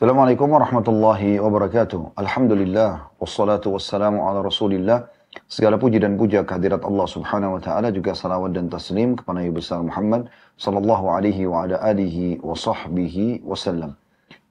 Assalamualaikum 0.00 0.48
warahmatullahi 0.56 1.36
wabarakatuh. 1.44 2.16
Alhamdulillah, 2.16 3.12
wassalatu 3.20 3.76
wassalamu 3.76 4.24
ala 4.24 4.40
rasulillah. 4.40 5.12
Segala 5.44 5.76
puji 5.76 6.00
dan 6.00 6.16
puja 6.16 6.40
kehadirat 6.40 6.88
Allah 6.88 7.04
subhanahu 7.04 7.52
wa 7.52 7.60
ta'ala 7.60 7.92
juga 7.92 8.16
salawat 8.16 8.56
dan 8.56 8.72
taslim 8.72 9.12
kepada 9.12 9.44
Nabi 9.44 9.52
besar 9.52 9.84
Muhammad 9.84 10.32
sallallahu 10.56 11.04
alaihi 11.04 11.44
wa 11.44 11.68
ala 11.68 11.84
alihi 11.84 12.40
wa 12.40 12.56
sahbihi 12.56 13.44
wasallam. 13.44 13.92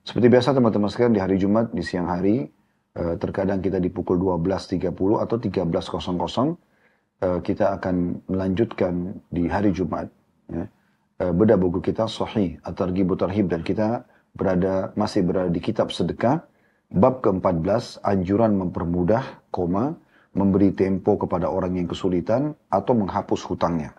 Seperti 0.05 0.29
biasa 0.29 0.53
teman-teman 0.53 0.85
sekalian 0.85 1.17
di 1.17 1.21
hari 1.25 1.41
Jumat, 1.41 1.73
di 1.73 1.81
siang 1.81 2.05
hari, 2.05 2.45
eh, 2.93 3.17
terkadang 3.17 3.57
kita 3.57 3.81
di 3.81 3.89
pukul 3.89 4.21
12.30 4.21 5.17
atau 5.17 5.41
13.00, 5.41 6.61
eh, 7.25 7.41
kita 7.41 7.73
akan 7.73 8.21
melanjutkan 8.29 9.17
di 9.33 9.49
hari 9.49 9.73
Jumat. 9.73 10.13
Ya, 10.45 10.69
eh, 11.25 11.33
beda 11.33 11.57
buku 11.57 11.81
kita 11.81 12.05
sahih 12.05 12.61
atau 12.61 12.85
Targhib 12.85 13.17
Tarhib 13.17 13.49
dan 13.49 13.65
kita 13.65 14.05
berada 14.39 14.95
masih 14.95 15.27
berada 15.27 15.51
di 15.51 15.59
kitab 15.59 15.91
sedekah 15.91 16.47
bab 16.87 17.19
ke-14 17.19 17.99
anjuran 18.01 18.55
mempermudah 18.55 19.43
koma 19.51 19.99
memberi 20.31 20.71
tempo 20.71 21.19
kepada 21.19 21.51
orang 21.51 21.75
yang 21.75 21.87
kesulitan 21.91 22.55
atau 22.71 22.95
menghapus 22.95 23.43
hutangnya. 23.43 23.91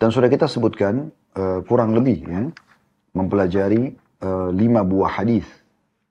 Dan 0.00 0.08
sudah 0.08 0.32
kita 0.32 0.48
sebutkan 0.48 1.12
uh, 1.36 1.60
kurang 1.68 1.92
lebih 1.92 2.24
ya 2.24 2.42
mempelajari 3.12 3.96
uh, 4.24 4.48
lima 4.52 4.84
buah 4.84 5.20
hadis 5.20 5.44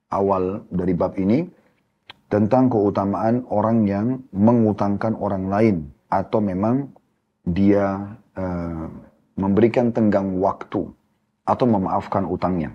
awal 0.09 0.65
dari 0.69 0.93
bab 0.93 1.17
ini 1.17 1.45
tentang 2.29 2.69
keutamaan 2.69 3.45
orang 3.53 3.85
yang 3.85 4.07
mengutangkan 4.33 5.13
orang 5.17 5.45
lain 5.45 5.75
atau 6.09 6.41
memang 6.41 6.89
dia 7.45 8.17
uh, 8.33 8.89
memberikan 9.37 9.93
tenggang 9.93 10.41
waktu 10.41 10.89
atau 11.45 11.65
memaafkan 11.69 12.25
utangnya. 12.25 12.73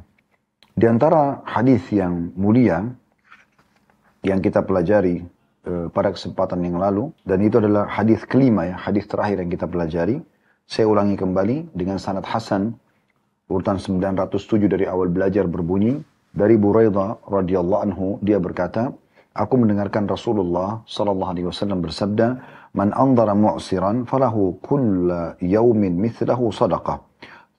Di 0.72 0.86
antara 0.86 1.42
hadis 1.44 1.82
yang 1.90 2.30
mulia 2.38 2.86
yang 4.22 4.38
kita 4.40 4.62
pelajari 4.62 5.26
uh, 5.66 5.90
pada 5.90 6.14
kesempatan 6.14 6.62
yang 6.64 6.78
lalu 6.78 7.10
dan 7.26 7.42
itu 7.42 7.58
adalah 7.58 7.90
hadis 7.90 8.22
kelima 8.24 8.70
ya, 8.70 8.76
hadis 8.78 9.04
terakhir 9.10 9.42
yang 9.42 9.50
kita 9.50 9.66
pelajari. 9.66 10.22
Saya 10.70 10.86
ulangi 10.86 11.18
kembali 11.18 11.74
dengan 11.74 11.98
sanad 11.98 12.22
hasan 12.22 12.78
urutan 13.50 13.82
907 13.82 14.70
dari 14.70 14.86
awal 14.86 15.10
belajar 15.10 15.50
berbunyi 15.50 15.98
dari 16.30 16.54
Buraidah 16.54 17.26
radhiyallahu 17.26 17.82
anhu 17.90 18.06
dia 18.22 18.38
berkata, 18.38 18.94
aku 19.34 19.54
mendengarkan 19.58 20.06
Rasulullah 20.06 20.86
sallallahu 20.86 21.30
alaihi 21.34 21.46
wasallam 21.50 21.82
bersabda, 21.82 22.38
"Man 22.78 22.94
andara 22.94 23.34
mu'siran 23.34 24.06
falahu 24.06 24.62
kull 24.62 25.10
yawmin 25.42 25.98
mithlahu 25.98 26.54
sadaqah." 26.54 27.09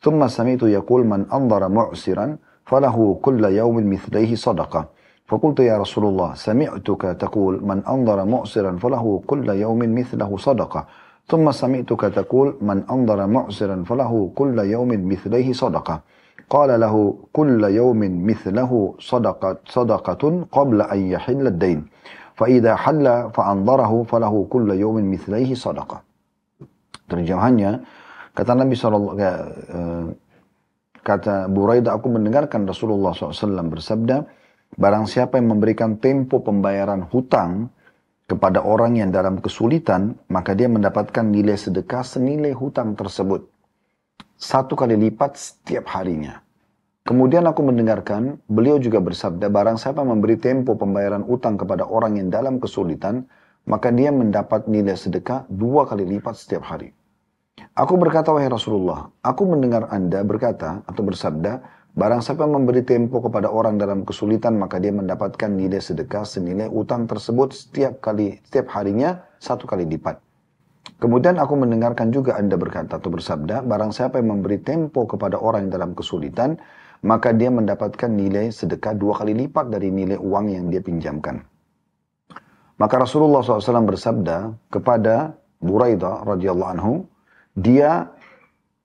ثم 0.02 0.28
سمعت 0.28 0.64
يقول 0.64 1.06
من 1.06 1.26
أنظر 1.34 1.70
معسرا 1.70 2.38
فله 2.66 3.20
كل 3.22 3.46
يوم 3.46 3.90
مثليه 3.90 4.36
صدقة. 4.36 4.86
فقلت 5.28 5.60
يا 5.60 5.78
رسول 5.78 6.06
الله 6.06 6.34
سمعتك 6.34 7.02
تقول 7.02 7.66
من 7.66 7.86
أنظر 7.86 8.26
معسرا 8.26 8.72
فله 8.82 9.22
كل 9.28 9.50
يوم 9.50 9.80
مثله 9.80 10.38
صدقة. 10.38 10.86
ثم 11.28 11.52
سمعتك 11.52 12.02
تقول 12.02 12.56
من 12.62 12.84
أنظر 12.92 13.28
معسرا 13.28 13.84
فله 13.86 14.32
كل 14.36 14.60
يوم 14.60 14.90
مثليه 15.08 15.54
صدقة. 15.54 16.02
قال 16.50 16.80
له 16.80 17.16
كل 17.34 17.64
يوم 17.64 18.26
مثله 18.28 18.96
صدقة, 19.00 19.58
صدقة 19.66 20.46
قبل 20.52 20.82
أن 20.82 21.00
يحل 21.00 21.48
الدين. 21.48 21.86
فإذا 22.36 22.76
حل 22.76 23.30
فأنظره 23.34 24.04
فله 24.04 24.48
كل 24.50 24.72
يوم 24.72 25.12
مثليه 25.12 25.54
صدقة. 25.54 26.02
Terjemahannya, 27.12 27.84
Kata 28.32 28.52
Nabi 28.56 28.74
SAW, 28.80 29.12
eh, 29.20 30.08
kata 31.04 31.52
Buraidah, 31.52 32.00
aku 32.00 32.08
mendengarkan 32.08 32.64
Rasulullah 32.64 33.12
SAW 33.12 33.68
bersabda, 33.68 34.24
barang 34.80 35.06
siapa 35.10 35.36
yang 35.36 35.58
memberikan 35.58 36.00
tempo 36.00 36.40
pembayaran 36.40 37.04
hutang 37.12 37.68
kepada 38.32 38.64
orang 38.64 38.96
yang 38.96 39.12
dalam 39.12 39.44
kesulitan, 39.44 40.16
maka 40.32 40.56
dia 40.56 40.72
mendapatkan 40.72 41.28
nilai 41.28 41.60
sedekah 41.60 42.08
senilai 42.08 42.56
hutang 42.56 42.96
tersebut. 42.96 43.44
Satu 44.40 44.80
kali 44.80 44.96
lipat 44.96 45.36
setiap 45.36 45.92
harinya. 45.92 46.40
Kemudian 47.04 47.44
aku 47.44 47.66
mendengarkan, 47.68 48.40
beliau 48.48 48.80
juga 48.80 49.04
bersabda, 49.04 49.52
barang 49.52 49.76
siapa 49.76 50.06
memberi 50.06 50.40
tempo 50.40 50.80
pembayaran 50.80 51.28
utang 51.28 51.60
kepada 51.60 51.84
orang 51.84 52.16
yang 52.16 52.32
dalam 52.32 52.64
kesulitan, 52.64 53.28
maka 53.68 53.92
dia 53.92 54.14
mendapat 54.14 54.72
nilai 54.72 54.96
sedekah 54.96 55.44
dua 55.52 55.84
kali 55.84 56.08
lipat 56.08 56.40
setiap 56.40 56.64
hari. 56.64 56.96
Aku 57.78 57.96
berkata, 57.96 58.34
wahai 58.36 58.52
Rasulullah, 58.52 59.10
aku 59.24 59.48
mendengar 59.48 59.88
anda 59.90 60.22
berkata 60.22 60.84
atau 60.84 61.02
bersabda, 61.06 61.62
barang 61.96 62.22
siapa 62.24 62.48
memberi 62.48 62.84
tempo 62.84 63.20
kepada 63.24 63.48
orang 63.48 63.80
dalam 63.80 64.04
kesulitan, 64.08 64.60
maka 64.60 64.80
dia 64.80 64.92
mendapatkan 64.92 65.50
nilai 65.52 65.80
sedekah 65.80 66.24
senilai 66.28 66.68
utang 66.68 67.08
tersebut 67.08 67.56
setiap 67.56 68.04
kali, 68.04 68.40
setiap 68.48 68.72
harinya 68.76 69.24
satu 69.40 69.68
kali 69.68 69.88
lipat. 69.88 70.20
Kemudian 71.02 71.42
aku 71.42 71.58
mendengarkan 71.58 72.14
juga 72.14 72.38
anda 72.38 72.58
berkata 72.58 73.02
atau 73.02 73.10
bersabda, 73.10 73.66
barang 73.66 73.92
siapa 73.94 74.22
yang 74.22 74.38
memberi 74.38 74.62
tempo 74.62 75.10
kepada 75.10 75.38
orang 75.42 75.70
dalam 75.70 75.98
kesulitan, 75.98 76.62
maka 77.02 77.34
dia 77.34 77.50
mendapatkan 77.50 78.10
nilai 78.10 78.54
sedekah 78.54 78.94
dua 78.94 79.18
kali 79.18 79.34
lipat 79.34 79.74
dari 79.74 79.90
nilai 79.90 80.18
uang 80.22 80.46
yang 80.54 80.70
dia 80.70 80.82
pinjamkan. 80.86 81.42
Maka 82.78 82.96
Rasulullah 82.98 83.46
SAW 83.46 83.90
bersabda 83.90 84.58
kepada 84.74 85.38
Buraidah 85.62 86.26
radhiyallahu 86.26 86.72
anhu, 86.74 87.06
dia 87.56 88.08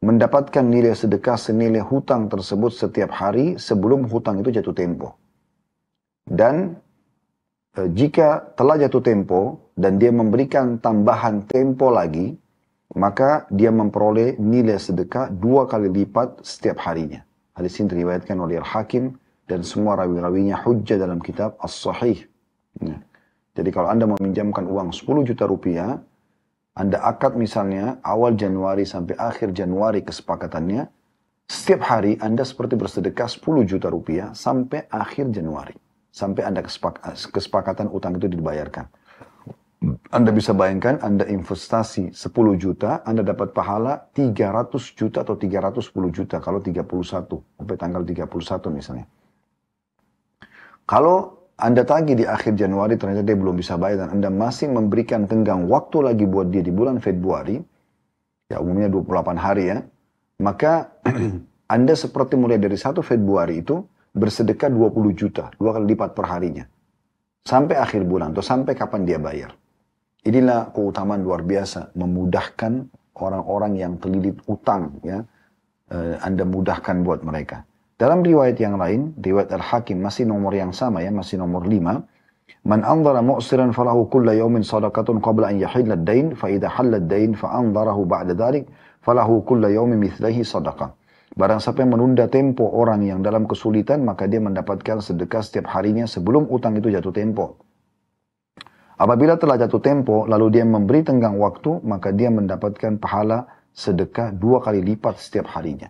mendapatkan 0.05 0.63
nilai 0.63 0.93
sedekah 0.93 1.39
senilai 1.41 1.83
hutang 1.83 2.29
tersebut 2.29 2.71
setiap 2.71 3.11
hari 3.11 3.57
sebelum 3.57 4.07
hutang 4.07 4.43
itu 4.43 4.53
jatuh 4.53 4.77
tempo. 4.77 5.17
Dan 6.27 6.77
e, 7.75 7.81
jika 7.95 8.55
telah 8.59 8.77
jatuh 8.77 9.03
tempo 9.03 9.71
dan 9.79 9.97
dia 9.97 10.13
memberikan 10.13 10.79
tambahan 10.79 11.47
tempo 11.49 11.89
lagi, 11.89 12.35
maka 12.95 13.49
dia 13.51 13.73
memperoleh 13.73 14.39
nilai 14.39 14.79
sedekah 14.79 15.33
dua 15.33 15.67
kali 15.67 15.91
lipat 15.91 16.45
setiap 16.45 16.79
harinya. 16.87 17.23
Hadis 17.57 17.81
ini 17.81 17.89
diriwayatkan 17.97 18.37
oleh 18.37 18.61
Al-Hakim 18.61 19.17
dan 19.49 19.65
semua 19.65 19.97
rawi-rawinya 19.97 20.61
hujjah 20.61 21.01
dalam 21.01 21.23
kitab 21.25 21.57
As-Sahih. 21.63 22.27
Ya. 22.85 23.01
Jadi 23.57 23.71
kalau 23.73 23.89
Anda 23.89 24.05
meminjamkan 24.05 24.69
uang 24.69 24.93
10 24.93 25.25
juta 25.25 25.49
rupiah, 25.49 25.97
anda 26.77 27.01
akad 27.01 27.41
misalnya 27.41 28.05
awal 28.05 28.37
Januari 28.37 28.85
sampai 28.85 29.17
akhir 29.17 29.57
Januari 29.57 30.05
kesepakatannya, 30.05 30.85
setiap 31.49 31.89
hari 31.89 32.21
Anda 32.21 32.45
seperti 32.45 32.77
bersedekah 32.77 33.33
10 33.33 33.65
juta 33.65 33.89
rupiah 33.89 34.37
sampai 34.37 34.85
akhir 34.93 35.33
Januari. 35.33 35.73
Sampai 36.13 36.45
Anda 36.45 36.61
kesepakatan 37.33 37.89
utang 37.89 38.21
itu 38.21 38.29
dibayarkan. 38.29 38.93
Anda 40.13 40.31
bisa 40.37 40.53
bayangkan 40.53 41.01
Anda 41.01 41.25
investasi 41.25 42.13
10 42.13 42.61
juta, 42.61 43.01
Anda 43.09 43.25
dapat 43.25 43.57
pahala 43.57 44.13
300 44.13 44.77
juta 44.93 45.25
atau 45.25 45.41
310 45.41 45.81
juta 46.13 46.37
kalau 46.45 46.61
31, 46.61 47.41
sampai 47.57 47.77
tanggal 47.81 48.05
31 48.05 48.69
misalnya. 48.69 49.09
Kalau 50.85 51.36
anda 51.57 51.89
tagih 51.89 52.21
di 52.21 52.25
akhir 52.29 52.53
Januari 52.53 53.01
ternyata 53.01 53.25
dia 53.25 53.33
belum 53.33 53.57
bisa 53.57 53.81
bayar 53.81 54.05
dan 54.05 54.21
Anda 54.21 54.29
masih 54.29 54.69
memberikan 54.69 55.25
tenggang 55.25 55.65
waktu 55.73 56.05
lagi 56.05 56.29
buat 56.29 56.53
dia 56.53 56.61
di 56.61 56.69
bulan 56.69 57.01
Februari, 57.01 57.57
ya 58.53 58.61
umumnya 58.61 58.93
28 58.93 59.41
hari 59.41 59.65
ya, 59.73 59.81
maka 60.45 61.01
Anda 61.75 61.97
seperti 61.97 62.37
mulai 62.37 62.61
dari 62.61 62.77
1 62.77 63.01
Februari 63.01 63.65
itu 63.65 63.81
bersedekah 64.13 64.69
20 64.69 65.17
juta, 65.17 65.49
dua 65.57 65.81
kali 65.81 65.97
lipat 65.97 66.13
per 66.13 66.29
harinya. 66.29 66.65
Sampai 67.41 67.81
akhir 67.81 68.05
bulan 68.05 68.37
atau 68.37 68.45
sampai 68.45 68.77
kapan 68.77 69.09
dia 69.09 69.17
bayar. 69.17 69.57
Inilah 70.29 70.77
keutamaan 70.77 71.25
luar 71.25 71.41
biasa, 71.41 71.97
memudahkan 71.97 72.73
orang-orang 73.17 73.81
yang 73.81 73.93
terlilit 73.97 74.37
utang 74.45 74.99
ya. 75.01 75.25
Eh, 75.89 76.17
Anda 76.21 76.43
mudahkan 76.45 77.01
buat 77.01 77.23
mereka. 77.23 77.63
Dalam 77.97 78.21
riwayat 78.21 78.61
yang 78.61 78.77
lain, 78.77 79.17
riwayat 79.17 79.57
Al-Hakim 79.57 80.05
masih 80.05 80.29
nomor 80.29 80.53
yang 80.53 80.69
sama 80.69 81.01
ya, 81.01 81.09
masih 81.09 81.41
nomor 81.41 81.65
5. 81.65 82.05
Man 82.69 82.85
anzara 82.85 83.25
mu'siran 83.25 83.73
falahu 83.73 84.13
kulla 84.13 84.37
yawmin 84.37 84.61
sadaqatun 84.61 85.25
qabla 85.25 85.49
an 85.49 85.57
yahilla 85.57 85.97
ad-dain 85.97 86.37
fa 86.37 86.53
idza 86.53 86.69
halla 86.69 87.01
ad-dain 87.01 87.33
fa 87.33 87.57
anzarahu 87.57 88.05
ba'da 88.05 88.37
dhalik 88.37 88.69
falahu 89.01 89.41
kulla 89.49 89.73
yawmin 89.73 89.97
mithlahi 89.97 90.45
sadaqah. 90.45 90.93
Barang 91.41 91.57
siapa 91.57 91.89
yang 91.89 91.97
menunda 91.97 92.29
tempo 92.29 92.69
orang 92.69 93.01
yang 93.01 93.25
dalam 93.25 93.49
kesulitan, 93.49 94.05
maka 94.05 94.29
dia 94.29 94.45
mendapatkan 94.45 95.01
sedekah 95.01 95.41
setiap 95.41 95.73
harinya 95.73 96.05
sebelum 96.05 96.53
utang 96.53 96.77
itu 96.77 96.93
jatuh 96.93 97.17
tempo. 97.17 97.65
Apabila 99.01 99.41
telah 99.41 99.57
jatuh 99.57 99.81
tempo, 99.81 100.29
lalu 100.29 100.61
dia 100.61 100.69
memberi 100.69 101.01
tenggang 101.01 101.41
waktu, 101.41 101.81
maka 101.81 102.13
dia 102.13 102.29
mendapatkan 102.29 103.01
pahala 103.01 103.49
sedekah 103.73 104.37
dua 104.37 104.61
kali 104.61 104.85
lipat 104.85 105.17
setiap 105.17 105.49
harinya. 105.57 105.89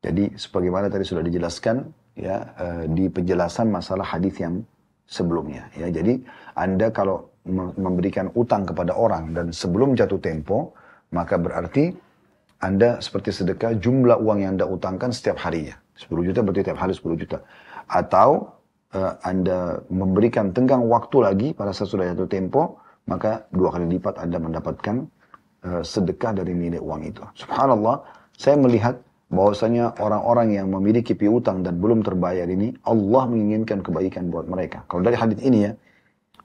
Jadi 0.00 0.32
sebagaimana 0.36 0.88
tadi 0.88 1.04
sudah 1.04 1.20
dijelaskan 1.20 1.84
ya 2.16 2.36
uh, 2.56 2.84
di 2.88 3.12
penjelasan 3.12 3.68
masalah 3.68 4.04
hadis 4.04 4.40
yang 4.40 4.64
sebelumnya 5.04 5.68
ya. 5.76 5.92
Jadi 5.92 6.24
Anda 6.56 6.88
kalau 6.88 7.28
memberikan 7.76 8.28
utang 8.36 8.68
kepada 8.68 8.92
orang 8.92 9.32
dan 9.32 9.48
sebelum 9.50 9.96
jatuh 9.96 10.20
tempo, 10.20 10.76
maka 11.12 11.40
berarti 11.40 11.92
Anda 12.60 13.00
seperti 13.00 13.32
sedekah 13.32 13.80
jumlah 13.80 14.20
uang 14.20 14.44
yang 14.44 14.60
Anda 14.60 14.68
utangkan 14.68 15.10
setiap 15.12 15.40
harinya. 15.40 15.76
10 15.96 16.28
juta 16.32 16.40
berarti 16.40 16.64
tiap 16.64 16.80
hari 16.80 16.96
10 16.96 17.20
juta. 17.20 17.38
atau 17.90 18.60
uh, 18.94 19.12
Anda 19.26 19.82
memberikan 19.90 20.54
tenggang 20.54 20.86
waktu 20.86 21.16
lagi 21.26 21.48
pada 21.50 21.74
saat 21.74 21.90
sudah 21.90 22.06
jatuh 22.14 22.30
tempo, 22.30 22.78
maka 23.10 23.50
dua 23.50 23.74
kali 23.74 23.98
lipat 23.98 24.22
Anda 24.22 24.38
mendapatkan 24.38 24.96
uh, 25.66 25.82
sedekah 25.82 26.38
dari 26.38 26.54
nilai 26.54 26.78
uang 26.78 27.02
itu. 27.02 27.22
Subhanallah, 27.34 28.06
saya 28.38 28.54
melihat 28.54 29.02
bahwasanya 29.30 29.94
orang-orang 30.02 30.58
yang 30.58 30.66
memiliki 30.68 31.14
piutang 31.14 31.62
dan 31.62 31.78
belum 31.78 32.02
terbayar 32.02 32.50
ini, 32.50 32.74
Allah 32.82 33.30
menginginkan 33.30 33.80
kebaikan 33.80 34.28
buat 34.28 34.50
mereka. 34.50 34.82
Kalau 34.90 35.06
dari 35.06 35.14
hadis 35.14 35.38
ini 35.40 35.70
ya, 35.70 35.72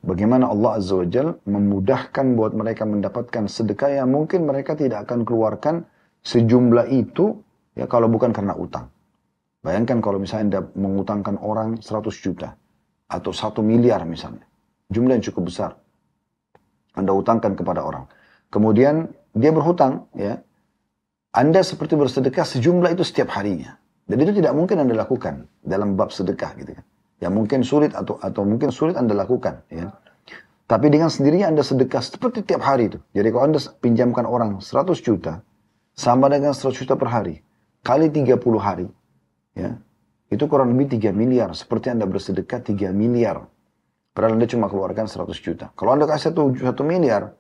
bagaimana 0.06 0.54
Allah 0.54 0.78
Azza 0.78 0.94
wa 1.02 1.08
Jal 1.10 1.34
memudahkan 1.50 2.26
buat 2.38 2.54
mereka 2.54 2.86
mendapatkan 2.86 3.50
sedekah 3.50 4.00
yang 4.00 4.14
mungkin 4.14 4.46
mereka 4.46 4.78
tidak 4.78 5.10
akan 5.10 5.26
keluarkan 5.26 5.90
sejumlah 6.22 6.94
itu 6.94 7.42
ya 7.74 7.90
kalau 7.90 8.06
bukan 8.06 8.30
karena 8.30 8.54
utang. 8.54 8.94
Bayangkan 9.66 9.98
kalau 9.98 10.22
misalnya 10.22 10.46
Anda 10.46 10.62
mengutangkan 10.78 11.42
orang 11.42 11.82
100 11.82 12.06
juta 12.22 12.54
atau 13.10 13.34
1 13.34 13.66
miliar 13.66 14.06
misalnya. 14.06 14.46
Jumlah 14.94 15.18
yang 15.18 15.26
cukup 15.26 15.50
besar. 15.50 15.74
Anda 16.94 17.18
utangkan 17.18 17.58
kepada 17.58 17.82
orang. 17.82 18.06
Kemudian 18.54 19.10
dia 19.34 19.50
berhutang 19.50 20.06
ya. 20.14 20.38
Anda 21.36 21.68
seperti 21.68 22.00
bersedekah 22.00 22.48
sejumlah 22.48 22.96
itu 22.96 23.04
setiap 23.04 23.36
harinya. 23.36 23.76
Dan 24.08 24.24
itu 24.24 24.32
tidak 24.40 24.56
mungkin 24.56 24.80
Anda 24.80 24.96
lakukan 24.96 25.52
dalam 25.60 26.00
bab 26.00 26.16
sedekah 26.16 26.56
gitu 26.56 26.72
kan. 26.80 26.86
Yang 27.20 27.34
mungkin 27.36 27.60
sulit 27.68 27.92
atau 27.92 28.16
atau 28.24 28.48
mungkin 28.48 28.72
sulit 28.72 28.96
Anda 28.96 29.12
lakukan 29.12 29.68
ya. 29.68 29.92
Tapi 30.66 30.88
dengan 30.88 31.12
sendirinya 31.12 31.52
Anda 31.52 31.68
sedekah 31.68 32.00
seperti 32.00 32.48
tiap 32.48 32.64
hari 32.64 32.88
itu. 32.88 33.04
Jadi 33.12 33.28
kalau 33.36 33.44
Anda 33.52 33.60
pinjamkan 33.84 34.24
orang 34.24 34.64
100 34.64 34.96
juta 35.04 35.44
sama 35.92 36.32
dengan 36.32 36.56
100 36.56 36.72
juta 36.72 36.96
per 36.96 37.12
hari 37.12 37.44
kali 37.84 38.08
30 38.10 38.40
hari 38.58 38.88
ya 39.54 39.76
itu 40.32 40.44
kurang 40.50 40.74
lebih 40.74 40.98
3 40.98 41.12
miliar. 41.12 41.52
Seperti 41.52 41.92
Anda 41.92 42.08
bersedekah 42.08 42.64
3 42.64 42.96
miliar. 42.96 43.46
Padahal 44.16 44.40
Anda 44.40 44.48
cuma 44.48 44.72
keluarkan 44.72 45.12
100 45.12 45.36
juta. 45.44 45.76
Kalau 45.76 45.92
Anda 45.92 46.08
kasih 46.08 46.32
1, 46.32 46.64
1 46.64 46.84
miliar, 46.88 47.36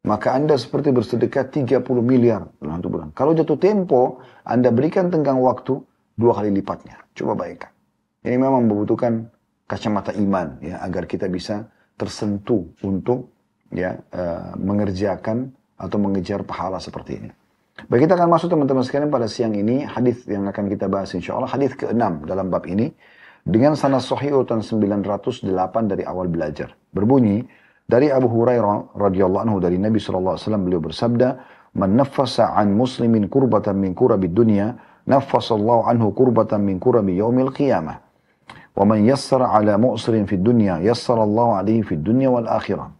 maka 0.00 0.32
Anda 0.32 0.56
seperti 0.56 0.96
bersedekah 0.96 1.52
30 1.52 1.84
miliar 2.00 2.48
dalam 2.56 2.80
satu 2.80 2.88
bulan. 2.88 3.08
Kalau 3.12 3.36
jatuh 3.36 3.60
tempo, 3.60 4.24
Anda 4.48 4.72
berikan 4.72 5.12
tenggang 5.12 5.36
waktu 5.44 5.76
dua 6.16 6.32
kali 6.36 6.52
lipatnya. 6.52 7.04
Coba 7.12 7.36
bayangkan. 7.36 7.72
Ini 8.24 8.36
memang 8.36 8.68
membutuhkan 8.68 9.28
kacamata 9.68 10.12
iman 10.16 10.60
ya 10.60 10.80
agar 10.84 11.04
kita 11.04 11.28
bisa 11.28 11.68
tersentuh 11.96 12.64
untuk 12.84 13.32
ya 13.72 13.96
uh, 14.12 14.56
mengerjakan 14.56 15.52
atau 15.76 15.96
mengejar 15.96 16.44
pahala 16.44 16.80
seperti 16.80 17.12
ini. 17.20 17.30
Baik 17.88 18.04
kita 18.04 18.18
akan 18.18 18.28
masuk 18.28 18.52
teman-teman 18.52 18.84
sekalian 18.84 19.08
pada 19.08 19.24
siang 19.24 19.56
ini 19.56 19.88
hadis 19.88 20.28
yang 20.28 20.44
akan 20.44 20.68
kita 20.68 20.84
bahas 20.84 21.16
insya 21.16 21.32
Allah 21.32 21.48
hadis 21.48 21.72
ke-6 21.72 22.28
dalam 22.28 22.52
bab 22.52 22.68
ini 22.68 22.92
dengan 23.40 23.72
sanad 23.72 24.04
sahih 24.04 24.36
urutan 24.36 24.60
908 24.60 25.48
dari 25.88 26.04
awal 26.04 26.28
belajar. 26.28 26.76
Berbunyi 26.92 27.40
dari 27.89 28.09
Abu 28.09 28.25
Hurairah 28.29 28.97
radhiyallahu 28.97 29.43
anhu 29.45 29.57
dari 29.61 29.77
Nabi 29.77 30.01
sallallahu 30.01 30.35
alaihi 30.35 30.45
wasallam 30.49 30.63
beliau 30.65 30.81
bersabda, 30.81 31.27
"Man 31.77 31.93
naffasa 31.93 32.57
an 32.57 32.73
muslimin 32.73 33.29
kurbatan 33.29 33.77
min 33.77 33.93
kurabid 33.93 34.33
dunya, 34.33 34.73
naffasallahu 35.05 35.85
anhu 35.85 36.09
kurbatan 36.17 36.65
min 36.65 36.81
kurabi 36.81 37.21
yaumil 37.21 37.53
qiyamah." 37.53 38.01
Wa 38.75 38.83
man 38.83 39.05
yassara 39.05 39.53
ala 39.53 39.77
mu'sirin 39.77 40.25
fid 40.25 40.41
dunya, 40.43 40.81
yassara 40.81 41.23
Allah 41.23 41.61
alaihi 41.63 41.85
fid 41.85 42.01
dunya 42.03 42.27
wal 42.33 42.49
akhirah. 42.49 42.91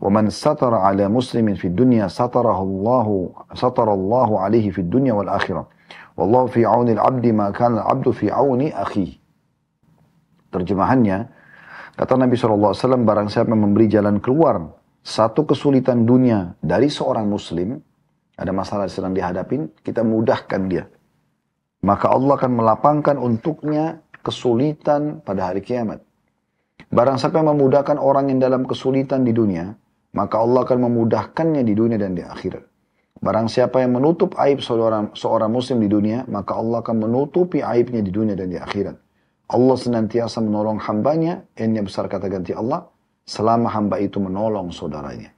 ومن 0.00 0.28
ستر 0.30 0.74
على 0.74 1.08
مسلم 1.08 1.54
في 1.54 1.72
الدنيا 1.72 2.08
ستره 2.08 2.62
الله 2.62 3.30
ستر 3.54 3.94
الله 3.94 4.40
عليه 4.40 4.70
في 4.70 4.80
الدنيا 4.80 5.12
والآخرة 5.12 5.66
والله 6.16 6.46
في 6.46 6.64
عون 6.64 6.88
العبد 6.88 7.26
ما 7.26 7.50
كان 7.50 7.72
العبد 7.80 8.10
في 8.10 8.30
عون 8.30 8.60
أخيه 8.60 9.12
terjemahannya 10.52 11.28
kata 11.95 12.13
Nabi 12.19 12.35
SAW 12.35 12.75
barang 13.01 13.29
siapa 13.31 13.51
memberi 13.51 13.87
jalan 13.91 14.19
keluar 14.23 14.61
satu 15.01 15.49
kesulitan 15.49 16.05
dunia 16.05 16.53
dari 16.61 16.87
seorang 16.87 17.25
muslim 17.25 17.79
ada 18.37 18.51
masalah 18.53 18.87
yang 18.89 18.95
sedang 18.95 19.13
dihadapin 19.13 19.69
kita 19.81 20.05
mudahkan 20.05 20.61
dia 20.69 20.85
maka 21.81 22.13
Allah 22.13 22.37
akan 22.37 22.51
melapangkan 22.53 23.15
untuknya 23.17 24.03
kesulitan 24.21 25.23
pada 25.25 25.49
hari 25.49 25.65
kiamat 25.65 26.05
barang 26.93 27.17
siapa 27.17 27.41
yang 27.41 27.57
memudahkan 27.57 27.97
orang 27.97 28.29
yang 28.29 28.39
dalam 28.39 28.63
kesulitan 28.69 29.25
di 29.25 29.33
dunia 29.33 29.73
maka 30.11 30.43
Allah 30.43 30.67
akan 30.67 30.79
memudahkannya 30.91 31.63
di 31.63 31.73
dunia 31.75 31.95
dan 31.95 32.15
di 32.15 32.23
akhirat. 32.23 32.63
Barang 33.21 33.47
siapa 33.47 33.79
yang 33.79 33.95
menutup 33.95 34.33
aib 34.41 34.59
seorang, 34.59 35.13
seorang 35.13 35.51
muslim 35.51 35.77
di 35.79 35.89
dunia, 35.91 36.25
maka 36.27 36.57
Allah 36.57 36.81
akan 36.81 37.05
menutupi 37.05 37.61
aibnya 37.61 38.01
di 38.01 38.09
dunia 38.09 38.33
dan 38.33 38.49
di 38.49 38.57
akhirat. 38.57 38.97
Allah 39.51 39.75
senantiasa 39.75 40.39
menolong 40.39 40.79
hambanya, 40.79 41.43
yang 41.59 41.83
besar 41.83 42.07
kata 42.07 42.31
ganti 42.31 42.55
Allah, 42.55 42.87
selama 43.27 43.67
hamba 43.67 43.99
itu 43.99 44.17
menolong 44.23 44.71
saudaranya. 44.71 45.35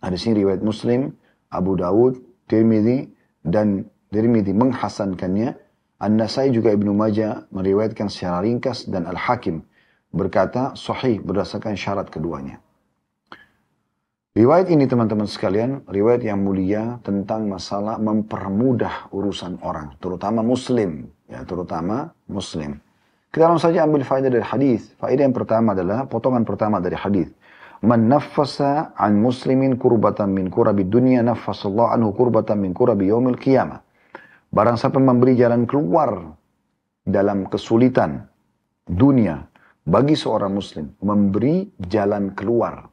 Ada 0.00 0.16
sini 0.16 0.42
riwayat 0.42 0.64
Muslim, 0.64 1.12
Abu 1.52 1.76
Dawud, 1.76 2.18
Tirmidzi 2.48 3.12
dan 3.44 3.86
Tirmidzi 4.08 4.56
menghasankannya. 4.56 5.54
An-Nasai 6.02 6.50
juga 6.50 6.74
Ibnu 6.74 6.90
Majah 6.90 7.46
meriwayatkan 7.54 8.10
secara 8.10 8.42
ringkas 8.42 8.90
dan 8.90 9.06
Al-Hakim 9.06 9.62
berkata 10.10 10.74
sahih 10.74 11.22
berdasarkan 11.22 11.78
syarat 11.78 12.10
keduanya. 12.10 12.58
Riwayat 14.32 14.72
ini 14.72 14.88
teman-teman 14.88 15.28
sekalian, 15.28 15.84
riwayat 15.84 16.24
yang 16.24 16.40
mulia 16.40 16.98
tentang 17.04 17.52
masalah 17.52 18.00
mempermudah 18.00 19.12
urusan 19.12 19.60
orang, 19.60 19.92
terutama 20.00 20.40
muslim, 20.40 21.12
ya 21.32 21.40
terutama 21.48 22.12
muslim. 22.28 22.76
Kita 23.32 23.48
langsung 23.48 23.72
saja 23.72 23.88
ambil 23.88 24.04
faedah 24.04 24.28
dari 24.28 24.44
hadis. 24.44 24.92
Faedah 25.00 25.24
yang 25.24 25.32
pertama 25.32 25.72
adalah 25.72 26.04
potongan 26.04 26.44
pertama 26.44 26.84
dari 26.84 26.92
hadis. 27.00 27.32
Man 27.80 28.06
naffasa 28.06 28.92
an 28.92 29.16
muslimin 29.18 29.80
kurbatan 29.80 30.36
min 30.36 30.52
kurabi 30.52 30.84
dunia 30.84 31.24
naffasallahu 31.24 31.96
anhu 31.96 32.12
kurbatan 32.12 32.60
min 32.60 32.76
kurabi 32.76 33.08
yaumil 33.08 33.40
qiyamah. 33.40 33.80
Barang 34.52 34.76
siapa 34.76 35.00
memberi 35.00 35.32
jalan 35.40 35.64
keluar 35.64 36.36
dalam 37.08 37.48
kesulitan 37.48 38.28
dunia 38.84 39.48
bagi 39.88 40.12
seorang 40.12 40.52
muslim, 40.52 40.92
memberi 41.00 41.72
jalan 41.80 42.36
keluar 42.36 42.92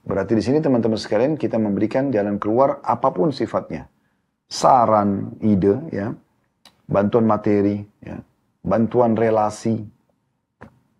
Berarti 0.00 0.32
di 0.32 0.42
sini 0.42 0.58
teman-teman 0.64 0.96
sekalian 0.96 1.36
kita 1.36 1.60
memberikan 1.60 2.08
jalan 2.08 2.40
keluar 2.40 2.80
apa 2.80 3.12
pun 3.12 3.30
sifatnya. 3.30 3.86
Saran, 4.50 5.38
ide, 5.44 5.76
ya, 5.92 6.10
bantuan 6.90 7.24
materi, 7.24 7.86
ya, 8.02 8.18
bantuan 8.66 9.14
relasi, 9.14 9.78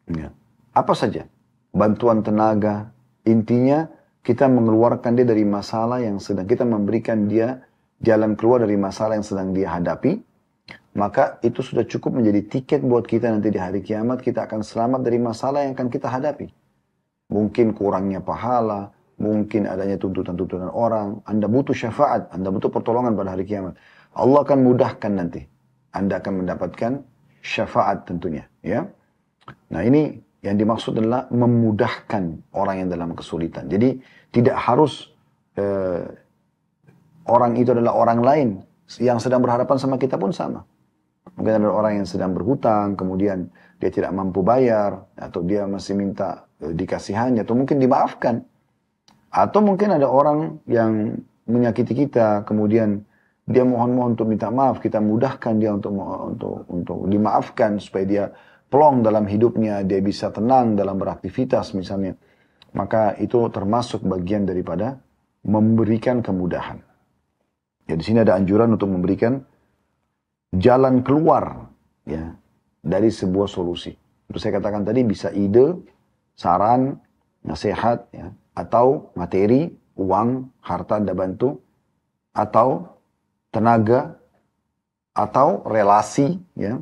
ya, 0.07 0.31
apa 0.71 0.95
saja, 0.95 1.27
bantuan 1.75 2.23
tenaga. 2.23 2.95
Intinya 3.27 3.91
kita 4.23 4.47
mengeluarkan 4.47 5.19
dia 5.19 5.27
dari 5.27 5.43
masalah 5.43 5.99
yang 6.01 6.23
sedang 6.23 6.47
kita 6.47 6.63
memberikan 6.63 7.27
dia 7.27 7.67
jalan 8.01 8.39
keluar 8.39 8.65
dari 8.65 8.79
masalah 8.79 9.19
yang 9.19 9.27
sedang 9.27 9.51
dia 9.51 9.75
hadapi. 9.75 10.23
Maka 10.91 11.39
itu 11.47 11.63
sudah 11.63 11.87
cukup 11.87 12.19
menjadi 12.19 12.43
tiket 12.47 12.83
buat 12.83 13.07
kita 13.07 13.31
nanti 13.31 13.51
di 13.55 13.61
hari 13.63 13.79
kiamat 13.79 14.23
kita 14.23 14.47
akan 14.47 14.67
selamat 14.67 15.07
dari 15.07 15.23
masalah 15.23 15.67
yang 15.67 15.79
akan 15.79 15.87
kita 15.87 16.11
hadapi. 16.11 16.51
Mungkin 17.31 17.79
kurangnya 17.79 18.19
pahala, 18.19 18.91
mungkin 19.23 19.71
adanya 19.71 19.95
tuntutan-tuntutan 20.03 20.67
orang, 20.75 21.23
Anda 21.29 21.47
butuh 21.47 21.77
syafaat, 21.77 22.35
Anda 22.35 22.51
butuh 22.51 22.75
pertolongan 22.75 23.15
pada 23.15 23.39
hari 23.39 23.47
kiamat. 23.47 23.79
Allah 24.19 24.43
akan 24.43 24.59
mudahkan 24.67 25.13
nanti. 25.15 25.47
Anda 25.91 26.23
akan 26.23 26.45
mendapatkan 26.45 26.93
syafaat 27.41 28.07
tentunya, 28.07 28.47
ya. 28.63 28.87
Nah, 29.73 29.83
ini 29.83 30.21
yang 30.41 30.57
dimaksud 30.57 30.97
adalah 30.97 31.27
memudahkan 31.29 32.55
orang 32.57 32.87
yang 32.87 32.89
dalam 32.89 33.13
kesulitan. 33.13 33.67
Jadi 33.67 33.99
tidak 34.31 34.57
harus 34.57 35.11
eh, 35.59 36.05
orang 37.27 37.59
itu 37.59 37.75
adalah 37.75 37.93
orang 37.99 38.21
lain 38.23 38.49
yang 38.99 39.23
sedang 39.23 39.45
berhadapan 39.45 39.77
sama 39.79 40.01
kita 40.01 40.19
pun 40.19 40.35
sama. 40.35 40.67
Mungkin 41.39 41.63
ada 41.63 41.71
orang 41.71 42.03
yang 42.03 42.07
sedang 42.09 42.35
berhutang, 42.35 42.99
kemudian 42.99 43.53
dia 43.79 43.91
tidak 43.93 44.11
mampu 44.11 44.43
bayar, 44.43 45.07
atau 45.15 45.47
dia 45.47 45.69
masih 45.69 45.95
minta 45.95 46.51
e, 46.59 46.75
dikasihani, 46.75 47.45
atau 47.45 47.55
mungkin 47.55 47.79
dimaafkan. 47.79 48.43
Atau 49.31 49.63
mungkin 49.63 49.95
ada 49.95 50.11
orang 50.11 50.59
yang 50.67 51.23
menyakiti 51.47 51.95
kita, 51.95 52.43
kemudian 52.43 53.07
dia 53.51 53.67
mohon-mohon 53.67 54.15
untuk 54.15 54.31
minta 54.31 54.47
maaf, 54.47 54.79
kita 54.79 55.03
mudahkan 55.03 55.59
dia 55.59 55.75
untuk 55.75 55.91
untuk 55.99 56.55
untuk 56.71 56.99
dimaafkan 57.11 57.83
supaya 57.83 58.05
dia 58.07 58.25
plong 58.71 59.03
dalam 59.03 59.27
hidupnya, 59.27 59.83
dia 59.83 59.99
bisa 59.99 60.31
tenang 60.31 60.79
dalam 60.79 60.95
beraktivitas 60.95 61.75
misalnya. 61.75 62.15
Maka 62.71 63.19
itu 63.19 63.43
termasuk 63.51 64.07
bagian 64.07 64.47
daripada 64.47 65.03
memberikan 65.43 66.23
kemudahan. 66.23 66.79
Ya 67.91 67.99
di 67.99 68.05
sini 68.07 68.23
ada 68.23 68.39
anjuran 68.39 68.71
untuk 68.71 68.87
memberikan 68.87 69.43
jalan 70.55 71.03
keluar 71.03 71.75
ya 72.07 72.31
dari 72.79 73.11
sebuah 73.11 73.51
solusi. 73.51 73.91
Itu 74.31 74.39
saya 74.39 74.63
katakan 74.63 74.87
tadi 74.87 75.03
bisa 75.03 75.35
ide, 75.35 75.75
saran, 76.39 76.95
nasihat 77.43 78.07
ya 78.15 78.31
atau 78.55 79.11
materi, 79.19 79.75
uang, 79.99 80.55
harta 80.63 81.03
Anda 81.03 81.19
bantu 81.19 81.59
atau 82.31 83.00
tenaga 83.51 84.19
atau 85.15 85.63
relasi 85.67 86.39
ya. 86.57 86.79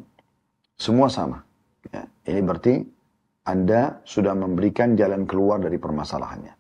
Semua 0.79 1.11
sama. 1.11 1.43
Ya, 1.91 2.07
ini 2.31 2.41
berarti 2.45 2.87
Anda 3.43 3.99
sudah 4.07 4.37
memberikan 4.39 4.95
jalan 4.95 5.27
keluar 5.27 5.59
dari 5.59 5.75
permasalahannya. 5.75 6.55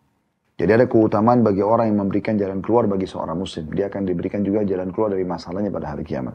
Jadi 0.58 0.70
ada 0.74 0.90
keutamaan 0.90 1.46
bagi 1.46 1.62
orang 1.62 1.94
yang 1.94 2.02
memberikan 2.02 2.34
jalan 2.34 2.58
keluar 2.58 2.90
bagi 2.90 3.06
seorang 3.06 3.38
muslim. 3.38 3.70
Dia 3.70 3.86
akan 3.86 4.10
diberikan 4.10 4.42
juga 4.42 4.66
jalan 4.66 4.90
keluar 4.90 5.14
dari 5.14 5.22
masalahnya 5.22 5.70
pada 5.70 5.94
hari 5.94 6.02
kiamat. 6.02 6.34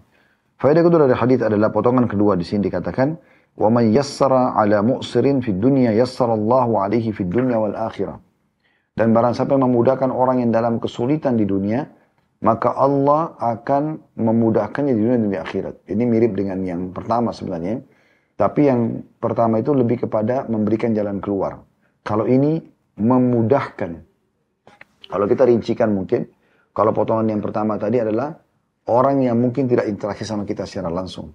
Faedah 0.63 0.79
kedua 0.79 1.03
dari 1.03 1.17
hadis 1.19 1.43
adalah 1.43 1.75
potongan 1.75 2.07
kedua 2.07 2.39
di 2.39 2.47
sini 2.47 2.71
dikatakan, 2.71 3.19
"Wa 3.59 3.67
man 3.67 3.91
yassara 3.91 4.55
'ala 4.55 4.79
mu'sirin 4.79 5.43
fid 5.43 5.59
dunya 5.59 5.91
yassara 5.91 6.39
Allahu 6.39 6.79
'alaihi 6.79 7.11
fid 7.11 7.27
dunya 7.27 7.59
wal 7.59 7.75
akhirah." 7.75 8.15
Dan 8.95 9.11
barang 9.11 9.35
siapa 9.35 9.59
yang 9.59 9.67
memudahkan 9.67 10.07
orang 10.07 10.39
yang 10.39 10.55
dalam 10.55 10.79
kesulitan 10.79 11.35
di 11.35 11.43
dunia, 11.43 11.83
maka 12.43 12.75
Allah 12.75 13.33
akan 13.39 14.13
memudahkannya 14.19 14.93
di 14.93 14.99
dunia 14.99 15.17
dan 15.17 15.31
di 15.31 15.39
akhirat. 15.39 15.75
Ini 15.87 16.03
mirip 16.03 16.35
dengan 16.35 16.59
yang 16.61 16.91
pertama 16.91 17.31
sebenarnya. 17.31 17.79
Tapi 18.35 18.61
yang 18.67 18.99
pertama 19.17 19.63
itu 19.63 19.71
lebih 19.71 20.05
kepada 20.05 20.45
memberikan 20.51 20.91
jalan 20.91 21.23
keluar. 21.23 21.63
Kalau 22.03 22.27
ini 22.27 22.59
memudahkan 22.99 24.13
kalau 25.13 25.29
kita 25.29 25.45
rincikan 25.45 25.93
mungkin, 25.93 26.25
kalau 26.73 26.89
potongan 26.89 27.37
yang 27.37 27.41
pertama 27.43 27.77
tadi 27.77 28.01
adalah 28.01 28.33
orang 28.89 29.21
yang 29.21 29.37
mungkin 29.37 29.69
tidak 29.69 29.85
interaksi 29.85 30.25
sama 30.25 30.41
kita 30.41 30.65
secara 30.65 30.89
langsung. 30.89 31.29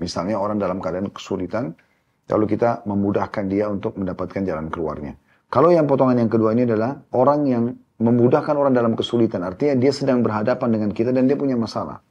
Misalnya 0.00 0.40
orang 0.40 0.56
dalam 0.56 0.80
keadaan 0.80 1.12
kesulitan, 1.12 1.76
lalu 2.24 2.56
kita 2.56 2.88
memudahkan 2.88 3.44
dia 3.52 3.68
untuk 3.68 4.00
mendapatkan 4.00 4.40
jalan 4.48 4.72
keluarnya. 4.72 5.12
Kalau 5.52 5.68
yang 5.68 5.84
potongan 5.84 6.24
yang 6.24 6.32
kedua 6.32 6.56
ini 6.56 6.64
adalah 6.64 6.96
orang 7.12 7.40
yang 7.44 7.64
memudahkan 7.98 8.54
orang 8.54 8.74
dalam 8.74 8.94
kesulitan. 8.94 9.42
Artinya 9.42 9.74
dia 9.74 9.90
sedang 9.90 10.22
berhadapan 10.22 10.68
dengan 10.70 10.90
kita 10.94 11.10
dan 11.10 11.26
dia 11.26 11.34
punya 11.34 11.58
masalah. 11.58 12.02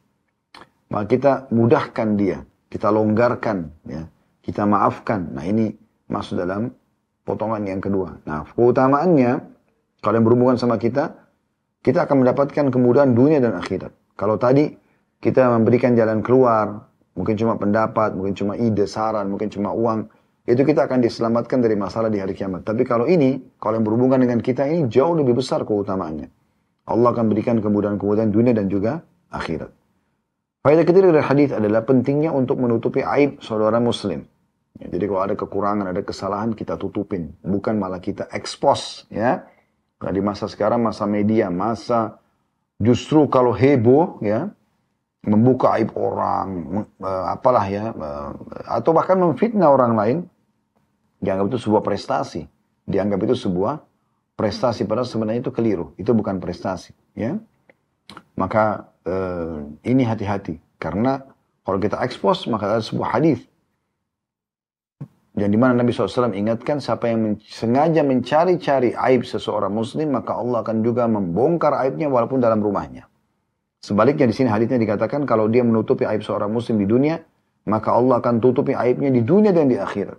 Maka 0.88 1.06
kita 1.08 1.32
mudahkan 1.52 2.16
dia, 2.16 2.44
kita 2.72 2.88
longgarkan, 2.92 3.72
ya, 3.88 4.08
kita 4.44 4.64
maafkan. 4.64 5.32
Nah 5.36 5.44
ini 5.44 5.72
masuk 6.08 6.40
dalam 6.40 6.72
potongan 7.28 7.64
yang 7.68 7.84
kedua. 7.84 8.20
Nah 8.24 8.48
keutamaannya 8.56 9.32
kalau 10.00 10.16
yang 10.16 10.26
berhubungan 10.28 10.56
sama 10.60 10.80
kita, 10.80 11.12
kita 11.84 12.08
akan 12.08 12.24
mendapatkan 12.24 12.72
kemudahan 12.72 13.12
dunia 13.12 13.40
dan 13.44 13.60
akhirat. 13.60 13.92
Kalau 14.16 14.40
tadi 14.40 14.72
kita 15.20 15.52
memberikan 15.56 15.96
jalan 15.96 16.24
keluar, 16.24 16.88
mungkin 17.18 17.36
cuma 17.36 17.58
pendapat, 17.58 18.14
mungkin 18.14 18.38
cuma 18.38 18.54
ide, 18.56 18.86
saran, 18.86 19.28
mungkin 19.28 19.50
cuma 19.50 19.74
uang, 19.74 20.08
itu 20.48 20.64
kita 20.64 20.88
akan 20.88 21.04
diselamatkan 21.04 21.60
dari 21.60 21.76
masalah 21.76 22.08
di 22.08 22.24
hari 22.24 22.32
kiamat. 22.32 22.64
Tapi 22.64 22.88
kalau 22.88 23.04
ini, 23.04 23.36
kalau 23.60 23.76
yang 23.76 23.86
berhubungan 23.86 24.24
dengan 24.24 24.40
kita 24.40 24.64
ini 24.64 24.88
jauh 24.88 25.12
lebih 25.12 25.36
besar 25.36 25.68
keutamaannya. 25.68 26.32
Allah 26.88 27.10
akan 27.12 27.28
berikan 27.28 27.60
kemudahan-kemudahan 27.60 28.32
dunia 28.32 28.56
dan 28.56 28.72
juga 28.72 29.04
akhirat. 29.28 29.68
Faedah 30.64 30.88
ketiga 30.88 31.12
dari 31.12 31.24
hadis 31.28 31.52
adalah 31.52 31.84
pentingnya 31.84 32.32
untuk 32.32 32.64
menutupi 32.64 33.04
aib 33.04 33.44
saudara 33.44 33.84
muslim. 33.84 34.24
Ya, 34.80 34.88
jadi 34.88 35.04
kalau 35.12 35.22
ada 35.28 35.36
kekurangan, 35.36 35.86
ada 35.92 36.00
kesalahan, 36.00 36.56
kita 36.56 36.80
tutupin. 36.80 37.36
Bukan 37.44 37.76
malah 37.76 38.00
kita 38.00 38.32
expose. 38.32 39.04
Ya. 39.12 39.52
Nah, 40.00 40.12
di 40.16 40.22
masa 40.24 40.48
sekarang 40.48 40.80
masa 40.80 41.04
media, 41.04 41.52
masa 41.52 42.24
justru 42.80 43.28
kalau 43.28 43.52
heboh 43.52 44.24
ya 44.24 44.48
membuka 45.28 45.76
aib 45.76 45.92
orang, 45.98 46.48
uh, 47.04 47.26
apalah 47.36 47.66
ya, 47.68 47.92
uh, 47.92 48.32
atau 48.70 48.96
bahkan 48.96 49.20
memfitnah 49.20 49.68
orang 49.68 49.94
lain, 49.98 50.18
dianggap 51.22 51.54
itu 51.54 51.60
sebuah 51.70 51.82
prestasi, 51.84 52.42
dianggap 52.86 53.20
itu 53.26 53.36
sebuah 53.36 53.82
prestasi 54.38 54.86
padahal 54.86 55.10
sebenarnya 55.10 55.42
itu 55.48 55.52
keliru, 55.54 55.94
itu 55.98 56.12
bukan 56.14 56.38
prestasi, 56.38 56.94
ya. 57.18 57.38
Maka 58.40 58.88
uh, 59.04 59.66
ini 59.84 60.04
hati-hati 60.06 60.62
karena 60.78 61.26
kalau 61.66 61.82
kita 61.82 62.00
ekspos 62.00 62.48
maka 62.48 62.80
ada 62.80 62.84
sebuah 62.86 63.20
hadis 63.20 63.44
dan 65.38 65.54
di 65.54 65.60
mana 65.62 65.78
Nabi 65.78 65.94
SAW 65.94 66.34
ingatkan 66.34 66.82
siapa 66.82 67.14
yang 67.14 67.22
men 67.22 67.34
sengaja 67.38 68.02
mencari-cari 68.02 68.98
aib 68.98 69.22
seseorang 69.22 69.70
muslim 69.70 70.18
maka 70.18 70.34
Allah 70.34 70.66
akan 70.66 70.82
juga 70.82 71.06
membongkar 71.06 71.78
aibnya 71.78 72.10
walaupun 72.10 72.42
dalam 72.42 72.58
rumahnya. 72.58 73.06
Sebaliknya 73.78 74.26
di 74.26 74.34
sini 74.34 74.50
hadisnya 74.50 74.82
dikatakan 74.82 75.30
kalau 75.30 75.46
dia 75.46 75.62
menutupi 75.62 76.10
aib 76.10 76.26
seorang 76.26 76.50
muslim 76.50 76.82
di 76.82 76.90
dunia 76.90 77.22
maka 77.70 77.94
Allah 77.94 78.18
akan 78.18 78.42
tutupi 78.42 78.74
aibnya 78.74 79.14
di 79.14 79.22
dunia 79.22 79.54
dan 79.54 79.70
di 79.70 79.78
akhirat. 79.78 80.18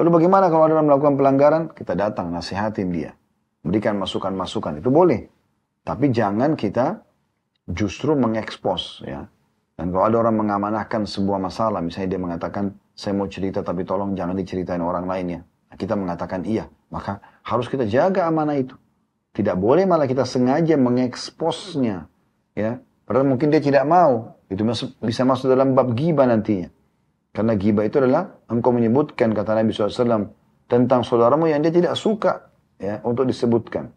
Lalu 0.00 0.16
bagaimana 0.16 0.48
kalau 0.48 0.64
ada 0.64 0.80
orang 0.80 0.88
melakukan 0.88 1.14
pelanggaran? 1.20 1.62
Kita 1.76 1.92
datang 1.92 2.32
nasihatin 2.32 2.88
dia. 2.88 3.12
Berikan 3.60 4.00
masukan-masukan. 4.00 4.80
Itu 4.80 4.88
boleh. 4.88 5.28
Tapi 5.84 6.08
jangan 6.08 6.56
kita 6.56 7.04
justru 7.68 8.16
mengekspos 8.16 9.04
ya. 9.04 9.28
Dan 9.76 9.92
kalau 9.92 10.04
ada 10.08 10.16
orang 10.24 10.40
mengamanahkan 10.40 11.04
sebuah 11.04 11.36
masalah, 11.36 11.84
misalnya 11.84 12.16
dia 12.16 12.20
mengatakan, 12.20 12.72
saya 12.96 13.12
mau 13.12 13.28
cerita 13.28 13.60
tapi 13.60 13.84
tolong 13.84 14.16
jangan 14.16 14.36
diceritain 14.36 14.80
orang 14.80 15.04
lainnya. 15.04 15.44
Nah, 15.68 15.76
kita 15.76 15.96
mengatakan 15.96 16.48
iya, 16.48 16.68
maka 16.88 17.20
harus 17.44 17.68
kita 17.68 17.84
jaga 17.84 18.24
amanah 18.24 18.56
itu. 18.56 18.76
Tidak 19.36 19.56
boleh 19.56 19.84
malah 19.84 20.08
kita 20.08 20.24
sengaja 20.24 20.80
mengeksposnya. 20.80 22.08
Ya, 22.56 22.80
Padahal 23.10 23.26
mungkin 23.26 23.50
dia 23.50 23.58
tidak 23.58 23.82
mau. 23.90 24.38
Itu 24.46 24.62
bisa 25.02 25.26
masuk 25.26 25.50
dalam 25.50 25.74
bab 25.74 25.98
ghibah 25.98 26.30
nantinya. 26.30 26.70
Karena 27.30 27.54
ghibah 27.54 27.86
itu 27.86 28.02
adalah 28.02 28.42
engkau 28.50 28.74
menyebutkan 28.74 29.30
kata 29.30 29.54
Nabi 29.54 29.70
SAW 29.70 30.34
tentang 30.66 31.06
saudaramu 31.06 31.46
yang 31.46 31.62
dia 31.62 31.70
tidak 31.70 31.94
suka 31.94 32.50
ya 32.78 32.98
untuk 33.06 33.26
disebutkan. 33.26 33.90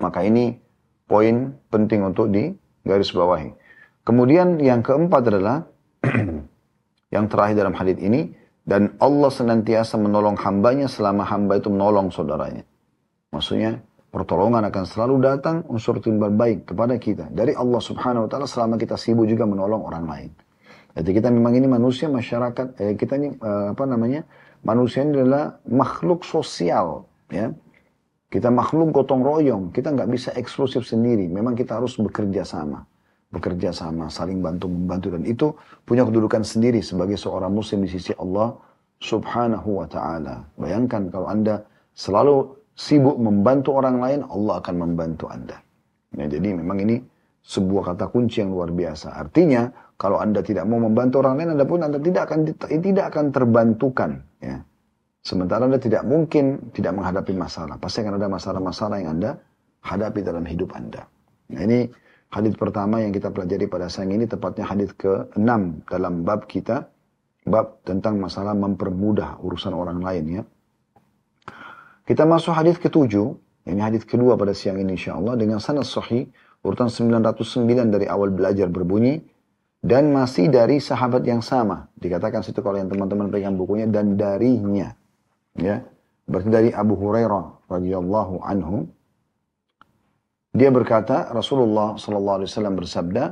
Maka 0.00 0.24
ini 0.24 0.56
poin 1.08 1.56
penting 1.72 2.04
untuk 2.04 2.28
digaris 2.28 3.12
bawahi. 3.12 3.52
Kemudian 4.02 4.58
yang 4.60 4.82
keempat 4.84 5.22
adalah 5.30 5.64
yang 7.14 7.24
terakhir 7.30 7.54
dalam 7.54 7.76
hadis 7.76 7.96
ini 8.02 8.34
dan 8.66 8.94
Allah 8.98 9.30
senantiasa 9.30 9.98
menolong 9.98 10.38
hambanya 10.38 10.90
selama 10.90 11.22
hamba 11.26 11.58
itu 11.58 11.70
menolong 11.70 12.10
saudaranya. 12.10 12.66
Maksudnya 13.30 13.80
pertolongan 14.12 14.68
akan 14.68 14.84
selalu 14.84 15.14
datang 15.22 15.56
unsur 15.70 15.96
timbal 16.02 16.34
baik 16.34 16.68
kepada 16.68 16.98
kita 17.00 17.32
dari 17.32 17.56
Allah 17.56 17.80
Subhanahu 17.80 18.26
wa 18.26 18.28
taala 18.28 18.44
selama 18.44 18.76
kita 18.76 18.98
sibuk 19.00 19.24
juga 19.24 19.48
menolong 19.48 19.82
orang 19.86 20.04
lain. 20.04 20.30
Jadi 20.92 21.10
kita 21.16 21.28
memang 21.32 21.56
ini 21.56 21.66
manusia 21.68 22.06
masyarakat 22.12 22.76
eh, 22.80 22.94
kita 22.96 23.16
ini 23.16 23.28
eh, 23.36 23.66
apa 23.72 23.84
namanya? 23.88 24.24
Manusia 24.62 25.02
ini 25.02 25.18
adalah 25.18 25.58
makhluk 25.66 26.22
sosial 26.22 27.08
ya. 27.32 27.50
Kita 28.32 28.48
makhluk 28.48 28.96
gotong 28.96 29.20
royong, 29.20 29.76
kita 29.76 29.92
nggak 29.92 30.08
bisa 30.08 30.32
eksklusif 30.32 30.88
sendiri. 30.88 31.28
Memang 31.28 31.52
kita 31.52 31.76
harus 31.76 32.00
bekerja 32.00 32.48
sama 32.48 32.88
bekerja 33.32 33.72
sama, 33.72 34.12
saling 34.12 34.44
bantu 34.44 34.68
membantu 34.68 35.16
dan 35.16 35.24
itu 35.24 35.56
punya 35.88 36.04
kedudukan 36.04 36.44
sendiri 36.44 36.84
sebagai 36.84 37.16
seorang 37.16 37.48
muslim 37.48 37.80
di 37.82 37.90
sisi 37.90 38.12
Allah 38.20 38.52
Subhanahu 39.00 39.82
wa 39.82 39.88
taala. 39.88 40.44
Bayangkan 40.60 41.08
kalau 41.08 41.26
Anda 41.26 41.64
selalu 41.96 42.54
sibuk 42.76 43.16
membantu 43.16 43.72
orang 43.74 43.98
lain, 43.98 44.20
Allah 44.28 44.60
akan 44.60 44.74
membantu 44.76 45.32
Anda. 45.32 45.58
Ya, 46.12 46.28
jadi 46.28 46.60
memang 46.60 46.76
ini 46.84 47.00
sebuah 47.42 47.94
kata 47.94 48.10
kunci 48.10 48.42
yang 48.42 48.54
luar 48.54 48.70
biasa. 48.70 49.18
Artinya 49.18 49.70
kalau 49.98 50.18
Anda 50.22 50.42
tidak 50.42 50.66
mau 50.66 50.78
membantu 50.78 51.22
orang 51.22 51.42
lain, 51.42 51.50
Anda 51.58 51.66
pun 51.66 51.82
Anda 51.82 51.98
tidak 51.98 52.30
akan 52.30 52.40
tidak 52.68 53.04
akan 53.14 53.24
terbantukan, 53.34 54.10
ya. 54.42 54.62
Sementara 55.22 55.70
Anda 55.70 55.78
tidak 55.78 56.02
mungkin 56.02 56.74
tidak 56.74 56.98
menghadapi 56.98 57.34
masalah. 57.38 57.78
Pasti 57.78 58.02
akan 58.02 58.18
ada 58.18 58.26
masalah-masalah 58.26 58.96
yang 58.98 59.10
Anda 59.18 59.30
hadapi 59.86 60.26
dalam 60.26 60.42
hidup 60.42 60.74
Anda. 60.74 61.06
Nah, 61.54 61.62
ini 61.62 61.86
Hadis 62.32 62.56
pertama 62.56 62.96
yang 63.04 63.12
kita 63.12 63.28
pelajari 63.28 63.68
pada 63.68 63.92
siang 63.92 64.08
ini 64.08 64.24
tepatnya 64.24 64.64
hadis 64.64 64.96
ke-6 64.96 65.84
dalam 65.84 66.24
bab 66.24 66.48
kita, 66.48 66.88
bab 67.44 67.84
tentang 67.84 68.16
masalah 68.16 68.56
mempermudah 68.56 69.36
urusan 69.44 69.76
orang 69.76 70.00
lain 70.00 70.40
ya. 70.40 70.42
Kita 72.08 72.24
masuk 72.24 72.56
hadis 72.56 72.80
ke-7, 72.80 73.12
ini 73.68 73.80
hadis 73.84 74.08
kedua 74.08 74.40
pada 74.40 74.56
siang 74.56 74.80
ini 74.80 74.96
insyaallah 74.96 75.36
dengan 75.36 75.60
sanad 75.60 75.84
sahih 75.84 76.24
urutan 76.62 76.88
909 76.90 77.90
dari 77.90 78.06
awal 78.06 78.30
belajar 78.30 78.70
berbunyi 78.70 79.22
dan 79.82 80.14
masih 80.14 80.46
dari 80.46 80.78
sahabat 80.78 81.26
yang 81.26 81.42
sama. 81.42 81.90
Dikatakan 81.98 82.46
situ 82.46 82.62
kalau 82.62 82.78
yang 82.78 82.90
teman-teman 82.90 83.28
pegang 83.28 83.58
bukunya 83.58 83.90
dan 83.90 84.14
darinya. 84.14 84.94
Ya. 85.58 85.82
Berarti 86.26 86.48
dari 86.48 86.70
Abu 86.70 86.94
Hurairah 86.94 87.66
radhiyallahu 87.66 88.46
anhu 88.46 88.86
dia 90.52 90.68
berkata, 90.68 91.32
Rasulullah 91.32 91.96
sallallahu 91.96 92.44
alaihi 92.44 92.50
wasallam 92.52 92.76
bersabda, 92.76 93.24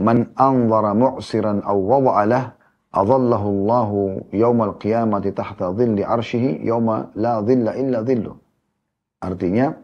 "Man 0.00 0.32
anzara 0.32 0.96
mu'siran 0.96 1.60
aw 1.60 1.76
wada'alah, 1.76 2.56
adallahu 2.88 3.46
Allah 3.52 3.90
yaumal 4.32 4.80
qiyamati 4.80 5.36
tahta 5.36 5.76
dhilli 5.76 6.00
arshihi 6.00 6.64
yauma 6.64 7.12
la 7.20 7.44
dhilla 7.44 7.76
illa 7.76 8.00
dhillu." 8.00 8.32
Artinya, 9.20 9.76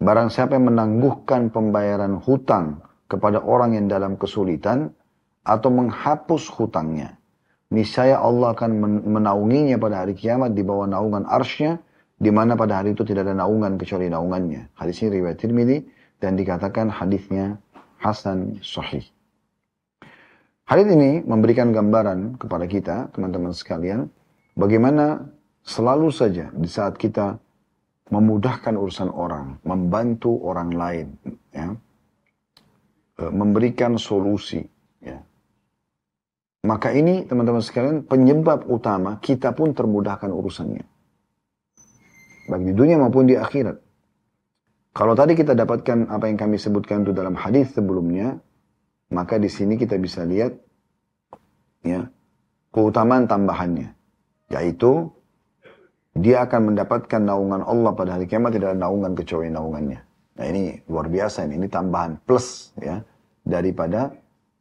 barang 0.00 0.28
siapa 0.28 0.56
yang 0.56 0.72
menangguhkan 0.72 1.48
pembayaran 1.48 2.20
hutang 2.20 2.84
kepada 3.06 3.40
orang 3.40 3.78
yang 3.78 3.86
dalam 3.88 4.18
kesulitan 4.20 4.92
atau 5.46 5.70
menghapus 5.70 6.50
hutangnya, 6.52 7.16
niscaya 7.70 8.18
Allah 8.18 8.52
akan 8.52 9.02
menaunginya 9.06 9.78
pada 9.78 10.04
hari 10.04 10.18
kiamat 10.18 10.52
di 10.52 10.66
bawah 10.66 10.90
naungan 10.90 11.24
arsnya, 11.24 11.78
di 12.16 12.32
mana 12.32 12.56
pada 12.56 12.82
hari 12.82 12.96
itu 12.96 13.04
tidak 13.04 13.28
ada 13.28 13.36
naungan 13.46 13.76
kecuali 13.78 14.10
naungannya. 14.10 14.72
Hadis 14.74 15.04
ini 15.04 15.20
riwayat 15.20 15.38
Tirmidzi 15.38 15.78
dan 16.18 16.34
dikatakan 16.34 16.88
hadisnya 16.88 17.60
Hasan 18.00 18.60
Sahih. 18.64 19.04
Hadis 20.66 20.90
ini 20.90 21.22
memberikan 21.22 21.70
gambaran 21.70 22.42
kepada 22.42 22.66
kita, 22.66 22.96
teman-teman 23.14 23.54
sekalian, 23.54 24.10
bagaimana 24.58 25.30
selalu 25.62 26.10
saja 26.10 26.50
di 26.50 26.66
saat 26.66 26.98
kita 26.98 27.38
memudahkan 28.06 28.74
urusan 28.78 29.10
orang, 29.10 29.58
membantu 29.66 30.38
orang 30.46 30.70
lain, 30.70 31.06
ya, 31.50 31.74
e, 33.18 33.22
memberikan 33.34 33.98
solusi, 33.98 34.62
ya. 35.02 35.18
Maka 36.66 36.94
ini 36.94 37.26
teman-teman 37.26 37.62
sekalian 37.62 38.02
penyebab 38.06 38.66
utama 38.66 39.22
kita 39.22 39.54
pun 39.54 39.70
termudahkan 39.70 40.30
urusannya. 40.30 40.82
Baik 42.46 42.62
di 42.62 42.74
dunia 42.74 42.98
maupun 42.98 43.26
di 43.26 43.34
akhirat. 43.38 43.78
Kalau 44.94 45.14
tadi 45.14 45.36
kita 45.36 45.54
dapatkan 45.54 46.10
apa 46.10 46.26
yang 46.30 46.38
kami 46.38 46.56
sebutkan 46.58 47.06
itu 47.06 47.12
dalam 47.12 47.36
hadis 47.36 47.74
sebelumnya, 47.74 48.38
maka 49.12 49.38
di 49.38 49.46
sini 49.46 49.78
kita 49.78 49.94
bisa 50.00 50.26
lihat 50.26 50.56
ya 51.86 52.10
keutamaan 52.74 53.30
tambahannya 53.30 53.94
yaitu 54.50 55.10
dia 56.16 56.44
akan 56.48 56.72
mendapatkan 56.72 57.20
naungan 57.20 57.62
Allah 57.62 57.92
pada 57.92 58.16
hari 58.16 58.24
kiamat 58.24 58.56
tidak 58.56 58.74
ada 58.74 58.80
naungan 58.88 59.12
kecuali 59.12 59.52
naungannya. 59.52 60.00
Nah 60.36 60.44
ini 60.48 60.76
luar 60.88 61.08
biasa 61.08 61.48
ini, 61.48 61.60
ini 61.60 61.68
tambahan 61.68 62.20
plus 62.24 62.72
ya 62.80 63.00
daripada 63.44 64.12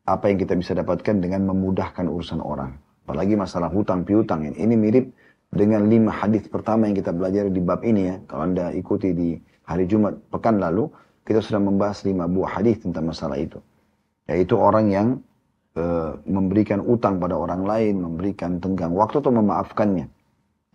apa 0.05 0.25
yang 0.29 0.37
kita 0.37 0.53
bisa 0.55 0.71
dapatkan 0.77 1.19
dengan 1.19 1.47
memudahkan 1.49 2.05
urusan 2.05 2.39
orang. 2.43 2.75
Apalagi 3.05 3.33
masalah 3.37 3.69
hutang 3.69 4.05
piutang 4.05 4.45
ini. 4.45 4.57
Ini 4.59 4.75
mirip 4.77 5.05
dengan 5.49 5.87
lima 5.87 6.11
hadis 6.11 6.45
pertama 6.49 6.89
yang 6.89 6.97
kita 6.97 7.13
belajar 7.13 7.49
di 7.49 7.61
bab 7.61 7.81
ini 7.81 8.01
ya. 8.09 8.15
Kalau 8.29 8.43
anda 8.45 8.69
ikuti 8.73 9.13
di 9.13 9.37
hari 9.65 9.85
Jumat 9.89 10.17
pekan 10.29 10.61
lalu, 10.61 10.89
kita 11.25 11.41
sudah 11.41 11.61
membahas 11.61 12.05
lima 12.05 12.29
buah 12.29 12.61
hadis 12.61 12.81
tentang 12.81 13.09
masalah 13.09 13.37
itu 13.37 13.57
yaitu 14.25 14.57
orang 14.57 14.89
yang 14.89 15.07
e, 15.77 15.83
memberikan 16.25 16.81
utang 16.81 17.21
pada 17.21 17.37
orang 17.37 17.65
lain, 17.65 18.01
memberikan 18.01 18.57
tenggang 18.57 18.93
waktu 18.93 19.21
atau 19.21 19.33
memaafkannya. 19.33 20.09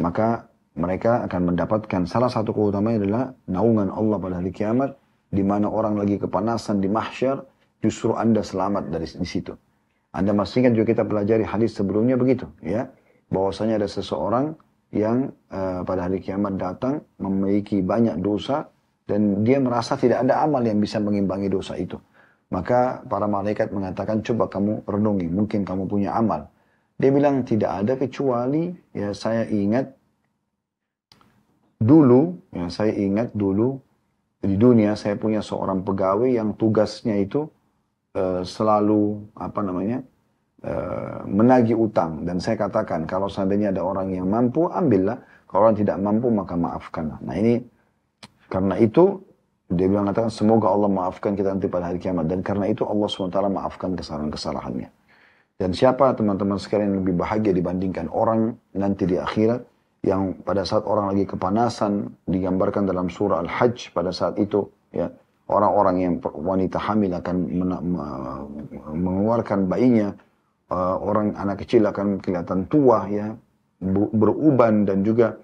Maka 0.01 0.50
mereka 0.81 1.23
akan 1.29 1.53
mendapatkan 1.53 2.09
salah 2.09 2.33
satu 2.33 2.57
keutamaannya 2.57 2.99
adalah 3.05 3.25
naungan 3.47 3.93
Allah 3.93 4.17
pada 4.17 4.35
hari 4.41 4.51
kiamat 4.51 4.97
di 5.29 5.45
mana 5.45 5.69
orang 5.69 6.01
lagi 6.01 6.17
kepanasan 6.17 6.81
di 6.81 6.89
mahsyar 6.89 7.45
justru 7.85 8.17
Anda 8.17 8.41
selamat 8.41 8.89
dari 8.89 9.07
di 9.07 9.29
situ. 9.29 9.53
Anda 10.11 10.33
masih 10.35 10.67
ingat 10.67 10.75
juga 10.75 10.87
kita 10.97 11.05
pelajari 11.07 11.45
hadis 11.45 11.77
sebelumnya 11.77 12.17
begitu 12.19 12.49
ya 12.65 12.89
bahwasanya 13.31 13.79
ada 13.79 13.89
seseorang 13.89 14.59
yang 14.91 15.31
uh, 15.55 15.87
pada 15.87 16.11
hari 16.11 16.19
kiamat 16.19 16.59
datang 16.59 17.07
memiliki 17.23 17.79
banyak 17.79 18.19
dosa 18.19 18.67
dan 19.07 19.43
dia 19.47 19.59
merasa 19.63 19.95
tidak 19.95 20.27
ada 20.27 20.43
amal 20.43 20.63
yang 20.63 20.79
bisa 20.79 20.99
mengimbangi 20.99 21.51
dosa 21.51 21.75
itu. 21.79 21.99
Maka 22.51 23.07
para 23.07 23.31
malaikat 23.31 23.71
mengatakan, 23.71 24.27
coba 24.27 24.51
kamu 24.51 24.83
renungi, 24.83 25.31
mungkin 25.31 25.63
kamu 25.63 25.87
punya 25.87 26.15
amal. 26.19 26.51
Dia 26.99 27.11
bilang, 27.15 27.47
tidak 27.47 27.71
ada 27.71 27.95
kecuali, 27.95 28.75
ya 28.91 29.15
saya 29.15 29.47
ingat 29.47 29.95
dulu, 31.81 32.37
ya 32.53 32.69
saya 32.69 32.93
ingat 32.93 33.33
dulu, 33.33 33.81
di 34.45 34.57
dunia 34.61 34.93
saya 34.95 35.17
punya 35.17 35.41
seorang 35.41 35.81
pegawai 35.81 36.29
yang 36.29 36.53
tugasnya 36.55 37.17
itu 37.17 37.49
uh, 38.15 38.45
selalu, 38.45 39.25
apa 39.37 39.61
namanya, 39.65 39.99
uh, 40.65 41.25
menagih 41.25 41.81
utang. 41.81 42.29
Dan 42.29 42.39
saya 42.39 42.61
katakan, 42.61 43.09
kalau 43.09 43.33
seandainya 43.33 43.73
ada 43.73 43.81
orang 43.81 44.13
yang 44.13 44.29
mampu, 44.29 44.69
ambillah. 44.69 45.21
Kalau 45.49 45.67
orang 45.67 45.77
tidak 45.77 45.99
mampu, 45.99 46.29
maka 46.31 46.55
maafkanlah. 46.55 47.19
Nah 47.25 47.35
ini, 47.35 47.59
karena 48.53 48.79
itu 48.79 49.19
dia 49.71 49.87
bilang 49.87 50.11
mengatakan 50.11 50.31
semoga 50.31 50.67
Allah 50.67 50.91
maafkan 50.91 51.39
kita 51.39 51.55
nanti 51.55 51.67
pada 51.67 51.91
hari 51.91 51.99
kiamat. 51.99 52.27
Dan 52.27 52.43
karena 52.43 52.67
itu 52.71 52.83
Allah 52.87 53.07
SWT 53.07 53.39
maafkan 53.51 53.95
kesalahan-kesalahannya. 53.95 54.91
Dan 55.61 55.71
siapa 55.77 56.17
teman-teman 56.17 56.57
sekalian 56.57 56.97
yang 56.97 56.99
lebih 57.05 57.21
bahagia 57.21 57.53
dibandingkan 57.53 58.09
orang 58.09 58.57
nanti 58.73 59.05
di 59.05 59.21
akhirat 59.21 59.61
yang 60.01 60.41
pada 60.41 60.65
saat 60.65 60.89
orang 60.89 61.13
lagi 61.13 61.29
kepanasan 61.29 62.09
digambarkan 62.25 62.89
dalam 62.89 63.13
surah 63.13 63.45
Al-Hajj 63.45 63.93
pada 63.93 64.11
saat 64.11 64.41
itu 64.41 64.65
ya 64.97 65.13
orang-orang 65.51 65.97
yang 66.01 66.15
wanita 66.23 66.81
hamil 66.81 67.13
akan 67.21 67.37
mengeluarkan 68.97 69.69
bayinya 69.69 70.17
uh, 70.73 70.97
orang 71.05 71.37
anak 71.37 71.67
kecil 71.67 71.85
akan 71.85 72.23
kelihatan 72.23 72.65
tua 72.71 73.05
ya 73.13 73.37
beruban 74.15 74.89
dan 74.89 75.05
juga 75.05 75.37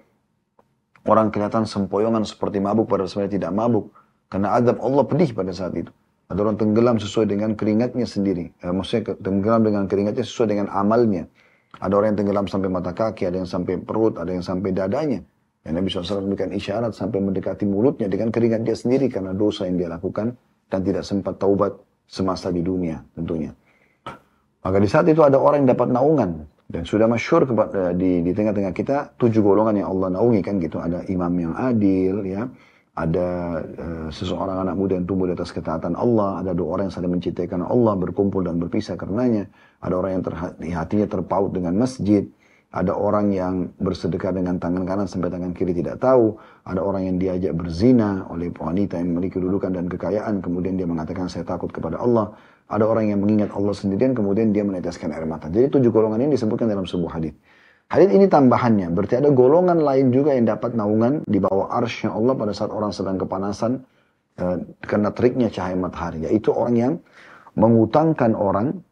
orang 1.05 1.29
kelihatan 1.29 1.65
sempoyongan 1.65 2.25
seperti 2.25 2.57
mabuk 2.57 2.89
padahal 2.89 3.09
sebenarnya 3.09 3.33
tidak 3.37 3.53
mabuk 3.53 3.85
karena 4.27 4.59
adab 4.59 4.77
Allah 4.83 5.03
pedih 5.07 5.31
pada 5.31 5.51
saat 5.55 5.73
itu. 5.75 5.91
Ada 6.27 6.43
orang 6.43 6.59
tenggelam 6.59 6.99
sesuai 6.99 7.31
dengan 7.31 7.55
keringatnya 7.55 8.03
sendiri. 8.03 8.51
Eh, 8.59 8.73
maksudnya 8.75 9.15
tenggelam 9.15 9.63
dengan 9.63 9.87
keringatnya 9.87 10.27
sesuai 10.27 10.47
dengan 10.51 10.67
amalnya. 10.75 11.31
Ada 11.77 11.93
orang 11.93 12.13
yang 12.13 12.19
tenggelam 12.25 12.45
sampai 12.49 12.69
mata 12.73 12.91
kaki, 12.93 13.29
ada 13.29 13.37
yang 13.41 13.49
sampai 13.49 13.77
perut, 13.77 14.17
ada 14.17 14.33
yang 14.33 14.41
sampai 14.41 14.73
dadanya. 14.73 15.21
Yang 15.61 15.73
Nabi 15.73 15.87
SAW 15.91 16.25
memberikan 16.25 16.51
isyarat 16.55 16.95
sampai 16.95 17.19
mendekati 17.19 17.67
mulutnya 17.67 18.07
dengan 18.07 18.31
keringat 18.31 18.63
dia 18.63 18.73
sendiri 18.73 19.11
karena 19.11 19.35
dosa 19.35 19.67
yang 19.67 19.77
dia 19.77 19.89
lakukan 19.91 20.33
dan 20.71 20.79
tidak 20.81 21.03
sempat 21.03 21.37
taubat 21.37 21.75
semasa 22.07 22.49
di 22.49 22.63
dunia 22.63 23.03
tentunya. 23.13 23.51
Maka 24.63 24.77
di 24.79 24.89
saat 24.89 25.05
itu 25.11 25.21
ada 25.21 25.37
orang 25.37 25.67
yang 25.67 25.75
dapat 25.75 25.91
naungan 25.91 26.31
dan 26.67 26.83
sudah 26.83 27.07
masyur 27.07 27.47
kepada 27.47 27.95
di 27.95 28.19
di 28.19 28.31
tengah-tengah 28.35 28.73
kita 28.75 29.15
tujuh 29.15 29.39
golongan 29.39 29.79
yang 29.79 29.87
Allah 29.91 30.19
naungi 30.19 30.43
kan 30.43 30.59
gitu 30.59 30.83
ada 30.83 31.03
imam 31.07 31.31
yang 31.39 31.53
adil 31.55 32.27
ya 32.27 32.43
ada 32.97 33.61
uh, 33.61 34.09
seseorang 34.09 34.65
anak 34.65 34.73
muda 34.73 34.97
yang 34.97 35.05
tumbuh 35.05 35.29
di 35.29 35.37
atas 35.37 35.53
ketaatan 35.53 35.93
Allah, 35.93 36.41
ada 36.41 36.57
dua 36.57 36.73
orang 36.73 36.89
yang 36.89 36.95
saling 36.97 37.13
mencintai 37.13 37.45
karena 37.45 37.69
Allah, 37.69 37.93
berkumpul 37.93 38.41
dan 38.41 38.57
berpisah 38.57 38.97
karenanya, 38.97 39.45
ada 39.85 39.93
orang 40.01 40.17
yang 40.17 40.23
terhati, 40.25 40.73
hatinya 40.73 41.05
terpaut 41.05 41.53
dengan 41.53 41.77
masjid, 41.77 42.25
ada 42.73 42.97
orang 42.97 43.29
yang 43.29 43.69
bersedekah 43.77 44.33
dengan 44.33 44.57
tangan 44.57 44.81
kanan 44.81 45.05
sampai 45.05 45.29
tangan 45.29 45.53
kiri 45.53 45.77
tidak 45.77 46.01
tahu, 46.01 46.41
ada 46.65 46.81
orang 46.81 47.05
yang 47.05 47.15
diajak 47.21 47.53
berzina 47.53 48.25
oleh 48.33 48.49
wanita 48.49 48.97
yang 48.97 49.13
memiliki 49.13 49.37
kedudukan 49.37 49.77
dan 49.77 49.85
kekayaan, 49.85 50.41
kemudian 50.41 50.73
dia 50.73 50.89
mengatakan 50.89 51.29
saya 51.29 51.45
takut 51.45 51.69
kepada 51.69 52.01
Allah, 52.01 52.33
ada 52.65 52.83
orang 52.83 53.13
yang 53.13 53.21
mengingat 53.21 53.53
Allah 53.53 53.77
sendirian, 53.77 54.17
kemudian 54.17 54.49
dia 54.49 54.65
meneteskan 54.65 55.13
air 55.13 55.29
mata. 55.29 55.53
Jadi 55.53 55.69
tujuh 55.69 55.93
golongan 55.93 56.25
ini 56.25 56.33
disebutkan 56.33 56.65
dalam 56.65 56.89
sebuah 56.89 57.21
hadis. 57.21 57.37
Hadis 57.87 58.11
ini 58.11 58.27
tambahannya, 58.27 58.91
berarti 58.91 59.15
ada 59.23 59.31
golongan 59.31 59.79
lain 59.79 60.11
juga 60.11 60.35
yang 60.35 60.43
dapat 60.43 60.75
naungan 60.75 61.23
di 61.23 61.39
bawah 61.39 61.71
arsy 61.71 62.03
Allah 62.03 62.35
pada 62.35 62.51
saat 62.51 62.67
orang 62.67 62.91
sedang 62.91 63.15
kepanasan 63.15 63.79
eh, 64.35 64.59
karena 64.83 65.15
teriknya 65.15 65.47
cahaya 65.47 65.79
matahari, 65.79 66.27
yaitu 66.27 66.51
orang 66.51 66.75
yang 66.75 66.93
mengutangkan 67.55 68.35
orang 68.35 68.83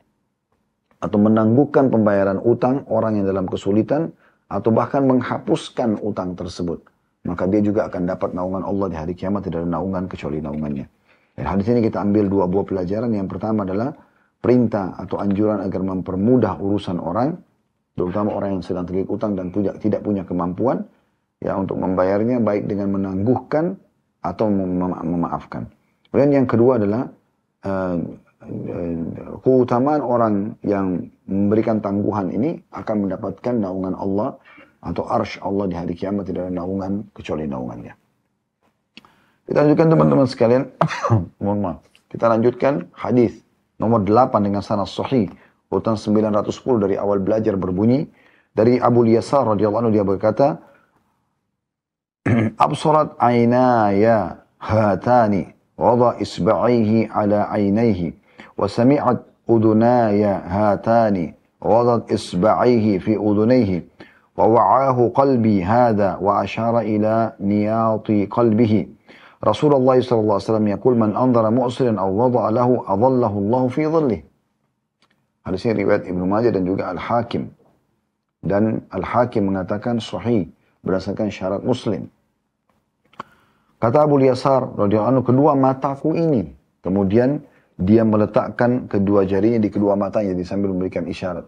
atau 1.03 1.19
menangguhkan 1.19 1.91
pembayaran 1.91 2.39
utang 2.39 2.87
orang 2.87 3.19
yang 3.19 3.27
dalam 3.27 3.51
kesulitan 3.51 4.15
atau 4.47 4.71
bahkan 4.71 5.03
menghapuskan 5.03 5.99
utang 5.99 6.33
tersebut. 6.39 6.79
Maka 7.27 7.51
dia 7.51 7.59
juga 7.59 7.91
akan 7.91 8.07
dapat 8.07 8.31
naungan 8.31 8.63
Allah 8.63 8.87
di 8.87 8.95
hari 8.95 9.13
kiamat, 9.17 9.43
tidak 9.43 9.67
ada 9.67 9.69
naungan 9.75 10.07
kecuali 10.07 10.39
naungannya. 10.39 10.87
Dan 11.35 11.45
hadis 11.51 11.67
ini 11.67 11.83
kita 11.83 11.99
ambil 11.99 12.31
dua 12.31 12.47
buah 12.47 12.63
pelajaran. 12.63 13.11
Yang 13.11 13.27
pertama 13.27 13.67
adalah 13.67 13.91
perintah 14.39 14.95
atau 14.95 15.19
anjuran 15.19 15.59
agar 15.59 15.81
mempermudah 15.83 16.63
urusan 16.63 16.95
orang 17.01 17.35
terutama 17.95 18.35
orang 18.35 18.59
yang 18.59 18.63
sedang 18.63 18.83
terlilit 18.83 19.07
utang 19.07 19.39
dan 19.39 19.49
tidak 19.55 20.03
punya 20.03 20.27
kemampuan 20.27 20.83
ya 21.39 21.55
untuk 21.55 21.79
membayarnya 21.79 22.43
baik 22.43 22.67
dengan 22.67 22.91
menangguhkan 22.95 23.79
atau 24.19 24.51
mema 24.51 24.99
memaafkan. 25.01 25.67
Kemudian 26.11 26.43
yang 26.43 26.47
kedua 26.47 26.79
adalah 26.79 27.07
uh, 27.67 27.97
keutamaan 29.41 30.01
orang 30.05 30.35
yang 30.61 31.09
memberikan 31.25 31.81
tangguhan 31.81 32.29
ini 32.29 32.61
akan 32.71 33.07
mendapatkan 33.07 33.53
naungan 33.57 33.95
Allah 33.97 34.37
atau 34.85 35.03
arsh 35.09 35.41
Allah 35.41 35.65
di 35.65 35.75
hari 35.75 35.97
kiamat 35.97 36.29
tidak 36.29 36.49
ada 36.49 36.53
naungan 36.53 37.09
kecuali 37.15 37.49
naungannya. 37.49 37.93
Kita 39.45 39.61
lanjutkan 39.61 39.87
teman-teman 39.93 40.27
sekalian. 40.29 40.63
Mohon 41.43 41.59
maaf. 41.61 41.79
Kita 42.09 42.25
lanjutkan 42.29 42.73
hadis 42.93 43.41
nomor 43.81 44.05
8 44.05 44.45
dengan 44.45 44.61
sanad 44.61 44.89
sahih 44.89 45.29
urutan 45.70 45.94
910 45.94 46.82
dari 46.82 46.94
awal 46.98 47.22
belajar 47.22 47.54
berbunyi 47.56 48.10
dari 48.52 48.82
Abu 48.82 49.06
Yasar 49.06 49.46
radhiyallahu 49.54 49.82
anhu 49.86 49.94
dia 49.94 50.06
berkata 50.06 50.58
Absarat 52.60 53.16
aynaya 53.18 54.44
hatani 54.60 55.56
wada 55.78 56.20
isba'ihi 56.20 57.08
ala 57.08 57.48
aynayhi 57.48 58.12
wa 58.58 58.68
sami'at 58.68 59.24
udunaya 59.48 60.44
hatani 60.44 61.40
وضعت 61.60 62.12
إصبعيه 62.12 62.98
في 62.98 63.16
أذنيه 63.16 63.84
ووعاه 64.36 65.10
قلبي 65.14 65.64
هذا 65.64 66.16
وأشار 66.20 66.80
إلى 66.80 67.32
نياط 67.40 68.08
قلبه 68.30 68.86
رسول 69.44 69.74
الله 69.74 70.00
صلى 70.00 70.20
الله 70.20 70.34
عليه 70.34 70.44
وسلم 70.44 70.68
يقول 70.68 70.94
من 70.96 71.16
أنظر 71.16 71.50
مؤسرا 71.50 72.00
أو 72.00 72.24
وضع 72.24 72.48
له 72.48 72.84
أظله 72.88 73.32
الله 73.38 73.68
في 73.68 73.86
ظله 73.86 74.22
Hadis 75.45 75.61
ini 75.69 75.85
riwayat 75.85 76.09
Ibnu 76.09 76.25
Majah 76.25 76.49
dan 76.49 76.65
juga 76.65 76.89
Al-Hakim. 76.89 77.53
Dan 78.41 78.81
Al-Hakim 78.89 79.53
mengatakan 79.53 80.01
sahih 80.01 80.49
berdasarkan 80.81 81.29
syarat 81.29 81.61
Muslim. 81.61 82.09
Kata 83.77 84.09
Abu 84.09 84.17
Yasar 84.25 84.73
anhu 84.73 85.21
kedua 85.21 85.53
mataku 85.53 86.17
ini. 86.17 86.49
Kemudian 86.81 87.45
dia 87.77 88.01
meletakkan 88.01 88.89
kedua 88.89 89.29
jarinya 89.29 89.61
di 89.61 89.69
kedua 89.69 89.93
matanya 89.93 90.33
jadi 90.33 90.45
sambil 90.49 90.73
memberikan 90.73 91.05
isyarat. 91.05 91.45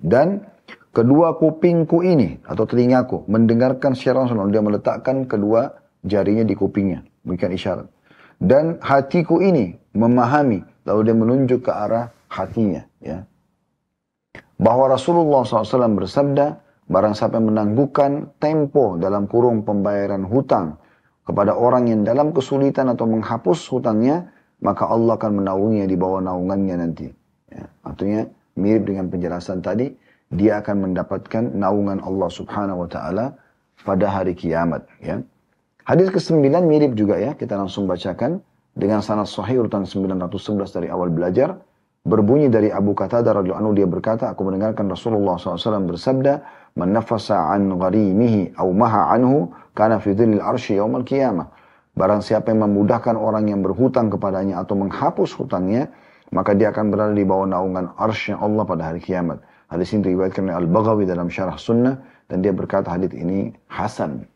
Dan 0.00 0.48
kedua 0.96 1.36
kupingku 1.36 2.00
ini 2.00 2.40
atau 2.48 2.64
telingaku 2.64 3.28
mendengarkan 3.28 3.92
secara 3.92 4.24
langsung 4.24 4.48
dia 4.48 4.64
meletakkan 4.64 5.28
kedua 5.28 5.76
jarinya 6.08 6.44
di 6.44 6.56
kupingnya, 6.56 7.04
memberikan 7.24 7.52
isyarat. 7.52 7.86
Dan 8.40 8.80
hatiku 8.80 9.44
ini 9.44 9.76
memahami 9.92 10.64
lalu 10.88 11.00
dia 11.04 11.16
menunjuk 11.16 11.60
ke 11.68 11.72
arah 11.72 12.15
hatinya 12.28 12.82
ya. 13.02 13.24
Bahwa 14.56 14.88
Rasulullah 14.88 15.44
SAW 15.44 16.00
bersabda, 16.00 16.46
barang 16.88 17.14
siapa 17.14 17.36
menangguhkan 17.36 18.40
tempo 18.40 18.96
dalam 18.96 19.28
kurung 19.28 19.66
pembayaran 19.66 20.24
hutang 20.24 20.80
kepada 21.26 21.52
orang 21.52 21.90
yang 21.90 22.00
dalam 22.06 22.32
kesulitan 22.32 22.88
atau 22.88 23.04
menghapus 23.04 23.68
hutangnya, 23.68 24.30
maka 24.62 24.88
Allah 24.88 25.18
akan 25.18 25.42
menaunginya 25.44 25.86
di 25.90 25.96
bawah 25.98 26.24
naungannya 26.24 26.76
nanti. 26.80 27.06
Ya, 27.52 27.68
artinya 27.84 28.24
mirip 28.56 28.88
dengan 28.88 29.12
penjelasan 29.12 29.60
tadi, 29.60 29.92
dia 30.32 30.64
akan 30.64 30.90
mendapatkan 30.90 31.52
naungan 31.52 32.00
Allah 32.00 32.30
Subhanahu 32.32 32.86
wa 32.86 32.88
taala 32.88 33.36
pada 33.84 34.08
hari 34.08 34.32
kiamat, 34.32 34.88
ya. 35.04 35.20
Hadis 35.86 36.10
ke-9 36.10 36.50
mirip 36.66 36.98
juga 36.98 37.14
ya, 37.14 37.38
kita 37.38 37.54
langsung 37.54 37.86
bacakan 37.86 38.42
dengan 38.74 39.06
sanad 39.06 39.30
sahih 39.30 39.62
urutan 39.62 39.86
911 39.86 40.74
dari 40.74 40.90
awal 40.90 41.14
belajar. 41.14 41.62
Berbunyi 42.06 42.46
dari 42.46 42.70
Abu 42.70 42.94
Qatadah 42.94 43.42
radhiyallahu 43.42 43.66
anhu 43.66 43.74
dia 43.74 43.90
berkata, 43.90 44.30
aku 44.30 44.46
mendengarkan 44.46 44.86
Rasulullah 44.86 45.34
SAW 45.42 45.90
bersabda, 45.90 46.38
"Man 46.78 46.94
nafasa 46.94 47.50
an 47.50 47.74
gharimihi 47.74 48.54
aw 48.54 48.70
maha 48.70 49.10
anhu 49.10 49.50
kana 49.74 49.98
fi 49.98 50.14
dhillil 50.14 50.38
arsy 50.38 50.78
yaumal 50.78 51.02
qiyamah." 51.02 51.50
Barang 51.98 52.22
siapa 52.22 52.54
yang 52.54 52.62
memudahkan 52.62 53.18
orang 53.18 53.50
yang 53.50 53.58
berhutang 53.58 54.06
kepadanya 54.06 54.62
atau 54.62 54.78
menghapus 54.78 55.34
hutangnya, 55.34 55.90
maka 56.30 56.54
dia 56.54 56.70
akan 56.70 56.94
berada 56.94 57.10
di 57.10 57.26
bawah 57.26 57.50
naungan 57.50 57.90
arsy 57.98 58.30
Allah 58.30 58.62
pada 58.62 58.94
hari 58.94 59.02
kiamat. 59.02 59.42
Hadis 59.66 59.90
ini 59.90 60.06
diriwayatkan 60.06 60.46
oleh 60.46 60.62
Al-Baghawi 60.62 61.10
dalam 61.10 61.26
syarah 61.26 61.58
sunnah 61.58 61.98
dan 62.30 62.38
dia 62.38 62.54
berkata 62.54 62.86
hadis 62.94 63.10
ini 63.18 63.50
hasan. 63.66 64.30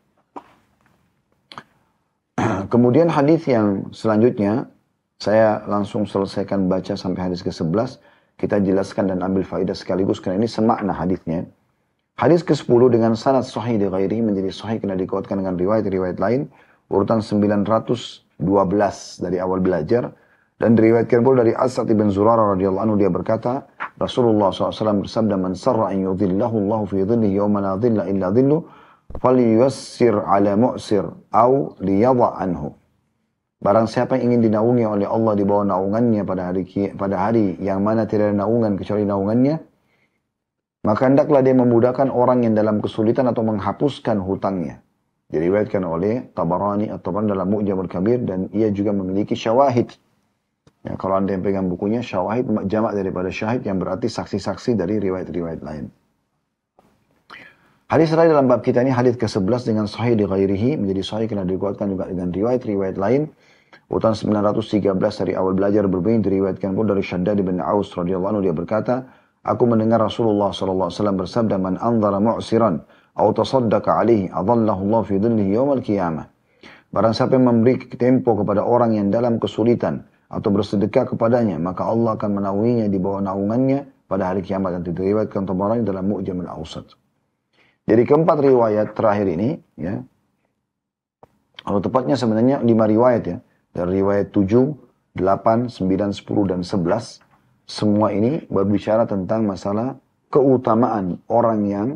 Kemudian 2.72 3.06
hadis 3.06 3.46
yang 3.46 3.94
selanjutnya 3.94 4.66
saya 5.20 5.60
langsung 5.68 6.08
selesaikan 6.08 6.64
baca 6.64 6.96
sampai 6.96 7.28
hadis 7.28 7.44
ke-11. 7.44 8.00
Kita 8.40 8.56
jelaskan 8.56 9.12
dan 9.12 9.20
ambil 9.20 9.44
faedah 9.44 9.76
sekaligus 9.76 10.16
karena 10.16 10.40
ini 10.40 10.48
semakna 10.48 10.96
hadisnya. 10.96 11.44
Hadis 12.16 12.40
ke-10 12.40 12.88
dengan 12.88 13.12
sanad 13.12 13.44
sahih 13.44 13.76
di 13.76 13.84
ghairi 13.84 14.24
menjadi 14.24 14.48
sahih 14.48 14.80
karena 14.80 14.96
dikuatkan 14.96 15.44
dengan 15.44 15.60
riwayat-riwayat 15.60 16.16
lain. 16.16 16.48
Urutan 16.88 17.20
912 17.20 18.40
dari 19.20 19.36
awal 19.36 19.60
belajar. 19.60 20.08
Dan 20.56 20.72
diriwayatkan 20.76 21.20
pula 21.20 21.44
dari 21.44 21.52
Asad 21.52 21.88
ibn 21.92 22.08
Zurara 22.08 22.56
radhiyallahu 22.56 22.84
anhu 22.88 22.96
dia 22.96 23.12
berkata, 23.12 23.68
Rasulullah 24.00 24.52
SAW 24.52 25.04
bersabda, 25.04 25.36
Man 25.36 25.52
sarra 25.52 25.92
an 25.92 26.00
yudhillahu 26.00 26.64
Allah 26.64 26.80
fi 26.88 27.04
dhillihi 27.04 27.36
yawma 27.36 27.60
la 27.60 27.72
dhilla 27.76 28.08
illa 28.08 28.32
dhillu, 28.32 28.64
falyuyassir 29.20 30.16
ala 30.16 30.56
mu'sir, 30.56 31.04
au 31.32 31.76
liyadha 31.80 32.40
anhu. 32.40 32.79
Barang 33.60 33.84
siapa 33.84 34.16
yang 34.16 34.32
ingin 34.32 34.48
dinaungi 34.48 34.88
oleh 34.88 35.04
Allah 35.04 35.36
di 35.36 35.44
bawah 35.44 35.68
naungannya 35.68 36.24
pada 36.24 36.48
hari 36.48 36.64
pada 36.96 37.28
hari 37.28 37.60
yang 37.60 37.84
mana 37.84 38.08
tidak 38.08 38.32
ada 38.32 38.40
naungan 38.40 38.80
kecuali 38.80 39.04
naungannya, 39.04 39.60
maka 40.80 41.02
hendaklah 41.04 41.44
dia 41.44 41.52
memudahkan 41.52 42.08
orang 42.08 42.40
yang 42.40 42.56
dalam 42.56 42.80
kesulitan 42.80 43.28
atau 43.28 43.44
menghapuskan 43.44 44.16
hutangnya. 44.16 44.80
Diriwayatkan 45.28 45.84
oleh 45.84 46.32
Tabarani 46.32 46.88
atau 46.88 47.12
dalam 47.12 47.46
Mu'jamul 47.52 47.86
Kabir 47.86 48.24
dan 48.24 48.48
ia 48.50 48.72
juga 48.72 48.96
memiliki 48.96 49.36
syawahid. 49.36 49.92
Ya, 50.80 50.96
kalau 50.96 51.20
anda 51.20 51.36
yang 51.36 51.44
pegang 51.44 51.68
bukunya, 51.68 52.00
syawahid 52.00 52.48
jamak 52.64 52.96
daripada 52.96 53.28
syahid 53.28 53.60
yang 53.68 53.76
berarti 53.76 54.08
saksi-saksi 54.08 54.80
dari 54.80 54.96
riwayat-riwayat 55.04 55.60
lain. 55.60 55.92
Hadis 57.92 58.08
terakhir 58.08 58.32
dalam 58.32 58.48
bab 58.48 58.64
kita 58.64 58.80
ini 58.80 58.94
hadis 58.94 59.20
ke-11 59.20 59.68
dengan 59.68 59.84
sahih 59.84 60.16
di 60.16 60.24
ghairihi 60.24 60.80
menjadi 60.80 61.02
sahih 61.04 61.26
karena 61.28 61.44
dikuatkan 61.44 61.90
juga 61.92 62.08
dengan 62.08 62.32
riwayat-riwayat 62.32 62.96
lain 62.96 63.28
Urutan 63.90 64.14
913 64.14 64.94
dari 64.94 65.32
awal 65.34 65.58
belajar 65.58 65.90
berbunyi 65.90 66.22
diriwayatkan 66.22 66.78
pun 66.78 66.86
dari 66.86 67.02
Syaddad 67.02 67.42
bin 67.42 67.58
Aus 67.58 67.90
radhiyallahu 67.90 68.30
anhu 68.38 68.42
dia 68.46 68.54
berkata, 68.54 69.02
Aku 69.42 69.64
mendengar 69.64 69.98
Rasulullah 69.98 70.52
wasallam 70.52 71.16
bersabda, 71.18 71.56
"Man 71.56 71.74
anzara 71.80 72.20
mu'siran 72.20 72.84
aw 73.16 73.26
tasaddaqa 73.32 74.04
alaihi 74.04 74.28
adallahu 74.30 74.84
Allah 74.86 75.02
fi 75.08 75.16
dhillihi 75.16 75.56
yaumil 75.56 75.82
qiyamah." 75.82 76.28
Barang 76.92 77.16
siapa 77.16 77.40
yang 77.40 77.48
memberi 77.48 77.88
tempo 77.96 78.36
kepada 78.36 78.62
orang 78.62 78.94
yang 78.94 79.08
dalam 79.08 79.40
kesulitan 79.40 80.04
atau 80.28 80.52
bersedekah 80.52 81.08
kepadanya, 81.08 81.56
maka 81.56 81.88
Allah 81.88 82.20
akan 82.20 82.30
menaunginya 82.36 82.86
di 82.86 82.98
bawah 83.00 83.24
naungannya 83.24 83.88
pada 84.06 84.28
hari 84.28 84.44
kiamat 84.44 84.76
dan 84.76 84.82
diriwayatkan 84.84 85.42
Tabarani 85.48 85.82
dalam 85.82 86.04
Mu'jam 86.04 86.44
al-Awsat. 86.44 86.94
Jadi 87.88 88.02
keempat 88.06 88.38
riwayat 88.44 88.92
terakhir 88.92 89.26
ini, 89.34 89.56
ya, 89.80 89.98
atau 91.64 91.80
tepatnya 91.80 92.14
sebenarnya 92.14 92.60
lima 92.60 92.84
riwayat 92.84 93.22
ya, 93.24 93.38
dari 93.70 94.02
riwayat 94.02 94.34
7, 94.34 94.74
8, 95.14 95.70
9, 95.70 96.12
10, 96.14 96.50
dan 96.50 96.60
11. 96.62 97.22
Semua 97.70 98.10
ini 98.10 98.42
berbicara 98.50 99.06
tentang 99.06 99.46
masalah 99.46 99.94
keutamaan 100.30 101.22
orang 101.30 101.60
yang 101.66 101.88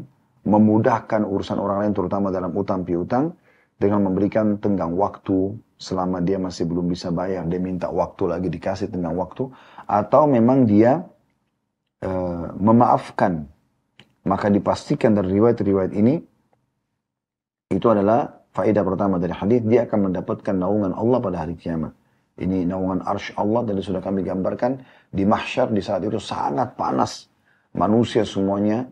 memudahkan 0.45 1.25
urusan 1.25 1.57
orang 1.59 1.87
lain 1.87 1.93
terutama 1.97 2.29
dalam 2.29 2.53
utang 2.55 2.85
piutang 2.85 3.33
dengan 3.81 4.07
memberikan 4.07 4.61
tenggang 4.61 4.95
waktu 4.95 5.57
selama 5.81 6.23
dia 6.23 6.39
masih 6.39 6.69
belum 6.69 6.87
bisa 6.87 7.11
bayar. 7.11 7.43
Dia 7.49 7.59
minta 7.59 7.91
waktu 7.91 8.31
lagi 8.31 8.49
dikasih 8.53 8.93
tenggang 8.93 9.19
waktu. 9.19 9.51
Atau 9.89 10.31
memang 10.31 10.69
dia 10.69 11.03
e, 11.99 12.11
memaafkan. 12.55 13.51
Maka 14.25 14.49
dipastikan 14.49 15.13
dari 15.13 15.37
riwayat-riwayat 15.37 15.93
ini 15.93 16.17
itu 17.73 17.87
adalah 17.91 18.44
faedah 18.55 18.83
pertama 18.87 19.19
dari 19.19 19.35
hadis 19.35 19.61
dia 19.67 19.85
akan 19.85 20.11
mendapatkan 20.11 20.55
naungan 20.55 20.95
Allah 20.95 21.19
pada 21.19 21.37
hari 21.43 21.59
kiamat. 21.59 21.91
Ini 22.35 22.67
naungan 22.67 23.03
arsh 23.07 23.35
Allah 23.39 23.63
dan 23.63 23.79
sudah 23.79 24.03
kami 24.03 24.27
gambarkan 24.27 24.83
di 25.11 25.23
mahsyar 25.23 25.71
di 25.71 25.83
saat 25.83 26.03
itu 26.03 26.19
sangat 26.19 26.75
panas. 26.75 27.31
Manusia 27.75 28.23
semuanya 28.23 28.87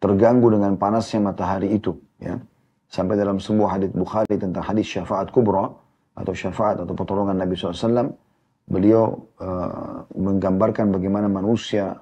terganggu 0.00 0.52
dengan 0.52 0.76
panasnya 0.76 1.20
matahari 1.20 1.72
itu. 1.72 1.96
Ya. 2.20 2.40
Sampai 2.88 3.20
dalam 3.20 3.40
sebuah 3.40 3.76
hadis 3.76 3.92
Bukhari 3.92 4.36
tentang 4.40 4.64
hadis 4.64 4.88
syafaat 4.88 5.28
kubra 5.28 5.68
atau 6.16 6.32
syafaat 6.32 6.80
atau 6.80 6.96
pertolongan 6.96 7.36
Nabi 7.36 7.52
SAW, 7.56 8.16
beliau 8.64 9.28
uh, 9.40 10.08
menggambarkan 10.16 10.88
bagaimana 10.92 11.28
manusia 11.28 12.00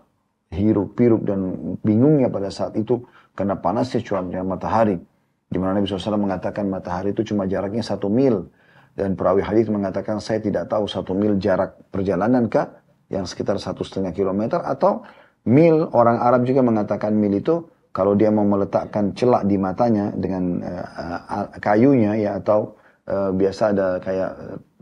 hirup 0.55 0.95
piruk 0.95 1.27
dan 1.27 1.75
bingungnya 1.83 2.31
pada 2.31 2.55
saat 2.55 2.79
itu 2.79 3.03
karena 3.35 3.59
panasnya 3.59 4.03
cuaca 4.07 4.43
matahari 4.47 4.99
di 5.47 5.57
mana 5.63 5.79
Nabi 5.79 5.87
SAW 5.87 6.19
mengatakan 6.19 6.67
matahari 6.67 7.15
itu 7.15 7.23
cuma 7.33 7.47
jaraknya 7.47 7.83
satu 7.83 8.11
mil. 8.11 8.51
Dan 8.97 9.13
perawi 9.13 9.45
hadis 9.45 9.69
mengatakan 9.69 10.25
saya 10.25 10.41
tidak 10.41 10.73
tahu 10.73 10.89
satu 10.89 11.13
mil 11.13 11.37
jarak 11.37 11.77
perjalanan 11.93 12.49
kah 12.49 12.81
yang 13.13 13.29
sekitar 13.29 13.61
satu 13.61 13.85
setengah 13.85 14.11
kilometer 14.17 14.59
atau 14.65 15.05
mil 15.47 15.87
orang 15.93 16.19
Arab 16.19 16.49
juga 16.49 16.65
mengatakan 16.65 17.13
mil 17.13 17.37
itu 17.37 17.69
kalau 17.93 18.17
dia 18.17 18.29
mau 18.29 18.45
meletakkan 18.45 19.13
celak 19.17 19.45
di 19.49 19.57
matanya 19.57 20.13
dengan 20.17 20.61
uh, 20.61 21.49
kayunya 21.61 22.17
ya 22.19 22.31
atau 22.41 22.77
uh, 23.09 23.33
biasa 23.33 23.73
ada 23.73 23.89
kayak 24.01 24.31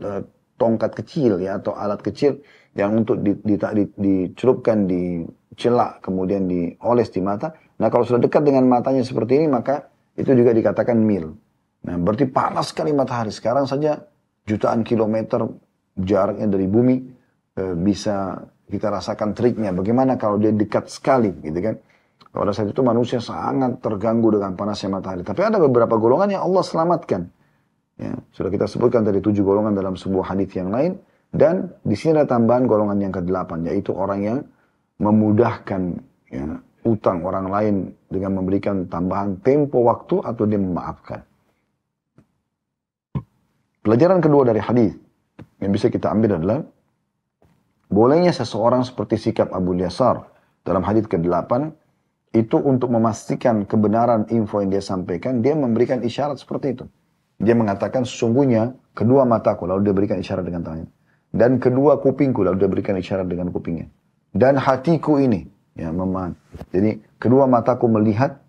uh, 0.03 0.21
tongkat 0.59 0.91
kecil 1.03 1.39
ya 1.39 1.59
atau 1.59 1.75
alat 1.75 1.99
kecil 2.03 2.39
yang 2.75 2.91
untuk 2.95 3.23
di, 3.23 3.35
di, 3.39 3.55
di, 3.55 3.83
di 4.83 5.03
celak 5.55 6.03
kemudian 6.03 6.47
dioles 6.47 7.07
di 7.11 7.23
mata. 7.23 7.55
Nah 7.79 7.87
kalau 7.87 8.03
sudah 8.03 8.19
dekat 8.19 8.43
dengan 8.43 8.67
matanya 8.67 9.03
seperti 9.03 9.39
ini 9.39 9.47
maka 9.47 9.94
itu 10.15 10.31
juga 10.31 10.51
dikatakan 10.55 10.95
mil. 10.95 11.35
Nah, 11.85 11.95
berarti 12.01 12.25
panas 12.25 12.71
sekali 12.71 12.95
matahari. 12.95 13.29
Sekarang 13.29 13.67
saja 13.67 13.99
jutaan 14.47 14.81
kilometer 14.81 15.45
jaraknya 15.99 16.47
dari 16.49 16.65
bumi 16.65 16.95
e, 17.53 17.63
bisa 17.77 18.39
kita 18.65 18.89
rasakan 18.89 19.37
triknya. 19.37 19.75
Bagaimana 19.75 20.17
kalau 20.17 20.41
dia 20.41 20.55
dekat 20.55 20.89
sekali, 20.89 21.29
gitu 21.43 21.59
kan? 21.61 21.75
Pada 22.35 22.51
saat 22.51 22.67
itu 22.67 22.83
manusia 22.83 23.23
sangat 23.23 23.79
terganggu 23.79 24.35
dengan 24.35 24.59
panasnya 24.59 24.91
matahari. 24.91 25.23
Tapi 25.23 25.39
ada 25.39 25.55
beberapa 25.61 25.95
golongan 25.95 26.35
yang 26.35 26.43
Allah 26.43 26.63
selamatkan. 26.67 27.21
Ya, 27.95 28.11
sudah 28.35 28.51
kita 28.51 28.67
sebutkan 28.67 29.07
dari 29.07 29.23
tujuh 29.23 29.39
golongan 29.39 29.71
dalam 29.71 29.95
sebuah 29.95 30.35
hadis 30.35 30.51
yang 30.51 30.67
lain. 30.67 30.99
Dan 31.31 31.71
di 31.83 31.95
sini 31.95 32.19
ada 32.19 32.27
tambahan 32.27 32.67
golongan 32.67 32.97
yang 32.99 33.13
ke-8, 33.15 33.67
yaitu 33.71 33.91
orang 33.95 34.19
yang 34.23 34.39
memudahkan 34.99 35.99
ya, 36.31 36.59
utang 36.85 37.25
orang 37.25 37.49
lain 37.49 37.75
dengan 38.07 38.37
memberikan 38.37 38.85
tambahan 38.85 39.41
tempo 39.41 39.81
waktu 39.83 40.21
atau 40.21 40.43
dia 40.45 40.61
memaafkan. 40.61 41.25
Pelajaran 43.81 44.21
kedua 44.21 44.45
dari 44.45 44.61
hadis 44.61 44.93
yang 45.61 45.73
bisa 45.73 45.89
kita 45.89 46.13
ambil 46.13 46.37
adalah 46.37 46.61
bolehnya 47.89 48.33
seseorang 48.33 48.85
seperti 48.85 49.17
sikap 49.17 49.49
Abu 49.53 49.73
Yasar 49.77 50.25
dalam 50.61 50.85
hadis 50.85 51.05
ke-8 51.09 51.73
itu 52.37 52.57
untuk 52.61 52.93
memastikan 52.93 53.65
kebenaran 53.65 54.27
info 54.29 54.59
yang 54.59 54.73
dia 54.73 54.83
sampaikan, 54.83 55.39
dia 55.41 55.53
memberikan 55.57 56.01
isyarat 56.01 56.37
seperti 56.37 56.77
itu. 56.77 56.85
Dia 57.41 57.53
mengatakan 57.57 58.03
sesungguhnya 58.07 58.77
kedua 58.95 59.23
mataku, 59.25 59.67
lalu 59.67 59.89
dia 59.89 59.95
berikan 59.95 60.17
isyarat 60.19 60.45
dengan 60.45 60.63
tangannya. 60.63 60.91
dan 61.35 61.59
kedua 61.59 61.99
kupingku 61.99 62.47
lalu 62.47 62.63
dia 62.63 62.69
berikan 62.71 62.95
isyarat 62.95 63.27
dengan 63.27 63.51
kupingnya 63.51 63.91
dan 64.31 64.55
hatiku 64.55 65.19
ini 65.19 65.51
ya 65.75 65.91
memaham 65.91 66.33
jadi 66.71 67.03
kedua 67.19 67.45
mataku 67.45 67.91
melihat 67.91 68.45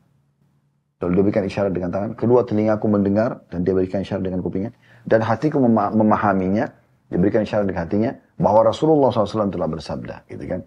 lalu 1.01 1.13
dia 1.13 1.25
berikan 1.29 1.45
isyarat 1.45 1.73
dengan 1.77 1.91
tangan. 1.93 2.11
Kedua 2.17 2.41
telingaku 2.49 2.87
mendengar 2.89 3.45
dan 3.53 3.65
dia 3.65 3.77
berikan 3.77 4.01
isyarat 4.01 4.25
dengan 4.25 4.41
kupingnya. 4.41 4.73
Dan 5.05 5.21
hatiku 5.23 5.61
memahaminya 5.61 6.67
dia 7.13 7.19
berikan 7.21 7.45
isyarat 7.45 7.69
dengan 7.69 7.83
hatinya 7.87 8.11
bahwa 8.41 8.67
Rasulullah 8.67 9.13
SAW 9.13 9.53
telah 9.53 9.69
bersabda 9.69 10.27
gitu 10.33 10.45
kan. 10.49 10.61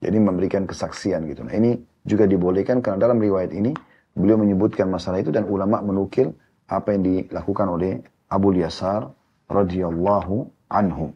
Jadi 0.00 0.16
memberikan 0.20 0.64
kesaksian 0.68 1.28
gitu. 1.28 1.44
Nah 1.44 1.54
ini 1.56 1.76
juga 2.04 2.28
dibolehkan 2.28 2.80
karena 2.84 3.00
dalam 3.00 3.20
riwayat 3.20 3.52
ini 3.52 3.72
beliau 4.12 4.36
menyebutkan 4.40 4.88
masalah 4.88 5.20
itu 5.20 5.32
dan 5.32 5.48
ulama 5.48 5.80
menukil 5.80 6.32
apa 6.68 6.96
yang 6.96 7.02
dilakukan 7.04 7.66
oleh 7.68 8.00
Abu 8.28 8.56
Yasar 8.56 9.08
radhiyallahu 9.48 10.48
anhu. 10.72 11.12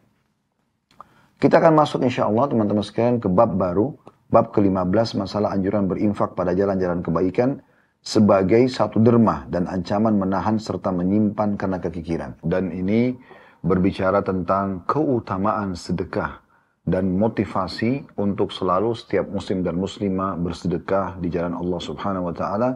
Kita 1.39 1.63
akan 1.63 1.73
masuk 1.79 2.03
insya 2.03 2.27
Allah 2.27 2.51
teman-teman 2.51 2.83
sekalian 2.83 3.23
ke 3.23 3.31
bab 3.31 3.55
baru, 3.55 3.95
bab 4.29 4.53
ke-15 4.53 5.17
masalah 5.17 5.53
anjuran 5.57 5.89
berinfak 5.89 6.37
pada 6.37 6.53
jalan-jalan 6.53 7.01
kebaikan 7.01 7.65
sebagai 8.05 8.69
satu 8.71 9.01
dermah 9.01 9.49
dan 9.51 9.67
ancaman 9.67 10.15
menahan 10.17 10.57
serta 10.61 10.93
menyimpan 10.95 11.59
karena 11.59 11.79
kekikiran. 11.81 12.39
Dan 12.45 12.71
ini 12.71 13.17
berbicara 13.65 14.23
tentang 14.23 14.87
keutamaan 14.87 15.75
sedekah 15.75 16.41
dan 16.89 17.13
motivasi 17.21 18.17
untuk 18.17 18.49
selalu 18.49 18.97
setiap 18.97 19.29
muslim 19.29 19.61
dan 19.61 19.77
muslimah 19.77 20.41
bersedekah 20.41 21.21
di 21.21 21.29
jalan 21.29 21.53
Allah 21.53 21.81
Subhanahu 21.85 22.33
wa 22.33 22.35
taala 22.37 22.71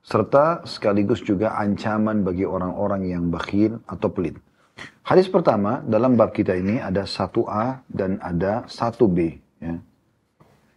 serta 0.00 0.64
sekaligus 0.64 1.20
juga 1.20 1.60
ancaman 1.60 2.24
bagi 2.24 2.48
orang-orang 2.48 3.04
yang 3.12 3.28
bakhil 3.28 3.84
atau 3.84 4.08
pelit. 4.08 4.40
Hadis 5.04 5.28
pertama 5.28 5.84
dalam 5.84 6.16
bab 6.16 6.32
kita 6.32 6.56
ini 6.56 6.80
ada 6.80 7.04
satu 7.04 7.44
a 7.44 7.84
dan 7.88 8.16
ada 8.20 8.64
satu 8.68 9.08
b 9.08 9.36
Ya. 9.60 9.76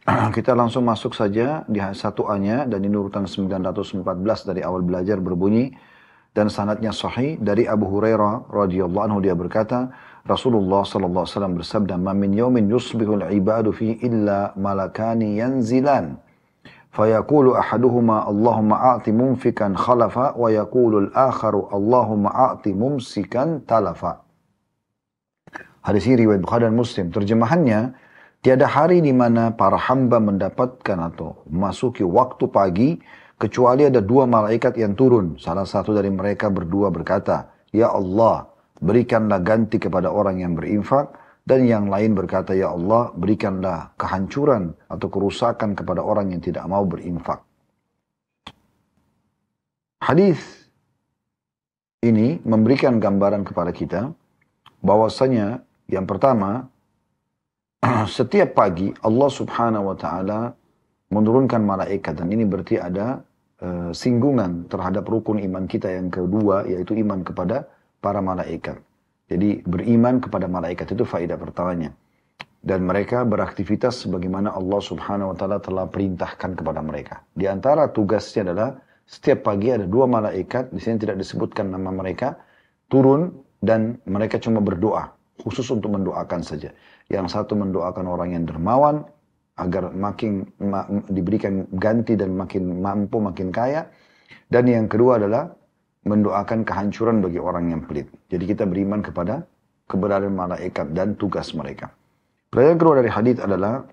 kita 0.35 0.51
langsung 0.51 0.83
masuk 0.83 1.15
saja 1.15 1.63
di 1.71 1.79
satu 1.79 2.27
A-nya 2.27 2.67
dan 2.67 2.83
ini 2.83 2.91
urutan 2.91 3.23
914 3.23 4.03
dari 4.51 4.59
awal 4.59 4.83
belajar 4.83 5.23
berbunyi 5.23 5.71
dan 6.35 6.51
sanatnya 6.51 6.91
sahih 6.91 7.39
dari 7.39 7.63
Abu 7.69 7.87
Hurairah 7.87 8.51
radhiyallahu 8.51 9.03
anhu 9.05 9.19
dia 9.23 9.31
berkata 9.31 9.93
Rasulullah 10.27 10.83
sallallahu 10.83 11.23
alaihi 11.23 11.35
wasallam 11.35 11.55
bersabda 11.55 11.95
ma 11.99 12.11
min 12.11 12.35
yaumin 12.35 12.67
yusbihul 12.67 13.23
ibadu 13.31 13.71
fi 13.71 13.99
illa 14.03 14.55
malakani 14.59 15.39
yanzilan. 15.39 16.19
Fayaqulu 16.93 17.57
ahaduhuma 17.57 18.27
Allahumma 18.29 18.95
a'ti 18.95 19.09
munfikan 19.09 19.73
khalafa 19.73 20.37
wa 20.37 20.47
yaqulu 20.47 21.09
al-akharu 21.09 21.65
Allahumma 21.73 22.29
a'ti 22.53 22.69
mumsikan 22.69 23.65
talafa 23.65 24.21
Hadis 25.83 26.07
ini 26.07 26.23
riwayat 26.23 26.39
Bukhari 26.39 26.63
dan 26.69 26.77
Muslim. 26.79 27.11
Terjemahannya 27.11 27.91
tiada 28.43 28.67
hari 28.67 28.99
di 28.99 29.15
mana 29.15 29.55
para 29.55 29.79
hamba 29.79 30.19
mendapatkan 30.19 30.99
atau 30.99 31.47
memasuki 31.47 32.03
waktu 32.03 32.45
pagi 32.51 32.89
kecuali 33.39 33.87
ada 33.87 34.03
dua 34.03 34.27
malaikat 34.27 34.75
yang 34.75 34.93
turun. 34.93 35.39
Salah 35.39 35.63
satu 35.63 35.95
dari 35.95 36.11
mereka 36.11 36.51
berdua 36.51 36.91
berkata, 36.91 37.49
Ya 37.71 37.89
Allah, 37.89 38.51
berikanlah 38.83 39.39
ganti 39.39 39.79
kepada 39.79 40.11
orang 40.11 40.43
yang 40.43 40.59
berinfak 40.59 41.15
dan 41.47 41.63
yang 41.63 41.87
lain 41.87 42.13
berkata, 42.19 42.51
Ya 42.51 42.75
Allah, 42.75 43.15
berikanlah 43.15 43.95
kehancuran 43.95 44.75
atau 44.91 45.07
kerusakan 45.07 45.73
kepada 45.73 46.03
orang 46.03 46.35
yang 46.35 46.43
tidak 46.43 46.67
mau 46.67 46.83
berinfak. 46.83 47.39
Hadis 50.03 50.67
ini 52.03 52.43
memberikan 52.43 52.99
gambaran 52.99 53.47
kepada 53.47 53.71
kita 53.71 54.11
bahwasanya 54.83 55.63
yang 55.87 56.03
pertama 56.03 56.67
setiap 58.07 58.55
pagi 58.55 58.95
Allah 59.03 59.29
Subhanahu 59.29 59.91
wa 59.91 59.97
taala 59.99 60.55
menurunkan 61.11 61.59
malaikat 61.59 62.15
dan 62.15 62.31
ini 62.31 62.47
berarti 62.47 62.79
ada 62.79 63.19
uh, 63.59 63.91
singgungan 63.91 64.71
terhadap 64.71 65.03
rukun 65.03 65.43
iman 65.43 65.67
kita 65.67 65.91
yang 65.91 66.07
kedua 66.07 66.63
yaitu 66.63 66.95
iman 67.03 67.21
kepada 67.21 67.67
para 67.99 68.23
malaikat. 68.23 68.79
Jadi 69.27 69.63
beriman 69.67 70.23
kepada 70.23 70.47
malaikat 70.47 70.95
itu 70.95 71.03
faedah 71.03 71.35
pertamanya. 71.35 71.91
Dan 72.63 72.87
mereka 72.87 73.27
beraktivitas 73.27 74.07
sebagaimana 74.07 74.55
Allah 74.55 74.79
subhanahu 74.79 75.31
wa 75.31 75.37
ta'ala 75.37 75.59
telah 75.59 75.83
perintahkan 75.83 76.55
kepada 76.55 76.79
mereka. 76.79 77.19
Di 77.35 77.43
antara 77.51 77.91
tugasnya 77.91 78.47
adalah 78.47 78.79
setiap 79.03 79.51
pagi 79.51 79.67
ada 79.67 79.83
dua 79.83 80.07
malaikat, 80.07 80.71
di 80.71 80.79
sini 80.79 80.95
tidak 80.95 81.19
disebutkan 81.19 81.75
nama 81.75 81.91
mereka, 81.91 82.39
turun 82.87 83.35
dan 83.59 83.99
mereka 84.07 84.39
cuma 84.39 84.63
berdoa, 84.63 85.11
khusus 85.43 85.67
untuk 85.75 85.91
mendoakan 85.91 86.39
saja. 86.39 86.71
Yang 87.13 87.37
satu 87.37 87.53
mendoakan 87.53 88.09
orang 88.09 88.33
yang 88.33 88.43
dermawan, 88.49 89.05
agar 89.61 89.93
makin 89.93 90.49
ma, 90.57 90.89
diberikan 91.13 91.69
ganti 91.77 92.17
dan 92.17 92.33
makin 92.33 92.81
mampu, 92.81 93.21
makin 93.21 93.53
kaya. 93.53 93.85
Dan 94.49 94.65
yang 94.65 94.89
kedua 94.89 95.21
adalah 95.21 95.53
mendoakan 96.03 96.65
kehancuran 96.65 97.21
bagi 97.21 97.37
orang 97.37 97.69
yang 97.69 97.81
pelit. 97.85 98.09
Jadi 98.27 98.43
kita 98.49 98.65
beriman 98.65 99.05
kepada 99.05 99.45
keberadaan 99.87 100.33
malaikat 100.33 100.91
dan 100.97 101.13
tugas 101.15 101.53
mereka. 101.53 101.93
Pelajaran 102.49 102.77
kedua 102.81 102.95
dari 103.01 103.09
hadis 103.13 103.37
adalah 103.39 103.85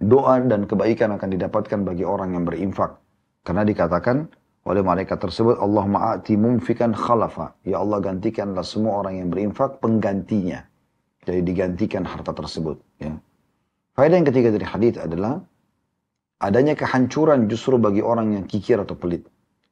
doa 0.00 0.34
dan 0.42 0.66
kebaikan 0.66 1.14
akan 1.18 1.28
didapatkan 1.34 1.80
bagi 1.86 2.04
orang 2.06 2.34
yang 2.34 2.46
berinfak. 2.46 2.98
Karena 3.44 3.62
dikatakan 3.66 4.26
oleh 4.64 4.80
malaikat 4.80 5.20
tersebut, 5.20 5.60
Allah 5.60 5.84
ma'ati 5.84 6.40
mumfikan 6.40 6.96
khalafa. 6.96 7.52
Ya 7.68 7.84
Allah 7.84 8.00
gantikanlah 8.00 8.64
semua 8.64 9.04
orang 9.04 9.20
yang 9.20 9.28
berinfak 9.28 9.76
penggantinya. 9.84 10.64
Jadi 11.24 11.40
digantikan 11.40 12.04
harta 12.04 12.36
tersebut. 12.36 12.76
Ya. 13.00 13.16
Faedah 13.96 14.16
yang 14.20 14.28
ketiga 14.28 14.52
dari 14.52 14.66
hadis 14.66 15.00
adalah 15.00 15.40
adanya 16.42 16.76
kehancuran 16.76 17.48
justru 17.48 17.80
bagi 17.80 18.04
orang 18.04 18.36
yang 18.36 18.44
kikir 18.44 18.80
atau 18.80 18.96
pelit. 18.98 19.24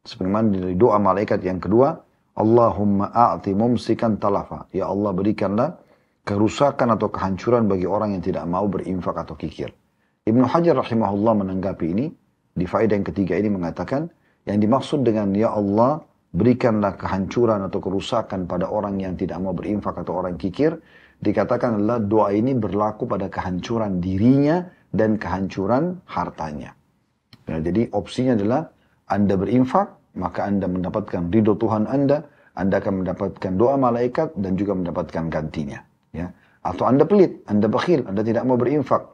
Sebagaimana 0.03 0.51
dari 0.51 0.75
doa 0.75 0.99
malaikat 0.99 1.45
yang 1.45 1.63
kedua, 1.63 1.95
Allahumma 2.35 3.13
a'ti 3.13 3.53
mumsikan 3.53 4.17
talafa. 4.17 4.67
Ya 4.73 4.89
Allah 4.89 5.13
berikanlah 5.13 5.77
kerusakan 6.25 6.97
atau 6.97 7.13
kehancuran 7.13 7.69
bagi 7.69 7.85
orang 7.85 8.17
yang 8.17 8.23
tidak 8.25 8.49
mau 8.49 8.65
berinfak 8.71 9.15
atau 9.15 9.37
kikir. 9.37 9.71
Ibnu 10.23 10.47
Hajar 10.47 10.79
rahimahullah 10.79 11.35
menanggapi 11.45 11.87
ini, 11.93 12.07
di 12.55 12.65
faedah 12.65 12.95
yang 12.95 13.07
ketiga 13.07 13.35
ini 13.35 13.51
mengatakan, 13.51 14.07
yang 14.47 14.63
dimaksud 14.63 15.03
dengan 15.03 15.35
Ya 15.35 15.51
Allah 15.51 16.03
berikanlah 16.33 16.97
kehancuran 16.97 17.67
atau 17.69 17.83
kerusakan 17.83 18.49
pada 18.49 18.71
orang 18.71 19.03
yang 19.03 19.19
tidak 19.19 19.37
mau 19.43 19.53
berinfak 19.53 19.99
atau 19.99 20.23
orang 20.23 20.39
kikir, 20.39 20.79
dikatakan 21.23 21.79
adalah 21.79 22.03
doa 22.03 22.29
ini 22.35 22.53
berlaku 22.59 23.07
pada 23.07 23.31
kehancuran 23.31 24.03
dirinya 24.03 24.67
dan 24.91 25.17
kehancuran 25.17 26.03
hartanya. 26.11 26.75
Nah, 27.47 27.59
jadi 27.59 27.89
opsinya 27.95 28.35
adalah 28.35 28.69
anda 29.13 29.37
berinfak, 29.37 30.17
maka 30.17 30.49
Anda 30.49 30.65
mendapatkan 30.65 31.29
ridho 31.29 31.53
Tuhan 31.61 31.85
Anda, 31.85 32.25
Anda 32.57 32.81
akan 32.81 33.05
mendapatkan 33.05 33.53
doa 33.61 33.77
malaikat 33.77 34.33
dan 34.41 34.57
juga 34.57 34.73
mendapatkan 34.73 35.29
gantinya. 35.29 35.85
Ya. 36.17 36.33
Atau 36.65 36.89
Anda 36.89 37.05
pelit, 37.05 37.45
Anda 37.45 37.69
bakhil, 37.69 38.09
Anda 38.09 38.25
tidak 38.25 38.49
mau 38.49 38.57
berinfak. 38.57 39.05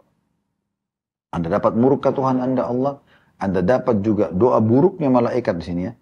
Anda 1.35 1.61
dapat 1.61 1.75
murka 1.75 2.15
Tuhan 2.15 2.39
Anda 2.39 2.71
Allah, 2.71 2.95
Anda 3.43 3.61
dapat 3.63 4.07
juga 4.07 4.31
doa 4.31 4.63
buruknya 4.63 5.11
malaikat 5.11 5.55
di 5.59 5.65
sini 5.67 5.83
ya. 5.91 5.93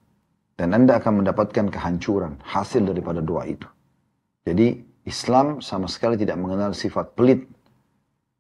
Dan 0.56 0.72
Anda 0.72 0.96
akan 1.00 1.24
mendapatkan 1.24 1.68
kehancuran 1.68 2.40
hasil 2.40 2.88
daripada 2.88 3.20
doa 3.20 3.44
itu. 3.44 3.68
Jadi 4.48 4.80
Islam 5.06 5.62
sama 5.62 5.86
sekali 5.86 6.18
tidak 6.18 6.36
mengenal 6.36 6.74
sifat 6.74 7.14
pelit, 7.14 7.46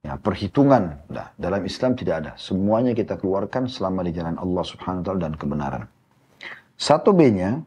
Ya, 0.06 0.14
perhitungan. 0.22 1.02
Nah, 1.10 1.34
dalam 1.34 1.66
Islam 1.66 1.98
tidak 1.98 2.14
ada. 2.22 2.32
Semuanya 2.38 2.94
kita 2.94 3.18
keluarkan 3.18 3.66
selama 3.66 4.06
di 4.06 4.14
jalan 4.14 4.38
Allah 4.38 4.62
subhanahu 4.62 5.02
wa 5.02 5.06
ta'ala 5.10 5.18
dan 5.18 5.34
kebenaran. 5.34 5.82
Satu 6.78 7.10
B-nya, 7.10 7.58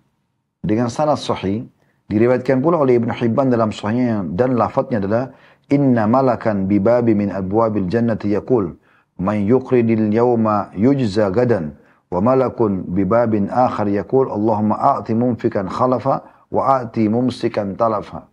dengan 0.64 0.88
sanad 0.88 1.20
sahih, 1.20 1.68
diriwayatkan 2.08 2.64
pula 2.64 2.80
oleh 2.80 2.96
Ibn 2.96 3.12
Hibban 3.12 3.52
dalam 3.52 3.76
sahihnya 3.76 4.24
dan 4.40 4.56
lafadznya 4.56 5.04
adalah 5.04 5.36
Inna 5.68 6.08
malakan 6.08 6.64
bibabi 6.72 7.12
min 7.12 7.28
abwabil 7.28 7.92
jannati 7.92 8.32
yakul 8.32 8.72
man 9.20 9.44
yuqridil 9.44 10.08
yawma 10.08 10.72
yujza 10.80 11.28
gadan 11.36 11.76
wa 12.08 12.24
malakun 12.24 12.88
bibabin 12.88 13.52
akhar 13.52 13.86
yakul 13.92 14.32
Allahumma 14.32 14.80
a'ti 14.80 15.12
mumfikan 15.12 15.68
khalafa 15.68 16.24
wa 16.50 16.82
a'ti 16.82 17.06
mumsikan 17.12 17.76
talafa 17.76 18.32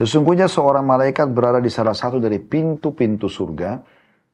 Sesungguhnya 0.00 0.48
seorang 0.48 0.88
malaikat 0.88 1.28
berada 1.28 1.60
di 1.60 1.68
salah 1.68 1.92
satu 1.92 2.16
dari 2.16 2.40
pintu-pintu 2.40 3.28
surga 3.28 3.84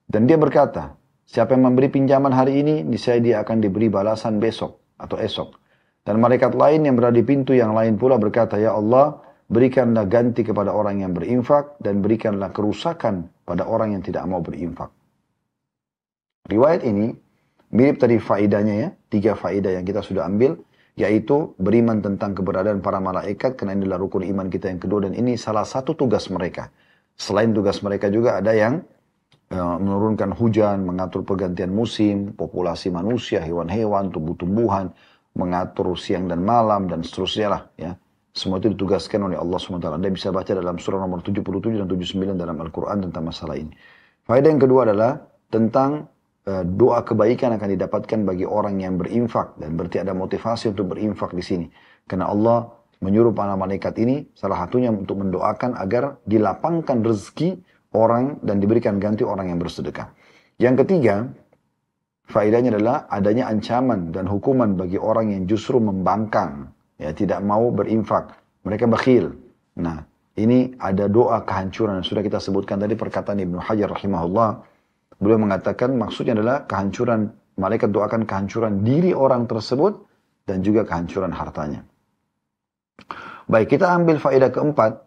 dan 0.07 0.23
dia 0.23 0.39
berkata, 0.39 0.95
siapa 1.27 1.59
yang 1.59 1.67
memberi 1.67 1.91
pinjaman 1.91 2.31
hari 2.31 2.63
ini, 2.63 2.87
niscaya 2.87 3.19
dia 3.19 3.43
akan 3.43 3.59
diberi 3.59 3.91
balasan 3.91 4.39
besok 4.39 4.79
atau 4.95 5.19
esok. 5.19 5.59
Dan 6.07 6.23
malaikat 6.23 6.55
lain 6.55 6.87
yang 6.87 6.95
berada 6.95 7.19
di 7.19 7.27
pintu 7.27 7.51
yang 7.51 7.75
lain 7.75 7.99
pula 7.99 8.15
berkata, 8.15 8.55
Ya 8.63 8.79
Allah, 8.79 9.19
berikanlah 9.51 10.07
ganti 10.07 10.47
kepada 10.47 10.71
orang 10.71 11.03
yang 11.03 11.11
berinfak 11.11 11.83
dan 11.83 11.99
berikanlah 11.99 12.55
kerusakan 12.55 13.27
pada 13.43 13.67
orang 13.67 13.99
yang 13.99 14.07
tidak 14.07 14.23
mau 14.31 14.39
berinfak. 14.39 14.95
Riwayat 16.47 16.87
ini 16.87 17.11
mirip 17.75 17.99
tadi 17.99 18.23
faidahnya 18.23 18.75
ya, 18.87 18.89
tiga 19.11 19.35
faidah 19.35 19.75
yang 19.75 19.83
kita 19.83 19.99
sudah 19.99 20.31
ambil. 20.31 20.63
Yaitu 20.97 21.53
beriman 21.61 22.01
tentang 22.01 22.33
keberadaan 22.33 22.81
para 22.81 22.97
malaikat 22.99 23.61
karena 23.61 23.77
inilah 23.77 24.01
rukun 24.01 24.25
iman 24.25 24.49
kita 24.49 24.73
yang 24.73 24.81
kedua 24.81 25.05
dan 25.05 25.13
ini 25.13 25.37
salah 25.37 25.69
satu 25.69 25.93
tugas 25.93 26.33
mereka. 26.33 26.73
Selain 27.17 27.53
tugas 27.53 27.85
mereka 27.85 28.09
juga 28.09 28.41
ada 28.41 28.57
yang 28.57 28.81
uh, 29.53 29.77
menurunkan 29.77 30.33
hujan, 30.33 30.89
mengatur 30.89 31.21
pergantian 31.21 31.69
musim, 31.69 32.33
populasi 32.33 32.89
manusia, 32.89 33.45
hewan-hewan, 33.45 34.09
tumbuh-tumbuhan, 34.09 34.89
mengatur 35.37 35.93
siang 36.01 36.33
dan 36.33 36.41
malam 36.41 36.89
dan 36.89 37.05
seterusnya 37.05 37.49
lah 37.53 37.63
ya. 37.77 37.93
Semua 38.37 38.61
itu 38.61 38.69
ditugaskan 38.73 39.33
oleh 39.33 39.41
Allah 39.41 39.57
SWT. 39.57 39.81
Anda 39.89 40.13
bisa 40.13 40.29
baca 40.29 40.53
dalam 40.53 40.77
surah 40.77 41.01
nomor 41.01 41.25
77 41.25 41.41
dan 41.81 41.89
79 41.89 42.37
dalam 42.37 42.57
Al-Quran 42.61 43.09
tentang 43.09 43.25
masalah 43.25 43.57
ini. 43.57 43.73
Faedah 44.29 44.49
yang 44.53 44.61
kedua 44.61 44.85
adalah 44.85 45.25
tentang 45.49 46.05
doa 46.47 47.03
kebaikan 47.03 47.59
akan 47.59 47.69
didapatkan 47.75 48.23
bagi 48.23 48.47
orang 48.47 48.79
yang 48.79 48.95
berinfak. 48.95 49.59
Dan 49.59 49.75
berarti 49.75 49.99
ada 49.99 50.15
motivasi 50.15 50.71
untuk 50.71 50.95
berinfak 50.95 51.35
di 51.35 51.43
sini. 51.43 51.67
Karena 52.07 52.31
Allah 52.31 52.71
menyuruh 53.03 53.35
para 53.35 53.59
malaikat 53.59 53.99
ini 54.01 54.31
salah 54.33 54.63
satunya 54.65 54.89
untuk 54.89 55.21
mendoakan 55.21 55.77
agar 55.77 56.23
dilapangkan 56.25 57.03
rezeki 57.03 57.61
orang 57.93 58.41
dan 58.41 58.63
diberikan 58.63 58.97
ganti 59.03 59.27
orang 59.27 59.53
yang 59.53 59.59
bersedekah. 59.61 60.13
Yang 60.57 60.87
ketiga, 60.87 61.29
faedahnya 62.31 62.79
adalah 62.79 63.11
adanya 63.13 63.51
ancaman 63.53 64.15
dan 64.15 64.25
hukuman 64.31 64.79
bagi 64.79 64.97
orang 64.97 65.35
yang 65.35 65.45
justru 65.45 65.77
membangkang 65.83 66.73
ya 66.97 67.13
tidak 67.13 67.45
mau 67.45 67.69
berinfak. 67.69 68.33
Mereka 68.65 68.89
bakhil. 68.89 69.37
Nah, 69.77 70.03
ini 70.37 70.75
ada 70.81 71.07
doa 71.07 71.45
kehancuran. 71.45 72.01
Sudah 72.01 72.25
kita 72.25 72.41
sebutkan 72.41 72.81
tadi 72.81 72.97
perkataan 72.97 73.41
Ibnu 73.41 73.61
Hajar 73.61 73.93
rahimahullah. 73.93 74.76
Beliau 75.17 75.41
mengatakan 75.41 75.97
maksudnya 75.97 76.37
adalah 76.37 76.69
kehancuran, 76.69 77.33
malaikat 77.57 77.89
doakan 77.89 78.29
kehancuran 78.29 78.85
diri 78.85 79.17
orang 79.17 79.49
tersebut 79.49 80.05
dan 80.45 80.61
juga 80.61 80.85
kehancuran 80.85 81.33
hartanya. 81.33 81.89
Baik, 83.47 83.79
kita 83.79 83.91
ambil 83.95 84.19
faedah 84.19 84.51
keempat. 84.53 85.07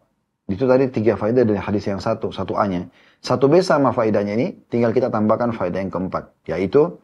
Itu 0.50 0.66
tadi 0.66 0.90
tiga 0.90 1.14
faedah 1.14 1.46
dari 1.46 1.62
hadis 1.62 1.86
yang 1.86 2.02
satu, 2.02 2.34
satu 2.34 2.58
A-nya. 2.58 2.90
Satu 3.22 3.46
B 3.52 3.62
sama 3.62 3.94
faedahnya 3.94 4.34
ini, 4.34 4.66
tinggal 4.72 4.96
kita 4.96 5.14
tambahkan 5.14 5.54
faedah 5.54 5.78
yang 5.78 5.94
keempat. 5.94 6.34
Yaitu, 6.50 6.98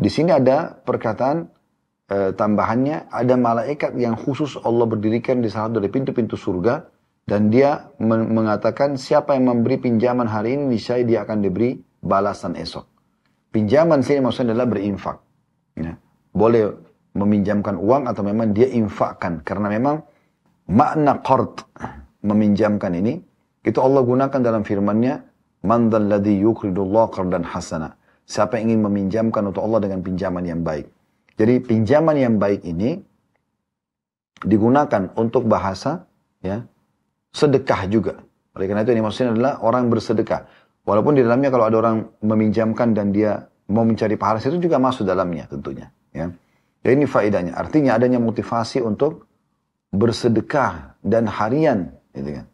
di 0.00 0.08
sini 0.08 0.32
ada 0.32 0.80
perkataan 0.80 1.52
e, 2.08 2.32
tambahannya 2.32 3.12
ada 3.12 3.34
malaikat 3.36 3.92
yang 4.00 4.16
khusus 4.16 4.56
Allah 4.64 4.88
berdirikan 4.88 5.44
di 5.44 5.52
salah 5.52 5.76
dari 5.76 5.92
pintu-pintu 5.92 6.40
surga 6.40 6.88
dan 7.28 7.52
dia 7.52 7.92
mengatakan 8.00 8.96
siapa 8.96 9.36
yang 9.36 9.52
memberi 9.52 9.76
pinjaman 9.78 10.26
hari 10.26 10.56
ini 10.56 10.74
niscaya 10.74 11.04
dia 11.04 11.22
akan 11.22 11.44
diberi 11.44 11.78
balasan 12.00 12.56
esok. 12.56 12.84
Pinjaman 13.50 14.00
sini 14.00 14.24
maksudnya 14.24 14.54
adalah 14.54 14.68
berinfak. 14.68 15.16
Ya. 15.76 15.96
Boleh 16.30 16.74
meminjamkan 17.16 17.74
uang 17.74 18.06
atau 18.06 18.22
memang 18.22 18.54
dia 18.54 18.70
infakkan 18.70 19.42
karena 19.42 19.66
memang 19.66 20.06
makna 20.70 21.18
qard 21.18 21.66
meminjamkan 22.22 22.94
ini 22.94 23.18
itu 23.66 23.78
Allah 23.82 24.00
gunakan 24.06 24.40
dalam 24.40 24.62
firman-Nya 24.62 25.14
man 25.66 25.90
dzalladzi 25.90 26.40
yuqridullah 26.40 27.10
qardan 27.10 27.42
hasana. 27.44 27.98
Siapa 28.30 28.62
yang 28.62 28.72
ingin 28.72 28.80
meminjamkan 28.86 29.42
untuk 29.50 29.66
Allah 29.66 29.82
dengan 29.82 30.06
pinjaman 30.06 30.46
yang 30.46 30.62
baik. 30.62 30.86
Jadi 31.34 31.54
pinjaman 31.66 32.14
yang 32.14 32.38
baik 32.38 32.62
ini 32.62 33.02
digunakan 34.46 35.10
untuk 35.18 35.50
bahasa 35.50 36.06
ya 36.38 36.62
sedekah 37.34 37.90
juga. 37.90 38.14
Oleh 38.54 38.66
karena 38.70 38.82
itu 38.86 38.92
ini 38.94 39.02
maksudnya 39.02 39.34
adalah 39.34 39.54
orang 39.66 39.90
bersedekah. 39.90 40.46
Walaupun 40.84 41.16
di 41.18 41.22
dalamnya 41.22 41.52
kalau 41.52 41.68
ada 41.68 41.76
orang 41.76 41.96
meminjamkan 42.24 42.96
dan 42.96 43.12
dia 43.12 43.46
mau 43.70 43.86
mencari 43.86 44.18
pahala 44.18 44.42
itu 44.42 44.58
juga 44.58 44.80
masuk 44.82 45.06
dalamnya 45.06 45.46
tentunya. 45.46 45.92
Ya. 46.10 46.34
Jadi 46.82 46.92
ini 46.96 47.06
faedahnya. 47.06 47.52
Artinya 47.54 47.94
adanya 47.94 48.18
motivasi 48.18 48.80
untuk 48.80 49.28
bersedekah 49.92 50.96
dan 51.04 51.28
harian. 51.28 51.92
Gitu 52.16 52.40
kan. 52.40 52.46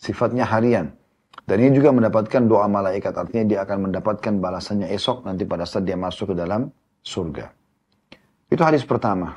Sifatnya 0.00 0.48
harian. 0.48 0.96
Dan 1.44 1.60
ini 1.60 1.76
juga 1.76 1.92
mendapatkan 1.92 2.48
doa 2.48 2.64
malaikat. 2.66 3.12
Artinya 3.12 3.44
dia 3.44 3.58
akan 3.68 3.90
mendapatkan 3.90 4.32
balasannya 4.40 4.88
esok 4.96 5.28
nanti 5.28 5.44
pada 5.44 5.68
saat 5.68 5.84
dia 5.84 5.94
masuk 5.94 6.32
ke 6.32 6.34
dalam 6.34 6.72
surga. 7.04 7.52
Itu 8.48 8.64
hadis 8.64 8.82
pertama. 8.88 9.36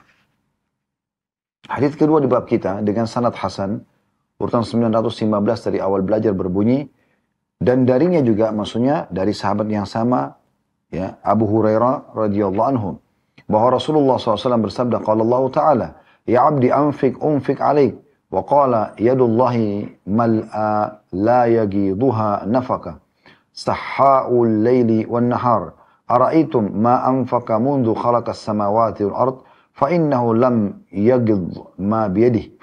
Hadis 1.68 2.00
kedua 2.00 2.24
di 2.24 2.32
bab 2.32 2.48
kita 2.48 2.80
dengan 2.80 3.12
sanad 3.12 3.36
Hasan, 3.36 3.84
urutan 4.40 4.64
915 4.64 5.68
dari 5.68 5.84
awal 5.84 6.00
belajar 6.00 6.32
berbunyi, 6.32 6.88
dan 7.58 7.90
darinya 7.90 8.22
juga 8.22 8.54
maksudnya 8.54 9.10
dari 9.10 9.34
sahabat 9.34 9.66
yang 9.66 9.90
sama 9.90 10.38
ya 10.94 11.18
Abu 11.26 11.50
Hurairah 11.50 12.14
radhiyallahu 12.14 12.70
anhu 12.70 12.90
bahwa 13.50 13.80
Rasulullah 13.82 14.22
SAW 14.22 14.62
bersabda 14.62 15.02
qala 15.02 15.26
Allah 15.26 15.44
taala 15.50 15.88
ya 16.30 16.46
abdi 16.46 16.70
anfik 16.70 17.18
unfik 17.18 17.58
alaik 17.58 17.98
wa 18.30 18.44
qala 18.44 18.94
yadullahi 19.00 19.90
mal'a 20.06 21.02
la 21.16 21.42
yagiduha 21.48 22.46
nafaka 22.46 23.00
sahaul 23.56 24.62
laili 24.62 25.08
wan 25.10 25.34
nahar 25.34 25.74
araitum 26.06 26.76
ma 26.78 27.02
anfaqa 27.10 27.58
mundu 27.58 27.98
khalaqa 27.98 28.38
samawati 28.38 29.08
wal 29.08 29.18
ard 29.18 29.38
fa 29.74 29.90
innahu 29.90 30.38
lam 30.38 30.86
yagid 30.94 31.58
ma 31.82 32.06
biyadihi 32.06 32.54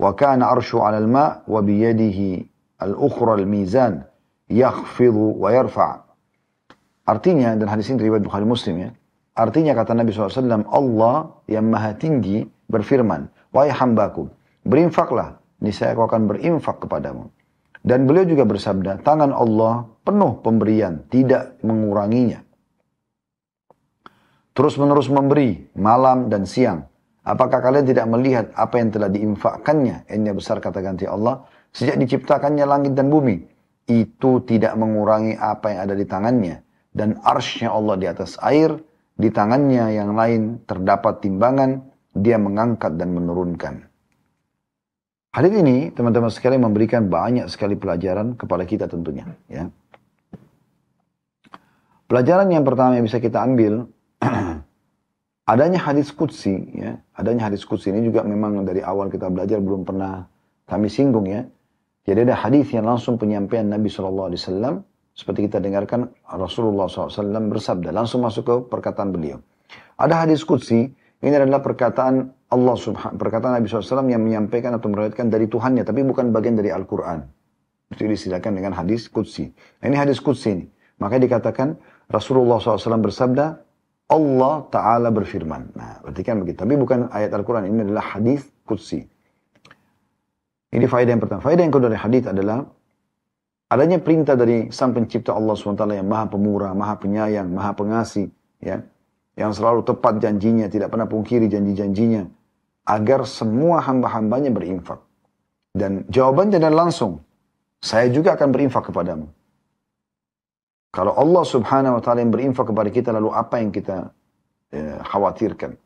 wa 0.00 0.16
kana 0.16 0.50
arshu 0.50 0.80
'ala 0.80 0.98
al-ma' 0.98 1.44
wa 1.46 1.60
biyadihi 1.60 2.48
al-ukhra 2.80 3.36
al-mizan 3.36 4.09
yakhfidhu 4.50 5.38
wa 5.38 5.48
yarfa'. 5.54 6.02
Artinya, 7.06 7.54
dan 7.54 7.70
hadis 7.70 7.88
ini 7.88 8.02
riwayat 8.10 8.26
Bukhari 8.26 8.44
Muslim 8.44 8.76
ya. 8.82 8.90
Artinya 9.38 9.72
kata 9.72 9.94
Nabi 9.94 10.10
SAW, 10.12 10.66
Allah 10.68 11.32
yang 11.46 11.70
maha 11.70 11.94
tinggi 11.96 12.44
berfirman, 12.68 13.30
Wahai 13.54 13.72
hambaku, 13.72 14.30
berinfaklah, 14.66 15.38
niscaya 15.62 15.94
aku 15.94 16.06
akan 16.06 16.28
berinfak 16.28 16.82
kepadamu. 16.86 17.30
Dan 17.80 18.04
beliau 18.04 18.28
juga 18.28 18.44
bersabda, 18.44 19.00
tangan 19.00 19.32
Allah 19.32 19.88
penuh 20.04 20.38
pemberian, 20.44 21.02
tidak 21.08 21.56
menguranginya. 21.64 22.44
Terus-menerus 24.52 25.08
memberi, 25.08 25.72
malam 25.78 26.28
dan 26.28 26.44
siang. 26.44 26.84
Apakah 27.24 27.64
kalian 27.64 27.86
tidak 27.88 28.06
melihat 28.10 28.46
apa 28.52 28.76
yang 28.76 28.92
telah 28.92 29.08
diinfakkannya? 29.08 30.10
Ini 30.10 30.30
besar 30.36 30.60
kata 30.60 30.84
ganti 30.84 31.08
Allah. 31.08 31.42
Sejak 31.70 31.96
diciptakannya 31.96 32.66
langit 32.66 32.92
dan 32.92 33.08
bumi 33.08 33.59
itu 33.90 34.46
tidak 34.46 34.78
mengurangi 34.78 35.34
apa 35.34 35.74
yang 35.74 35.90
ada 35.90 35.94
di 35.98 36.06
tangannya. 36.06 36.62
Dan 36.94 37.18
arsnya 37.18 37.74
Allah 37.74 37.98
di 37.98 38.06
atas 38.06 38.38
air. 38.38 38.78
Di 39.18 39.34
tangannya 39.34 39.90
yang 39.90 40.14
lain 40.14 40.62
terdapat 40.62 41.26
timbangan. 41.26 41.82
Dia 42.14 42.38
mengangkat 42.38 42.94
dan 42.94 43.10
menurunkan. 43.10 43.90
Hadis 45.30 45.54
ini 45.62 45.94
teman-teman 45.94 46.26
sekalian 46.26 46.66
memberikan 46.66 47.06
banyak 47.06 47.46
sekali 47.46 47.78
pelajaran 47.78 48.34
kepada 48.34 48.66
kita 48.66 48.90
tentunya. 48.90 49.30
Ya. 49.46 49.70
Pelajaran 52.10 52.50
yang 52.50 52.66
pertama 52.66 52.98
yang 52.98 53.06
bisa 53.06 53.22
kita 53.22 53.38
ambil 53.38 53.86
adanya 55.52 55.78
hadis 55.78 56.10
kutsi, 56.10 56.74
ya, 56.74 56.98
adanya 57.14 57.46
hadis 57.46 57.62
kutsi 57.62 57.94
ini 57.94 58.02
juga 58.10 58.26
memang 58.26 58.66
dari 58.66 58.82
awal 58.82 59.06
kita 59.06 59.30
belajar 59.30 59.62
belum 59.62 59.86
pernah 59.86 60.26
kami 60.66 60.90
singgung 60.90 61.30
ya. 61.30 61.46
Jadi 62.04 62.18
ada 62.28 62.36
hadis 62.36 62.72
yang 62.72 62.88
langsung 62.88 63.20
penyampaian 63.20 63.68
Nabi 63.68 63.92
Wasallam 63.92 64.82
seperti 65.12 65.50
kita 65.50 65.60
dengarkan 65.60 66.08
Rasulullah 66.32 66.88
SAW 66.88 67.52
bersabda 67.52 67.92
langsung 67.92 68.24
masuk 68.24 68.42
ke 68.48 68.54
perkataan 68.72 69.12
beliau. 69.12 69.36
Ada 70.00 70.24
hadis 70.24 70.40
kutsi 70.48 70.88
ini 71.20 71.36
adalah 71.36 71.60
perkataan 71.60 72.32
Allah 72.50 72.76
Subhanahu 72.80 73.20
perkataan 73.20 73.60
Nabi 73.60 73.68
SAW 73.68 74.08
yang 74.08 74.24
menyampaikan 74.24 74.72
atau 74.72 74.88
meriwayatkan 74.88 75.28
dari 75.28 75.44
Tuhannya 75.46 75.84
tapi 75.84 76.00
bukan 76.00 76.32
bagian 76.32 76.56
dari 76.56 76.72
Al-Quran. 76.72 77.20
Itu 77.92 78.08
disilakan 78.08 78.56
dengan 78.56 78.72
hadis 78.72 79.10
kutsi. 79.12 79.50
Nah, 79.82 79.92
ini 79.92 79.98
hadis 79.98 80.22
kutsi 80.22 80.56
ini. 80.56 80.66
Maka 81.02 81.20
dikatakan 81.20 81.76
Rasulullah 82.08 82.62
SAW 82.62 83.02
bersabda, 83.02 83.46
Allah 84.10 84.54
Ta'ala 84.70 85.08
berfirman. 85.10 85.74
Nah, 85.74 86.02
berarti 86.02 86.22
kan 86.22 86.38
begitu. 86.42 86.62
Tapi 86.62 86.74
bukan 86.78 87.10
ayat 87.10 87.34
Al-Quran. 87.34 87.66
Ini 87.70 87.90
adalah 87.90 88.14
hadis 88.14 88.46
kudsi. 88.66 89.06
Ini 90.70 90.86
faedah 90.86 91.12
yang 91.18 91.22
pertama. 91.22 91.40
Faedah 91.42 91.62
yang 91.66 91.74
kedua 91.74 91.90
dari 91.90 91.98
hadis 91.98 92.24
adalah 92.30 92.62
adanya 93.70 93.98
perintah 93.98 94.38
dari 94.38 94.70
sang 94.70 94.94
pencipta 94.94 95.34
Allah 95.34 95.58
SWT 95.58 95.82
yang 95.90 96.06
maha 96.06 96.30
pemurah, 96.30 96.70
maha 96.78 96.94
penyayang, 96.94 97.50
maha 97.50 97.74
pengasih. 97.74 98.30
ya 98.62 98.78
Yang 99.34 99.58
selalu 99.58 99.82
tepat 99.82 100.22
janjinya, 100.22 100.70
tidak 100.70 100.94
pernah 100.94 101.10
pungkiri 101.10 101.50
janji-janjinya. 101.50 102.22
Agar 102.86 103.26
semua 103.26 103.82
hamba-hambanya 103.82 104.54
berinfak. 104.54 105.02
Dan 105.74 106.06
jawabannya 106.06 106.58
dan 106.62 106.74
langsung. 106.74 107.22
Saya 107.82 108.06
juga 108.10 108.38
akan 108.38 108.48
berinfak 108.54 108.90
kepadamu. 108.90 109.26
Kalau 110.90 111.14
Allah 111.14 111.44
subhanahu 111.46 111.98
wa 111.98 112.02
ta'ala 112.02 112.18
yang 112.22 112.34
berinfak 112.34 112.66
kepada 112.66 112.90
kita, 112.90 113.14
lalu 113.14 113.30
apa 113.30 113.62
yang 113.62 113.70
kita 113.70 114.10
eh, 114.74 114.98
khawatirkan? 115.06 115.78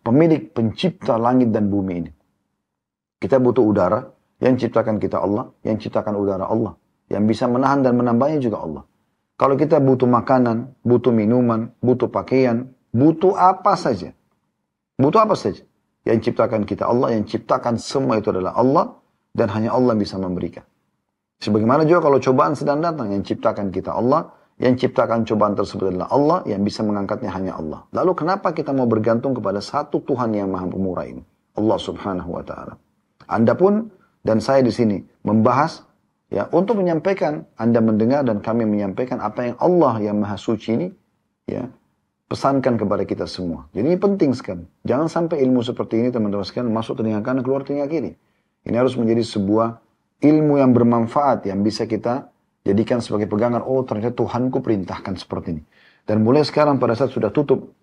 Pemilik 0.00 0.48
pencipta 0.48 1.20
langit 1.20 1.52
dan 1.52 1.68
bumi 1.68 1.92
ini. 2.04 2.10
Kita 3.20 3.36
butuh 3.36 3.60
udara, 3.60 4.00
yang 4.40 4.56
ciptakan 4.56 4.96
kita 4.96 5.20
Allah, 5.20 5.52
yang 5.60 5.76
ciptakan 5.76 6.16
udara 6.16 6.48
Allah. 6.48 6.74
Yang 7.12 7.36
bisa 7.36 7.44
menahan 7.44 7.84
dan 7.84 7.92
menambahnya 8.00 8.40
juga 8.40 8.64
Allah. 8.64 8.82
Kalau 9.36 9.56
kita 9.60 9.76
butuh 9.76 10.08
makanan, 10.08 10.80
butuh 10.80 11.12
minuman, 11.12 11.72
butuh 11.84 12.08
pakaian, 12.08 12.72
butuh 12.92 13.36
apa 13.36 13.76
saja. 13.76 14.16
Butuh 14.96 15.20
apa 15.20 15.36
saja. 15.36 15.64
Yang 16.08 16.32
ciptakan 16.32 16.64
kita 16.64 16.88
Allah, 16.88 17.12
yang 17.12 17.28
ciptakan 17.28 17.76
semua 17.76 18.16
itu 18.16 18.32
adalah 18.32 18.56
Allah 18.56 18.96
dan 19.36 19.52
hanya 19.52 19.76
Allah 19.76 19.92
yang 19.96 20.02
bisa 20.04 20.16
memberikan. 20.16 20.64
Sebagaimana 21.40 21.84
juga 21.88 22.08
kalau 22.08 22.20
cobaan 22.20 22.52
sedang 22.56 22.80
datang, 22.84 23.12
yang 23.12 23.24
ciptakan 23.24 23.72
kita 23.72 23.96
Allah, 23.96 24.32
yang 24.60 24.76
ciptakan 24.76 25.24
cobaan 25.24 25.56
tersebut 25.56 25.92
adalah 25.92 26.08
Allah, 26.12 26.38
yang 26.44 26.60
bisa 26.60 26.84
mengangkatnya 26.84 27.32
hanya 27.32 27.56
Allah. 27.56 27.84
Lalu 27.96 28.12
kenapa 28.12 28.52
kita 28.52 28.76
mau 28.76 28.84
bergantung 28.84 29.32
kepada 29.32 29.64
satu 29.64 30.04
Tuhan 30.04 30.36
yang 30.36 30.52
maha 30.52 30.68
pemurah 30.68 31.08
ini? 31.08 31.24
Allah 31.56 31.78
subhanahu 31.80 32.36
wa 32.36 32.44
ta'ala. 32.44 32.89
Anda 33.30 33.54
pun 33.54 33.88
dan 34.26 34.42
saya 34.42 34.66
di 34.66 34.74
sini 34.74 34.98
membahas 35.22 35.86
ya 36.28 36.50
untuk 36.50 36.82
menyampaikan 36.82 37.46
Anda 37.54 37.78
mendengar 37.78 38.26
dan 38.26 38.42
kami 38.42 38.66
menyampaikan 38.66 39.22
apa 39.22 39.54
yang 39.54 39.56
Allah 39.62 39.94
yang 40.02 40.18
maha 40.18 40.34
suci 40.34 40.68
ini 40.74 40.88
ya 41.46 41.70
pesankan 42.30 42.78
kepada 42.78 43.02
kita 43.02 43.26
semua. 43.26 43.66
Jadi 43.74 43.90
ini 43.90 43.98
penting 43.98 44.30
sekali. 44.30 44.62
Jangan 44.86 45.10
sampai 45.10 45.42
ilmu 45.42 45.66
seperti 45.66 45.98
ini 45.98 46.08
teman-teman 46.14 46.46
sekalian 46.46 46.70
masuk 46.70 47.02
telinga 47.02 47.26
kanan 47.26 47.42
keluar 47.42 47.66
telinga 47.66 47.90
kiri. 47.90 48.14
Ini 48.62 48.76
harus 48.78 48.94
menjadi 48.94 49.26
sebuah 49.26 49.82
ilmu 50.22 50.62
yang 50.62 50.70
bermanfaat 50.70 51.50
yang 51.50 51.66
bisa 51.66 51.90
kita 51.90 52.30
jadikan 52.62 53.02
sebagai 53.02 53.26
pegangan. 53.26 53.66
Oh 53.66 53.82
ternyata 53.82 54.14
Tuhanku 54.14 54.62
perintahkan 54.62 55.18
seperti 55.18 55.58
ini. 55.58 55.62
Dan 56.06 56.22
mulai 56.22 56.46
sekarang 56.46 56.78
pada 56.78 56.94
saat 56.94 57.10
sudah 57.10 57.34
tutup 57.34 57.74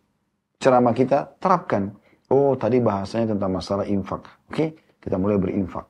ceramah 0.64 0.96
kita, 0.96 1.36
terapkan. 1.44 1.92
Oh 2.32 2.56
tadi 2.56 2.80
bahasanya 2.80 3.36
tentang 3.36 3.52
masalah 3.52 3.84
infak. 3.84 4.24
Oke, 4.48 4.80
kita 5.08 5.16
mulai 5.16 5.40
berinfak. 5.40 5.88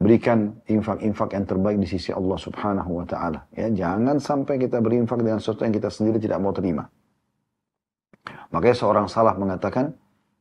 Berikan 0.00 0.56
infak-infak 0.64 1.36
yang 1.36 1.44
terbaik 1.44 1.76
di 1.76 1.84
sisi 1.84 2.10
Allah 2.10 2.40
subhanahu 2.40 3.04
wa 3.04 3.06
ta'ala. 3.06 3.44
Ya, 3.52 3.68
jangan 3.68 4.16
sampai 4.16 4.56
kita 4.56 4.80
berinfak 4.80 5.20
dengan 5.20 5.38
sesuatu 5.38 5.68
yang 5.68 5.76
kita 5.76 5.92
sendiri 5.92 6.16
tidak 6.16 6.40
mau 6.40 6.56
terima. 6.56 6.88
Makanya 8.50 8.76
seorang 8.80 9.06
salah 9.06 9.36
mengatakan, 9.36 9.92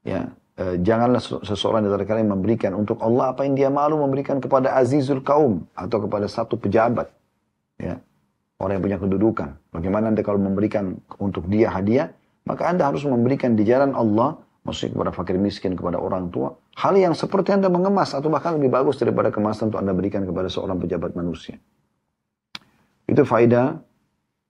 ya 0.08 0.32
e, 0.56 0.80
janganlah 0.80 1.20
seseorang 1.20 1.84
dari 1.84 2.08
kalian 2.08 2.32
memberikan 2.32 2.72
untuk 2.80 3.04
Allah 3.04 3.36
apa 3.36 3.44
yang 3.44 3.60
dia 3.60 3.70
malu 3.70 4.00
memberikan 4.00 4.40
kepada 4.40 4.74
azizul 4.80 5.20
kaum 5.20 5.68
atau 5.76 6.08
kepada 6.08 6.26
satu 6.32 6.56
pejabat. 6.56 7.12
Ya, 7.76 8.00
orang 8.64 8.80
yang 8.80 8.84
punya 8.88 9.00
kedudukan. 9.04 9.50
Bagaimana 9.76 10.16
anda 10.16 10.24
kalau 10.24 10.40
memberikan 10.40 10.96
untuk 11.20 11.46
dia 11.52 11.70
hadiah, 11.70 12.10
maka 12.48 12.72
anda 12.72 12.88
harus 12.88 13.04
memberikan 13.04 13.56
di 13.60 13.68
jalan 13.68 13.92
Allah, 13.92 14.40
maksudnya 14.64 14.96
kepada 14.96 15.12
fakir 15.12 15.38
miskin, 15.40 15.76
kepada 15.76 16.00
orang 16.00 16.32
tua, 16.32 16.56
hal 16.80 16.96
yang 16.96 17.12
seperti 17.14 17.52
anda 17.52 17.68
mengemas 17.68 18.16
atau 18.16 18.32
bahkan 18.32 18.56
lebih 18.56 18.72
bagus 18.72 19.00
daripada 19.00 19.30
kemasan 19.30 19.70
untuk 19.70 19.84
anda 19.84 19.92
berikan 19.92 20.24
kepada 20.24 20.48
seorang 20.48 20.80
pejabat 20.80 21.14
manusia. 21.14 21.60
Itu 23.04 23.28
faedah 23.28 23.84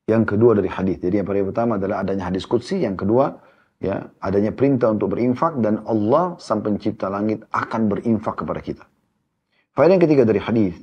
yang 0.05 0.23
kedua 0.23 0.53
dari 0.53 0.69
hadis. 0.69 1.01
Jadi 1.01 1.19
yang 1.19 1.27
paling 1.27 1.49
pertama 1.49 1.81
adalah 1.81 2.05
adanya 2.05 2.29
hadis 2.29 2.45
kudsi, 2.45 2.85
yang 2.85 2.93
kedua 2.93 3.41
ya 3.83 4.07
adanya 4.23 4.53
perintah 4.55 4.93
untuk 4.93 5.11
berinfak 5.17 5.59
dan 5.59 5.83
Allah 5.89 6.39
sang 6.39 6.63
pencipta 6.63 7.09
langit 7.11 7.43
akan 7.51 7.91
berinfak 7.91 8.45
kepada 8.45 8.61
kita. 8.63 8.85
Faedah 9.73 9.97
yang 9.97 10.03
ketiga 10.05 10.23
dari 10.23 10.39
hadis 10.39 10.77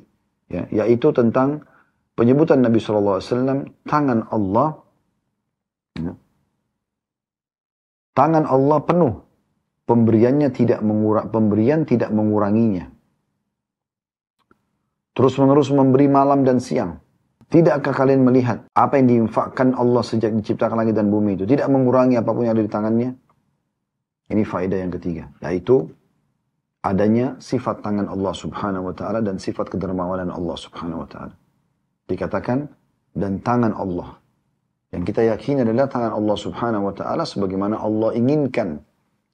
ya 0.51 0.67
yaitu 0.75 1.15
tentang 1.15 1.63
penyebutan 2.19 2.61
Nabi 2.61 2.83
SAW 2.83 3.23
tangan 3.87 4.27
Allah 4.29 4.83
ya, 5.95 6.13
tangan 8.21 8.45
Allah 8.45 8.85
penuh 8.85 9.17
pemberiannya 9.89 10.53
tidak 10.53 10.85
mengurang 10.85 11.33
pemberian 11.33 11.89
tidak 11.89 12.13
menguranginya 12.13 12.93
terus 15.17 15.41
menerus 15.41 15.73
memberi 15.73 16.05
malam 16.05 16.45
dan 16.45 16.61
siang 16.61 17.01
Tidakkah 17.51 17.91
kalian 17.91 18.23
melihat 18.23 18.63
apa 18.79 19.03
yang 19.03 19.11
diinfakkan 19.11 19.75
Allah 19.75 20.07
sejak 20.07 20.31
diciptakan 20.39 20.87
langit 20.87 20.95
dan 20.95 21.11
bumi 21.11 21.35
itu 21.35 21.43
tidak 21.51 21.67
mengurangi 21.67 22.15
apa 22.15 22.31
pun 22.31 22.47
yang 22.47 22.55
ada 22.55 22.63
di 22.63 22.71
tangannya? 22.71 23.11
Ini 24.31 24.43
faedah 24.47 24.79
yang 24.79 24.95
ketiga, 24.95 25.27
yaitu 25.43 25.91
adanya 26.87 27.35
sifat 27.43 27.83
tangan 27.83 28.07
Allah 28.07 28.31
Subhanahu 28.31 28.87
wa 28.87 28.95
taala 28.95 29.19
dan 29.19 29.43
sifat 29.43 29.67
kedermawanan 29.67 30.31
Allah 30.31 30.55
Subhanahu 30.55 31.03
wa 31.03 31.09
taala. 31.11 31.35
Dikatakan 32.07 32.71
dan 33.19 33.43
tangan 33.43 33.75
Allah. 33.75 34.20
Yang 34.91 35.03
kita 35.15 35.23
yakini 35.23 35.63
adalah 35.63 35.87
tangan 35.87 36.13
Allah 36.19 36.37
Subhanahu 36.37 36.91
wa 36.91 36.95
taala 36.95 37.23
sebagaimana 37.23 37.79
Allah 37.79 38.11
inginkan 38.19 38.83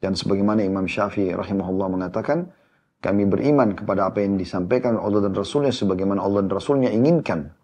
dan 0.04 0.12
sebagaimana 0.12 0.60
Imam 0.60 0.84
Syafi'i 0.84 1.32
rahimahullah 1.32 1.88
mengatakan 1.88 2.52
kami 3.00 3.24
beriman 3.24 3.72
kepada 3.72 4.12
apa 4.12 4.20
yang 4.20 4.36
disampaikan 4.36 5.00
Allah 5.00 5.24
dan 5.24 5.32
Rasulnya 5.32 5.72
sebagaimana 5.72 6.20
Allah 6.20 6.44
dan 6.44 6.52
Rasulnya 6.52 6.92
inginkan 6.92 7.56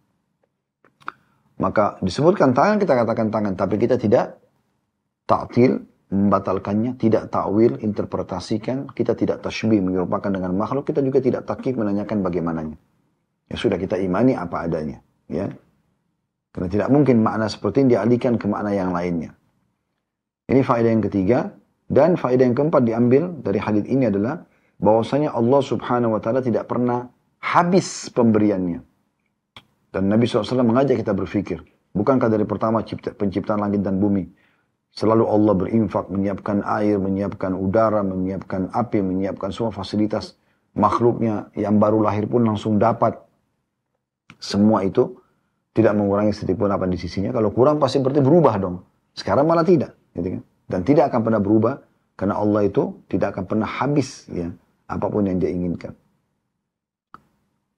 maka 1.62 2.02
disebutkan 2.02 2.50
tangan, 2.58 2.82
kita 2.82 2.98
katakan 2.98 3.30
tangan. 3.30 3.54
Tapi 3.54 3.78
kita 3.78 3.94
tidak 3.94 4.42
taktil, 5.30 5.86
membatalkannya, 6.10 6.98
tidak 6.98 7.30
takwil, 7.30 7.78
interpretasikan, 7.78 8.90
kita 8.90 9.14
tidak 9.14 9.46
tashbih, 9.46 9.78
menyerupakan 9.78 10.26
dengan 10.26 10.50
makhluk, 10.58 10.90
kita 10.90 10.98
juga 10.98 11.22
tidak 11.22 11.46
takif 11.46 11.78
menanyakan 11.78 12.18
bagaimananya. 12.26 12.76
Ya 13.46 13.56
sudah 13.56 13.78
kita 13.78 13.94
imani 14.02 14.34
apa 14.34 14.66
adanya. 14.66 14.98
Ya. 15.30 15.54
Karena 16.52 16.68
tidak 16.68 16.88
mungkin 16.92 17.24
makna 17.24 17.48
seperti 17.48 17.84
ini 17.84 17.96
dialihkan 17.96 18.36
ke 18.36 18.44
makna 18.44 18.76
yang 18.76 18.92
lainnya. 18.92 19.32
Ini 20.52 20.60
faedah 20.60 20.90
yang 20.92 21.04
ketiga. 21.04 21.56
Dan 21.92 22.16
faedah 22.16 22.44
yang 22.48 22.56
keempat 22.56 22.88
diambil 22.88 23.36
dari 23.44 23.60
hadis 23.60 23.84
ini 23.84 24.08
adalah 24.08 24.44
bahwasanya 24.80 25.36
Allah 25.36 25.60
subhanahu 25.60 26.16
wa 26.16 26.20
ta'ala 26.24 26.40
tidak 26.40 26.64
pernah 26.64 27.08
habis 27.40 28.08
pemberiannya. 28.08 28.80
Dan 29.92 30.08
Nabi 30.08 30.24
SAW 30.24 30.64
mengajak 30.64 31.04
kita 31.04 31.12
berpikir. 31.12 31.60
Bukankah 31.92 32.32
dari 32.32 32.48
pertama 32.48 32.80
cipta, 32.80 33.12
penciptaan 33.12 33.60
langit 33.60 33.84
dan 33.84 34.00
bumi. 34.00 34.24
Selalu 34.92 35.24
Allah 35.28 35.54
berinfak, 35.56 36.08
menyiapkan 36.08 36.64
air, 36.64 36.96
menyiapkan 36.96 37.52
udara, 37.52 38.00
menyiapkan 38.00 38.72
api, 38.72 39.04
menyiapkan 39.04 39.52
semua 39.52 39.72
fasilitas 39.72 40.36
makhluknya 40.72 41.52
yang 41.56 41.76
baru 41.76 42.00
lahir 42.00 42.24
pun 42.24 42.44
langsung 42.44 42.80
dapat. 42.80 43.20
Semua 44.40 44.84
itu 44.84 45.21
tidak 45.72 45.92
mengurangi 45.96 46.36
sedikit 46.36 46.64
pun 46.64 46.70
apa 46.72 46.84
di 46.84 47.00
sisinya. 47.00 47.32
Kalau 47.32 47.48
kurang 47.52 47.80
pasti 47.80 48.00
berarti 48.00 48.20
berubah 48.20 48.54
dong. 48.60 48.84
Sekarang 49.16 49.48
malah 49.48 49.64
tidak. 49.64 49.96
Gitu 50.12 50.38
kan? 50.38 50.42
Dan 50.68 50.80
tidak 50.84 51.12
akan 51.12 51.20
pernah 51.24 51.40
berubah 51.40 51.74
karena 52.16 52.36
Allah 52.36 52.68
itu 52.68 53.02
tidak 53.08 53.36
akan 53.36 53.44
pernah 53.48 53.68
habis 53.68 54.28
ya 54.28 54.52
apa 54.88 55.06
pun 55.08 55.24
yang 55.24 55.40
dia 55.40 55.48
inginkan. 55.48 55.96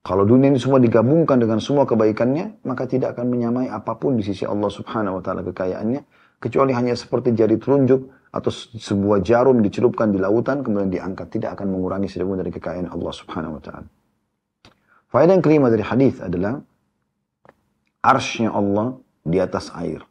Kalau 0.04 0.28
dunia 0.28 0.52
ini 0.52 0.60
semua 0.60 0.76
digabungkan 0.76 1.40
dengan 1.40 1.64
semua 1.64 1.88
kebaikannya, 1.88 2.60
maka 2.68 2.84
tidak 2.84 3.16
akan 3.16 3.24
menyamai 3.24 3.72
apa 3.72 3.96
pun 3.96 4.20
di 4.20 4.22
sisi 4.26 4.44
Allah 4.44 4.68
subhanahu 4.68 5.16
wa 5.16 5.22
ta'ala 5.24 5.40
kekayaannya, 5.48 6.04
kecuali 6.44 6.76
hanya 6.76 6.92
seperti 6.92 7.32
jari 7.32 7.56
telunjuk 7.56 8.12
atau 8.28 8.52
sebuah 8.52 9.24
jarum 9.24 9.64
dicelupkan 9.64 10.12
di 10.12 10.20
lautan, 10.20 10.60
kemudian 10.60 10.92
diangkat. 10.92 11.32
Tidak 11.32 11.56
akan 11.56 11.72
mengurangi 11.72 12.12
sedikit 12.12 12.36
dari 12.36 12.52
kekayaan 12.52 12.92
Allah 12.92 13.12
subhanahu 13.16 13.56
wa 13.56 13.62
ta'ala. 13.64 13.88
Faedah 15.08 15.40
yang 15.40 15.44
kelima 15.46 15.72
dari 15.72 15.80
hadis 15.80 16.20
adalah, 16.20 16.60
arsnya 18.04 18.52
Allah 18.52 19.00
di 19.24 19.40
atas 19.40 19.72
air. 19.72 20.04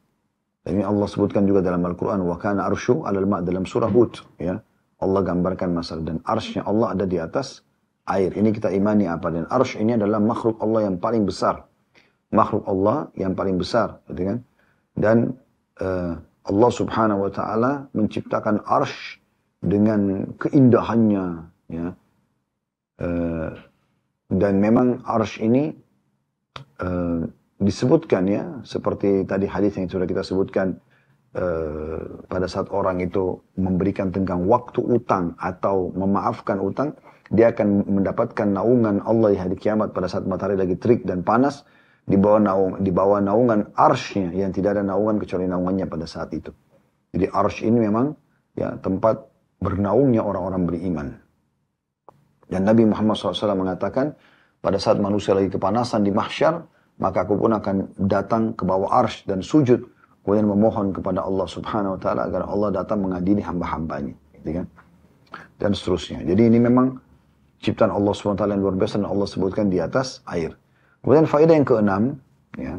Dan 0.65 0.81
ini 0.81 0.83
Allah 0.83 1.05
sebutkan 1.05 1.45
juga 1.45 1.61
dalam 1.61 1.85
Al-Quran, 1.85 2.25
wa 2.25 2.39
kana 2.41 2.65
arsyu 2.65 3.05
alal 3.05 3.29
ma' 3.29 3.45
dalam 3.45 3.69
surah 3.69 3.91
Hud. 3.91 4.17
Ya. 4.41 4.65
Allah 5.03 5.21
gambarkan 5.21 5.75
masalah 5.75 6.03
dan 6.07 6.17
arsnya 6.23 6.63
Allah 6.63 6.95
ada 6.95 7.05
di 7.05 7.19
atas 7.19 7.61
air. 8.07 8.31
Ini 8.35 8.49
kita 8.51 8.71
imani 8.71 9.07
apa? 9.07 9.31
Dan 9.31 9.47
arsh 9.47 9.79
ini 9.79 9.95
adalah 9.95 10.19
makhluk 10.19 10.59
Allah 10.59 10.87
yang 10.91 10.95
paling 10.99 11.23
besar. 11.27 11.67
Makhluk 12.31 12.63
Allah 12.67 13.11
yang 13.19 13.35
paling 13.35 13.59
besar. 13.59 13.99
Gitu 14.09 14.23
kan? 14.27 14.37
Dan 14.95 15.17
uh, 15.83 16.17
Allah 16.43 16.71
subhanahu 16.71 17.27
wa 17.27 17.31
ta'ala 17.31 17.71
menciptakan 17.95 18.63
arsh 18.67 19.19
dengan 19.63 20.31
keindahannya. 20.39 21.25
Ya. 21.71 21.87
Uh, 22.99 23.51
dan 24.33 24.63
memang 24.63 25.03
arsh 25.03 25.39
ini 25.43 25.75
uh, 26.81 27.27
disebutkan 27.59 28.23
ya. 28.29 28.43
Seperti 28.63 29.27
tadi 29.27 29.45
hadis 29.45 29.77
yang 29.77 29.89
sudah 29.89 30.07
kita 30.07 30.23
sebutkan. 30.25 30.79
Uh, 31.33 32.21
pada 32.29 32.45
saat 32.45 32.69
orang 32.69 33.01
itu 33.01 33.41
memberikan 33.57 34.13
tenggang 34.13 34.45
waktu 34.45 34.85
utang 34.85 35.33
atau 35.41 35.89
memaafkan 35.97 36.61
utang, 36.61 36.93
dia 37.33 37.49
akan 37.49 37.89
mendapatkan 37.89 38.45
naungan 38.53 39.01
Allah 39.01 39.33
di 39.33 39.37
hari 39.41 39.57
kiamat 39.57 39.97
pada 39.97 40.05
saat 40.05 40.29
matahari 40.29 40.61
lagi 40.61 40.77
terik 40.77 41.01
dan 41.01 41.25
panas 41.25 41.65
di 42.05 42.21
bawah 42.21 42.37
naung 42.37 42.73
di 42.85 42.93
bawah 42.93 43.17
naungan 43.17 43.73
arsnya 43.73 44.29
yang 44.29 44.53
tidak 44.53 44.77
ada 44.77 44.83
naungan 44.85 45.17
kecuali 45.17 45.49
naungannya 45.49 45.89
pada 45.89 46.05
saat 46.05 46.29
itu. 46.37 46.53
Jadi 47.09 47.25
arsh 47.29 47.65
ini 47.65 47.81
memang 47.81 48.13
ya 48.53 48.77
tempat 48.77 49.23
bernaungnya 49.57 50.21
orang-orang 50.21 50.63
beriman. 50.67 51.07
Dan 52.45 52.67
Nabi 52.67 52.85
Muhammad 52.85 53.15
SAW 53.15 53.55
mengatakan 53.55 54.13
pada 54.59 54.77
saat 54.77 54.99
manusia 54.99 55.33
lagi 55.33 55.49
kepanasan 55.49 56.03
di 56.03 56.11
mahsyar 56.11 56.61
maka 57.03 57.27
aku 57.27 57.35
pun 57.35 57.51
akan 57.51 57.91
datang 58.07 58.55
ke 58.55 58.63
bawah 58.63 58.87
arsh 59.03 59.27
dan 59.27 59.43
sujud 59.43 59.83
kemudian 60.23 60.47
memohon 60.47 60.95
kepada 60.95 61.19
Allah 61.19 61.43
Subhanahu 61.43 61.99
wa 61.99 61.99
taala 61.99 62.31
agar 62.31 62.47
Allah 62.47 62.69
datang 62.71 63.03
mengadili 63.03 63.43
hamba-hambanya, 63.43 64.15
gitu 64.39 64.63
kan? 64.63 64.67
Dan 65.59 65.75
seterusnya. 65.75 66.23
Jadi 66.23 66.47
ini 66.47 66.63
memang 66.63 66.95
ciptaan 67.63 67.91
Allah 67.91 68.11
SWT 68.11 68.43
yang 68.43 68.59
luar 68.59 68.75
biasa 68.75 68.99
dan 68.99 69.07
Allah 69.07 69.27
sebutkan 69.27 69.71
di 69.71 69.79
atas 69.79 70.19
air. 70.27 70.55
Kemudian 71.03 71.27
faedah 71.27 71.55
yang 71.55 71.67
keenam, 71.67 72.03
ya, 72.55 72.75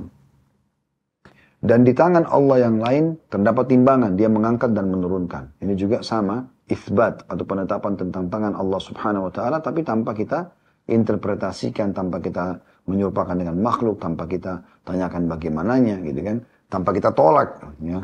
Dan 1.64 1.80
di 1.80 1.96
tangan 1.96 2.28
Allah 2.28 2.68
yang 2.68 2.76
lain 2.76 3.16
terdapat 3.32 3.72
timbangan, 3.72 4.20
dia 4.20 4.28
mengangkat 4.28 4.76
dan 4.76 4.92
menurunkan. 4.92 5.48
Ini 5.64 5.72
juga 5.72 6.04
sama, 6.04 6.44
isbat 6.68 7.24
atau 7.24 7.40
penetapan 7.40 7.96
tentang 7.96 8.28
tangan 8.28 8.52
Allah 8.52 8.80
subhanahu 8.80 9.28
wa 9.28 9.32
ta'ala, 9.32 9.64
tapi 9.64 9.80
tanpa 9.80 10.12
kita 10.12 10.52
interpretasikan, 10.92 11.96
tanpa 11.96 12.20
kita 12.20 12.60
menyerupakan 12.84 13.36
dengan 13.36 13.56
makhluk, 13.60 14.00
tanpa 14.00 14.28
kita 14.28 14.60
tanyakan 14.84 15.28
bagaimananya, 15.28 16.00
gitu 16.04 16.20
kan. 16.20 16.36
Tanpa 16.68 16.90
kita 16.92 17.12
tolak, 17.12 17.60
ya. 17.80 18.00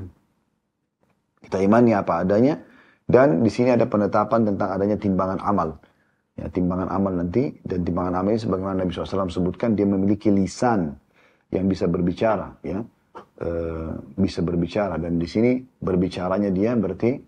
Kita 1.40 1.56
imani 1.60 1.96
apa 1.96 2.24
adanya, 2.24 2.60
dan 3.08 3.40
di 3.40 3.50
sini 3.50 3.72
ada 3.72 3.88
penetapan 3.88 4.44
tentang 4.44 4.68
adanya 4.76 4.96
timbangan 5.00 5.40
amal. 5.40 5.80
Ya, 6.36 6.48
timbangan 6.48 6.88
amal 6.88 7.12
nanti, 7.16 7.52
dan 7.64 7.84
timbangan 7.84 8.20
amal 8.20 8.36
ini 8.36 8.40
sebagaimana 8.40 8.76
Nabi 8.84 8.92
SAW 8.92 9.28
sebutkan, 9.28 9.76
dia 9.76 9.84
memiliki 9.84 10.32
lisan 10.32 10.96
yang 11.50 11.66
bisa 11.66 11.90
berbicara, 11.90 12.56
ya 12.62 12.80
uh, 13.40 13.92
bisa 14.16 14.40
berbicara 14.44 15.00
dan 15.00 15.16
di 15.16 15.26
sini 15.26 15.60
berbicaranya 15.80 16.52
dia 16.52 16.76
berarti 16.76 17.18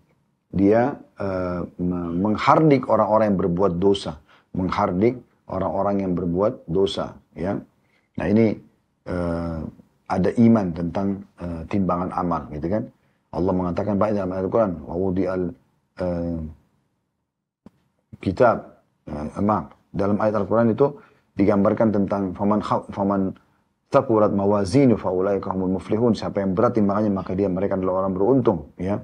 dia 0.53 0.93
uh, 1.17 1.61
menghardik 2.13 2.85
orang-orang 2.85 3.33
yang 3.33 3.39
berbuat 3.41 3.73
dosa, 3.81 4.21
menghardik 4.53 5.17
orang-orang 5.49 6.05
yang 6.05 6.13
berbuat 6.13 6.69
dosa, 6.69 7.17
ya. 7.33 7.59
Nah 8.17 8.25
ini 8.29 8.53
uh, 9.09 9.65
ada 10.09 10.29
iman 10.37 10.67
tentang 10.69 11.07
uh, 11.41 11.61
timbangan 11.65 12.13
amal, 12.13 12.45
gitu 12.53 12.69
kan? 12.69 12.83
Allah 13.33 13.53
mengatakan 13.53 13.97
baik 13.97 14.13
dalam 14.13 14.29
Al-Quran, 14.29 14.71
wawudi 14.85 15.23
al 15.25 15.49
uh, 15.97 16.37
kitab, 18.21 18.77
uh, 19.09 19.65
dalam 19.89 20.17
ayat 20.21 20.35
Al-Quran 20.37 20.77
itu 20.77 20.93
digambarkan 21.33 21.89
tentang 21.89 22.37
faman 22.37 22.61
faman 22.93 23.33
taqulat 23.89 24.29
mawazinu 24.29 24.97
faulaika 25.01 25.49
humul 25.49 25.81
muflihun. 25.81 26.13
Siapa 26.13 26.45
yang 26.45 26.53
berat 26.53 26.77
timbangannya 26.77 27.09
maka 27.09 27.33
dia 27.33 27.49
mereka 27.49 27.73
adalah 27.73 28.05
orang 28.05 28.13
beruntung, 28.13 28.69
ya. 28.77 29.01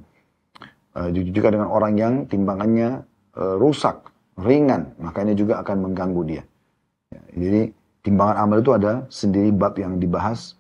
Uh, 0.94 1.10
juga 1.14 1.50
dengan 1.50 1.70
orang 1.70 1.94
yang 1.98 2.14
timbangannya 2.30 3.02
uh, 3.34 3.56
rusak, 3.58 4.14
ringan, 4.38 4.94
maka 5.02 5.26
ini 5.26 5.34
juga 5.34 5.62
akan 5.62 5.90
mengganggu 5.90 6.22
dia. 6.26 6.44
Ya, 7.10 7.22
jadi 7.34 7.62
timbangan 8.04 8.38
amal 8.40 8.64
itu 8.64 8.72
ada 8.72 9.06
sendiri 9.12 9.52
bab 9.52 9.76
yang 9.76 10.00
dibahas 10.00 10.56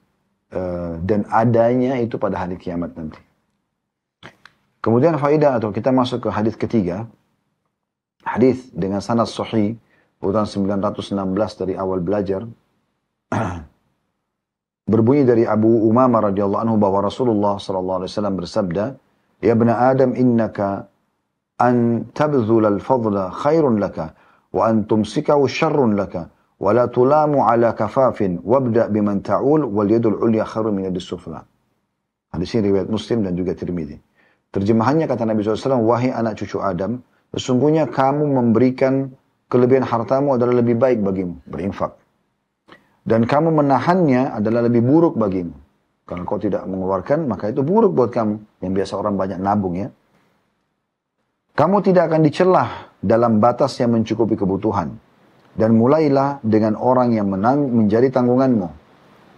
uh, 0.51 0.99
dan 1.03 1.23
adanya 1.31 1.97
itu 1.99 2.19
pada 2.19 2.39
hari 2.39 2.59
kiamat 2.59 2.93
nanti. 2.95 3.19
Kemudian 4.79 5.19
faidah 5.19 5.59
atau 5.59 5.75
kita 5.75 5.91
masuk 5.91 6.27
ke 6.27 6.29
hadis 6.31 6.55
ketiga. 6.55 7.03
Hadis 8.23 8.71
dengan 8.71 9.03
sanad 9.03 9.27
sahih 9.27 9.75
urutan 10.23 10.47
916 10.47 11.15
dari 11.59 11.73
awal 11.75 11.99
belajar. 11.99 12.47
Berbunyi 14.91 15.23
dari 15.27 15.43
Abu 15.45 15.69
Umamah 15.85 16.31
radhiyallahu 16.31 16.63
anhu 16.63 16.75
bahwa 16.79 17.05
Rasulullah 17.05 17.55
sallallahu 17.61 18.03
alaihi 18.03 18.11
wasallam 18.11 18.35
bersabda, 18.39 18.85
"Ya 19.43 19.53
bani 19.53 19.71
Adam 19.75 20.15
innaka 20.17 20.89
an 21.59 22.07
tabdhul 22.15 22.65
al-fadla 22.65 23.29
khairun 23.35 23.77
laka 23.83 24.15
wa 24.55 24.65
an 24.65 24.87
tumsikahu 24.87 25.45
syarrun 25.45 25.93
laka 25.99 26.31
wa 26.59 26.71
la 26.75 26.85
tulamu 26.91 27.47
ala 27.47 27.73
kafafin 27.73 28.43
wabda 28.43 28.91
biman 28.91 29.23
ta'ul 29.23 29.63
wal 29.65 29.87
yadul 29.89 30.19
ulya 30.19 30.43
khairun 30.43 30.75
min 30.75 30.91
yadis 30.91 31.07
sufla." 31.07 31.41
Hadis 32.29 32.53
ini 32.53 32.69
riwayat 32.69 32.91
Muslim 32.91 33.25
dan 33.25 33.33
juga 33.33 33.57
Tirmidzi. 33.57 33.97
Terjemahannya 34.53 35.09
kata 35.09 35.25
Nabi 35.25 35.41
SAW, 35.41 35.81
wahai 35.85 36.13
anak 36.13 36.37
cucu 36.37 36.61
Adam, 36.61 37.01
sesungguhnya 37.33 37.89
kamu 37.89 38.25
memberikan 38.29 39.13
kelebihan 39.49 39.85
hartamu 39.85 40.37
adalah 40.37 40.61
lebih 40.61 40.77
baik 40.77 41.01
bagimu, 41.01 41.41
berinfak 41.49 41.97
dan 43.09 43.25
kamu 43.25 43.49
menahannya 43.49 44.37
adalah 44.37 44.69
lebih 44.69 44.85
buruk 44.85 45.17
bagimu. 45.17 45.57
Kalau 46.05 46.25
kau 46.29 46.37
tidak 46.37 46.61
mengeluarkan, 46.69 47.25
maka 47.25 47.49
itu 47.49 47.65
buruk 47.65 47.97
buat 47.97 48.13
kamu. 48.13 48.61
Yang 48.61 48.73
biasa 48.77 48.93
orang 48.97 49.17
banyak 49.17 49.39
nabung 49.41 49.73
ya. 49.77 49.89
Kamu 51.57 51.81
tidak 51.81 52.13
akan 52.13 52.21
dicelah 52.21 52.69
dalam 53.01 53.41
batas 53.41 53.77
yang 53.81 53.97
mencukupi 53.97 54.37
kebutuhan. 54.37 54.93
Dan 55.59 55.75
mulailah 55.75 56.39
dengan 56.39 56.79
orang 56.79 57.11
yang 57.11 57.27
menang 57.27 57.67
menjadi 57.67 58.07
tanggunganmu. 58.07 58.71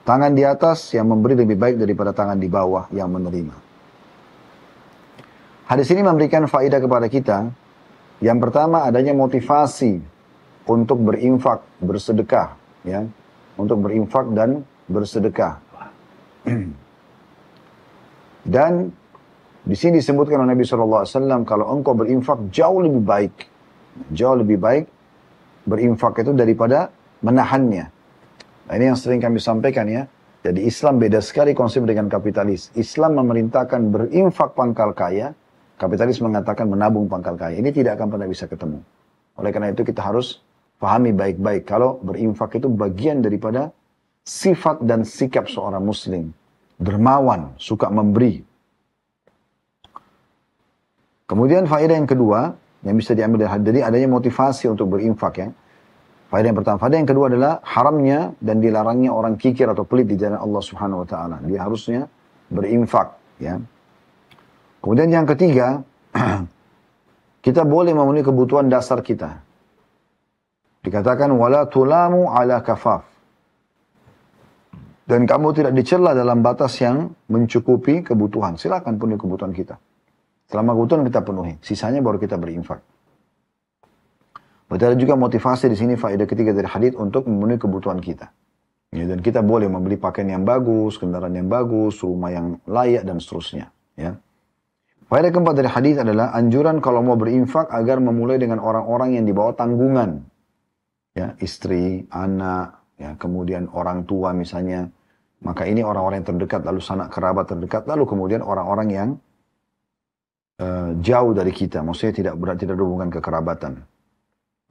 Tangan 0.05 0.37
di 0.37 0.45
atas 0.45 0.93
yang 0.93 1.09
memberi 1.09 1.33
lebih 1.33 1.57
baik 1.57 1.81
daripada 1.81 2.13
tangan 2.13 2.37
di 2.37 2.45
bawah 2.45 2.85
yang 2.93 3.09
menerima. 3.09 3.57
Hadis 5.65 5.89
ini 5.89 6.05
memberikan 6.05 6.45
faedah 6.45 6.77
kepada 6.77 7.09
kita. 7.09 7.49
Yang 8.21 8.37
pertama 8.37 8.85
adanya 8.85 9.17
motivasi 9.17 9.97
untuk 10.69 11.01
berinfak, 11.01 11.65
bersedekah. 11.81 12.53
Ya 12.85 13.09
untuk 13.61 13.77
berinfak 13.83 14.25
dan 14.33 14.65
bersedekah. 14.89 15.61
dan 18.53 18.89
di 19.61 19.75
sini 19.77 20.01
disebutkan 20.01 20.41
oleh 20.41 20.57
Nabi 20.57 20.65
SAW 20.65 21.05
kalau 21.45 21.65
engkau 21.69 21.93
berinfak 21.93 22.49
jauh 22.49 22.81
lebih 22.81 23.03
baik, 23.05 23.35
jauh 24.09 24.33
lebih 24.33 24.57
baik 24.57 24.85
berinfak 25.67 26.21
itu 26.21 26.31
daripada 26.33 26.89
menahannya. 27.25 27.85
Nah, 28.67 28.73
ini 28.77 28.85
yang 28.93 28.97
sering 28.97 29.19
kami 29.19 29.41
sampaikan 29.41 29.85
ya. 29.89 30.05
Jadi 30.41 30.65
Islam 30.65 30.97
beda 30.97 31.21
sekali 31.21 31.53
konsep 31.53 31.85
dengan 31.85 32.09
kapitalis. 32.09 32.73
Islam 32.73 33.21
memerintahkan 33.21 33.93
berinfak 33.93 34.57
pangkal 34.57 34.97
kaya, 34.97 35.37
kapitalis 35.77 36.17
mengatakan 36.17 36.65
menabung 36.65 37.05
pangkal 37.05 37.37
kaya. 37.37 37.61
Ini 37.61 37.69
tidak 37.69 38.01
akan 38.01 38.17
pernah 38.17 38.25
bisa 38.25 38.49
ketemu. 38.49 38.81
Oleh 39.37 39.53
karena 39.53 39.69
itu 39.69 39.85
kita 39.85 40.01
harus 40.01 40.41
Pahami 40.81 41.13
baik-baik 41.13 41.69
kalau 41.69 42.01
berinfak 42.01 42.57
itu 42.57 42.65
bagian 42.65 43.21
daripada 43.21 43.69
sifat 44.25 44.81
dan 44.81 45.05
sikap 45.05 45.45
seorang 45.45 45.85
muslim. 45.85 46.33
Dermawan, 46.81 47.53
suka 47.61 47.85
memberi. 47.93 48.41
Kemudian 51.29 51.69
faedah 51.69 52.01
yang 52.01 52.09
kedua 52.09 52.57
yang 52.81 52.95
bisa 52.97 53.13
diambil 53.13 53.45
dari 53.45 53.51
hadis 53.53 53.65
jadi 53.69 53.79
adanya 53.85 54.09
motivasi 54.09 54.65
untuk 54.69 54.89
berinfak 54.89 55.33
ya. 55.37 55.49
Faedah 56.31 56.47
yang 56.47 56.57
pertama, 56.63 56.79
faedah 56.79 56.97
yang 57.03 57.09
kedua 57.09 57.25
adalah 57.27 57.59
haramnya 57.61 58.31
dan 58.39 58.63
dilarangnya 58.63 59.11
orang 59.11 59.35
kikir 59.35 59.67
atau 59.67 59.83
pelit 59.83 60.07
di 60.07 60.15
jalan 60.15 60.39
Allah 60.39 60.63
Subhanahu 60.63 61.03
wa 61.03 61.07
taala. 61.07 61.37
Dia 61.43 61.67
harusnya 61.67 62.07
berinfak 62.47 63.19
ya. 63.37 63.59
Kemudian 64.79 65.11
yang 65.11 65.27
ketiga, 65.27 65.83
kita 67.45 67.67
boleh 67.67 67.91
memenuhi 67.93 68.23
kebutuhan 68.25 68.71
dasar 68.71 69.03
kita. 69.03 69.43
Dikatakan 70.81 71.29
wala 71.35 71.69
tulamu 71.69 72.31
ala 72.33 72.65
kafaf. 72.65 73.05
Dan 75.05 75.27
kamu 75.27 75.51
tidak 75.51 75.75
dicela 75.75 76.15
dalam 76.15 76.39
batas 76.39 76.79
yang 76.79 77.11
mencukupi 77.27 78.01
kebutuhan. 78.07 78.55
Silakan 78.55 78.95
penuhi 78.95 79.19
kebutuhan 79.19 79.51
kita. 79.51 79.75
Selama 80.51 80.75
kebutuhan 80.75 81.07
kita 81.07 81.23
penuhi, 81.23 81.55
sisanya 81.63 82.03
baru 82.03 82.19
kita 82.19 82.35
berinfak. 82.35 82.83
Berarti 84.67 84.83
ada 84.91 84.97
juga 84.99 85.15
motivasi 85.15 85.71
di 85.71 85.77
sini 85.79 85.93
faedah 85.95 86.27
ketiga 86.27 86.51
dari 86.51 86.67
hadith 86.67 86.99
untuk 86.99 87.23
memenuhi 87.27 87.55
kebutuhan 87.55 88.03
kita. 88.03 88.35
Ya, 88.91 89.07
dan 89.07 89.23
kita 89.23 89.39
boleh 89.39 89.71
membeli 89.71 89.95
pakaian 89.95 90.27
yang 90.27 90.43
bagus, 90.43 90.99
kendaraan 90.99 91.31
yang 91.31 91.47
bagus, 91.47 92.03
rumah 92.03 92.35
yang 92.35 92.59
layak 92.67 93.07
dan 93.07 93.23
seterusnya. 93.23 93.71
Ya. 93.95 94.19
Faedah 95.07 95.31
keempat 95.31 95.55
dari 95.55 95.71
hadis 95.71 95.95
adalah 95.99 96.35
anjuran 96.35 96.83
kalau 96.83 96.99
mau 96.99 97.15
berinfak 97.15 97.71
agar 97.71 98.03
memulai 98.03 98.35
dengan 98.35 98.59
orang-orang 98.59 99.15
yang 99.15 99.23
dibawa 99.23 99.55
tanggungan 99.55 100.27
ya 101.15 101.35
istri, 101.39 102.07
anak, 102.11 102.79
ya 102.99 103.15
kemudian 103.15 103.71
orang 103.71 104.03
tua 104.03 104.35
misalnya. 104.35 104.91
Maka 105.41 105.65
ini 105.65 105.81
orang-orang 105.81 106.21
yang 106.21 106.37
terdekat, 106.37 106.61
lalu 106.61 106.83
sanak 106.83 107.09
kerabat 107.09 107.49
terdekat, 107.49 107.89
lalu 107.89 108.05
kemudian 108.05 108.45
orang-orang 108.45 108.87
yang 108.91 109.09
uh, 110.61 110.89
jauh 111.01 111.33
dari 111.33 111.49
kita, 111.49 111.81
maksudnya 111.81 112.13
tidak 112.13 112.33
berat 112.37 112.57
tidak 112.61 112.77
berhubungan 112.77 113.09
kekerabatan. 113.09 113.81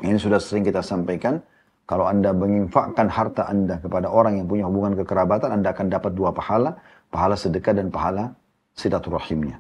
Ini 0.01 0.17
sudah 0.17 0.41
sering 0.41 0.65
kita 0.65 0.81
sampaikan, 0.81 1.43
kalau 1.85 2.07
Anda 2.07 2.31
menginfakkan 2.31 3.11
harta 3.11 3.51
Anda 3.51 3.83
kepada 3.83 4.07
orang 4.09 4.39
yang 4.39 4.47
punya 4.47 4.65
hubungan 4.71 4.95
kekerabatan, 5.03 5.61
Anda 5.61 5.75
akan 5.75 5.91
dapat 5.91 6.15
dua 6.15 6.31
pahala, 6.31 6.79
pahala 7.11 7.35
sedekah 7.35 7.75
dan 7.75 7.91
pahala 7.91 8.31
silaturahimnya. 8.79 9.59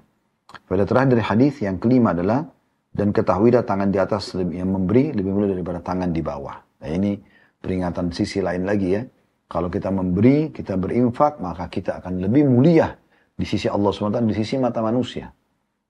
Pada 0.66 0.87
terakhir 0.87 1.18
dari 1.18 1.24
hadis 1.26 1.59
yang 1.62 1.83
kelima 1.83 2.14
adalah 2.14 2.47
dan 2.91 3.14
ketahuilah 3.14 3.62
tangan 3.66 3.91
di 3.91 3.99
atas 3.99 4.35
yang 4.35 4.70
memberi 4.70 5.14
lebih 5.14 5.31
mulia 5.31 5.55
daripada 5.55 5.78
tangan 5.83 6.11
di 6.11 6.22
bawah. 6.22 6.59
Nah 6.83 6.91
ini 6.91 7.18
peringatan 7.59 8.11
sisi 8.11 8.43
lain 8.43 8.66
lagi 8.66 8.89
ya. 8.95 9.03
Kalau 9.51 9.66
kita 9.66 9.91
memberi, 9.91 10.55
kita 10.55 10.78
berinfak, 10.78 11.43
maka 11.43 11.66
kita 11.66 11.99
akan 11.99 12.22
lebih 12.22 12.47
mulia 12.47 12.95
di 13.35 13.43
sisi 13.43 13.66
Allah 13.66 13.91
SWT, 13.91 14.22
di 14.22 14.37
sisi 14.39 14.55
mata 14.62 14.78
manusia. 14.78 15.26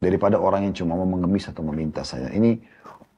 Daripada 0.00 0.40
orang 0.40 0.64
yang 0.64 0.74
cuma 0.74 0.96
mau 0.96 1.04
mengemis 1.04 1.52
atau 1.52 1.60
meminta 1.60 2.00
saja. 2.00 2.32
Ini 2.32 2.56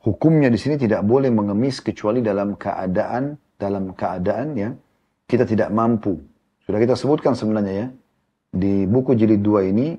hukumnya 0.03 0.51
di 0.51 0.59
sini 0.59 0.75
tidak 0.75 1.07
boleh 1.07 1.31
mengemis 1.31 1.79
kecuali 1.79 2.19
dalam 2.19 2.59
keadaan, 2.59 3.39
dalam 3.55 3.95
keadaan 3.95 4.59
ya, 4.59 4.75
kita 5.31 5.47
tidak 5.47 5.71
mampu. 5.71 6.19
Sudah 6.67 6.83
kita 6.83 6.99
sebutkan 6.99 7.39
sebenarnya 7.39 7.75
ya, 7.75 7.89
di 8.51 8.85
buku 8.91 9.15
jilid 9.15 9.47
dua 9.47 9.63
ini, 9.63 9.95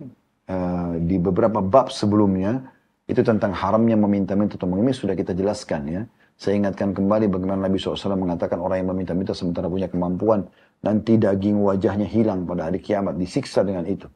uh, 0.51 0.99
di 0.99 1.15
beberapa 1.23 1.63
bab 1.63 1.87
sebelumnya, 1.87 2.67
itu 3.07 3.23
tentang 3.23 3.55
haramnya 3.55 3.95
meminta-minta 3.95 4.59
atau 4.59 4.67
mengemis 4.67 4.99
sudah 4.99 5.15
kita 5.15 5.31
jelaskan 5.31 5.81
ya. 5.87 6.01
Saya 6.35 6.59
ingatkan 6.59 6.91
kembali 6.91 7.29
bagaimana 7.29 7.69
Nabi 7.69 7.77
SAW 7.79 8.19
mengatakan 8.19 8.59
orang 8.59 8.83
yang 8.83 8.89
meminta-minta 8.91 9.31
sementara 9.31 9.71
punya 9.71 9.87
kemampuan, 9.87 10.43
nanti 10.83 11.15
daging 11.15 11.63
wajahnya 11.63 12.09
hilang 12.09 12.43
pada 12.43 12.67
hari 12.67 12.83
kiamat, 12.83 13.15
disiksa 13.15 13.63
dengan 13.63 13.87
itu. 13.87 14.09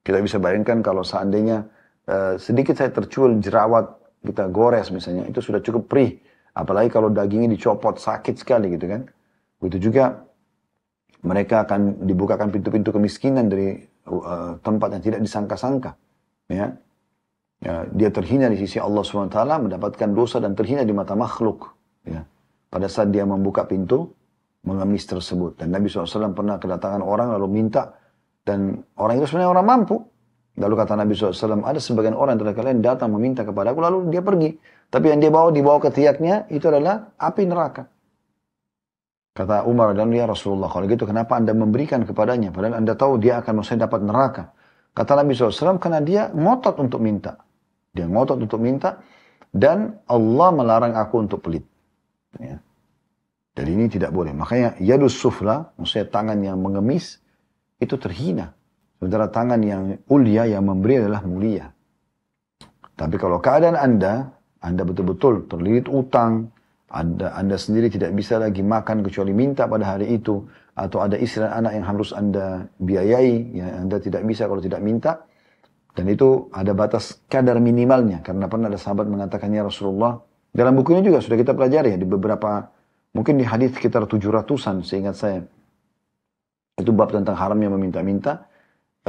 Kita 0.00 0.22
bisa 0.24 0.40
bayangkan 0.40 0.80
kalau 0.80 1.04
seandainya 1.04 1.68
uh, 2.08 2.34
sedikit 2.40 2.74
saya 2.74 2.90
tercuil 2.90 3.36
jerawat, 3.38 4.00
kita 4.24 4.48
gores 4.48 4.88
misalnya, 4.90 5.28
itu 5.28 5.38
sudah 5.44 5.60
cukup 5.60 5.86
perih. 5.86 6.18
Apalagi 6.56 6.90
kalau 6.90 7.12
dagingnya 7.12 7.54
dicopot, 7.54 8.00
sakit 8.00 8.34
sekali 8.40 8.74
gitu 8.74 8.90
kan. 8.90 9.06
Begitu 9.62 9.92
juga 9.92 10.26
mereka 11.22 11.66
akan 11.66 12.06
dibukakan 12.06 12.50
pintu-pintu 12.50 12.90
kemiskinan 12.94 13.50
dari 13.50 13.78
uh, 14.10 14.58
tempat 14.62 14.98
yang 14.98 15.02
tidak 15.02 15.20
disangka-sangka. 15.22 15.94
Ya, 16.48 16.74
ya, 17.60 17.84
dia 17.92 18.10
terhina 18.10 18.48
di 18.48 18.56
sisi 18.56 18.80
Allah 18.80 19.04
SWT, 19.04 19.36
mendapatkan 19.36 20.10
dosa 20.14 20.40
dan 20.40 20.56
terhina 20.56 20.82
di 20.86 20.94
mata 20.94 21.12
makhluk. 21.12 21.74
Ya. 22.06 22.24
Pada 22.68 22.86
saat 22.88 23.12
dia 23.12 23.24
membuka 23.24 23.68
pintu, 23.68 24.12
mengemis 24.64 25.04
tersebut. 25.08 25.60
Dan 25.60 25.72
Nabi 25.72 25.88
SAW 25.88 26.36
pernah 26.36 26.60
kedatangan 26.60 27.00
orang 27.04 27.34
lalu 27.36 27.48
minta, 27.48 27.94
dan 28.44 28.80
orang 28.96 29.20
itu 29.20 29.26
sebenarnya 29.28 29.50
orang 29.52 29.66
mampu. 29.66 29.96
Lalu 30.58 30.74
kata 30.74 30.98
Nabi 30.98 31.14
SAW, 31.14 31.62
ada 31.62 31.78
sebagian 31.78 32.18
orang 32.18 32.34
dari 32.34 32.50
kalian 32.50 32.82
datang 32.82 33.14
meminta 33.14 33.46
kepada 33.46 33.70
aku, 33.70 33.78
lalu 33.78 34.10
dia 34.10 34.20
pergi. 34.20 34.58
Tapi 34.90 35.06
yang 35.14 35.22
dia 35.22 35.30
bawa, 35.30 35.54
dibawa 35.54 35.78
ke 35.78 35.94
tiaknya, 35.94 36.50
itu 36.50 36.66
adalah 36.66 37.14
api 37.14 37.46
neraka. 37.46 37.86
Kata 39.38 39.62
Umar 39.70 39.94
dan 39.94 40.10
ya 40.10 40.26
Rasulullah, 40.26 40.66
kalau 40.66 40.90
gitu 40.90 41.06
kenapa 41.06 41.38
anda 41.38 41.54
memberikan 41.54 42.02
kepadanya? 42.02 42.50
Padahal 42.50 42.82
anda 42.82 42.98
tahu 42.98 43.22
dia 43.22 43.38
akan 43.38 43.62
saya 43.62 43.86
dapat 43.86 44.02
neraka. 44.02 44.50
Kata 44.98 45.14
Nabi 45.14 45.38
SAW, 45.38 45.78
karena 45.78 46.02
dia 46.02 46.26
ngotot 46.34 46.74
untuk 46.82 46.98
minta. 46.98 47.38
Dia 47.94 48.10
ngotot 48.10 48.42
untuk 48.42 48.58
minta, 48.58 48.98
dan 49.54 50.02
Allah 50.10 50.48
melarang 50.50 50.98
aku 50.98 51.22
untuk 51.22 51.38
pelit. 51.46 51.62
Ya. 52.34 52.58
Jadi 53.54 53.70
ini 53.78 53.86
tidak 53.86 54.10
boleh. 54.10 54.34
Makanya 54.34 54.74
yadus 54.82 55.14
sufla, 55.14 55.70
maksudnya 55.78 56.10
tangan 56.10 56.38
yang 56.42 56.58
mengemis, 56.58 57.22
itu 57.78 57.94
terhina. 57.94 58.57
Sementara 58.98 59.30
tangan 59.30 59.62
yang 59.62 59.94
ulia 60.10 60.44
yang 60.50 60.66
memberi 60.66 60.98
adalah 60.98 61.22
mulia. 61.22 61.70
Tapi 62.98 63.14
kalau 63.14 63.38
keadaan 63.38 63.78
Anda, 63.78 64.26
Anda 64.58 64.82
betul-betul 64.82 65.46
terlilit 65.46 65.86
utang, 65.86 66.50
anda, 66.88 67.36
anda 67.36 67.60
sendiri 67.60 67.92
tidak 67.92 68.16
bisa 68.16 68.40
lagi 68.40 68.64
makan 68.64 69.04
kecuali 69.04 69.36
minta 69.36 69.68
pada 69.68 69.94
hari 69.94 70.08
itu, 70.16 70.48
atau 70.72 71.04
ada 71.04 71.20
istri 71.20 71.44
dan 71.44 71.52
anak 71.60 71.72
yang 71.76 71.84
harus 71.84 72.10
Anda 72.16 72.64
biayai, 72.80 73.60
ya 73.60 73.84
Anda 73.84 74.00
tidak 74.00 74.24
bisa 74.24 74.48
kalau 74.48 74.64
tidak 74.64 74.80
minta, 74.80 75.20
dan 75.92 76.08
itu 76.08 76.48
ada 76.48 76.72
batas 76.72 77.20
kadar 77.28 77.60
minimalnya, 77.60 78.24
karena 78.24 78.48
pernah 78.48 78.72
ada 78.72 78.80
sahabat 78.80 79.04
mengatakannya 79.04 79.68
Rasulullah, 79.68 80.16
dalam 80.48 80.80
bukunya 80.80 81.04
juga 81.04 81.20
sudah 81.20 81.36
kita 81.36 81.52
pelajari 81.52 81.92
ya, 81.92 81.98
di 82.00 82.08
beberapa, 82.08 82.72
mungkin 83.12 83.36
di 83.36 83.44
hadis 83.44 83.76
sekitar 83.76 84.08
700-an 84.08 84.80
seingat 84.80 85.12
saya, 85.12 85.44
itu 86.80 86.88
bab 86.96 87.12
tentang 87.12 87.36
haramnya 87.36 87.68
meminta-minta. 87.68 88.47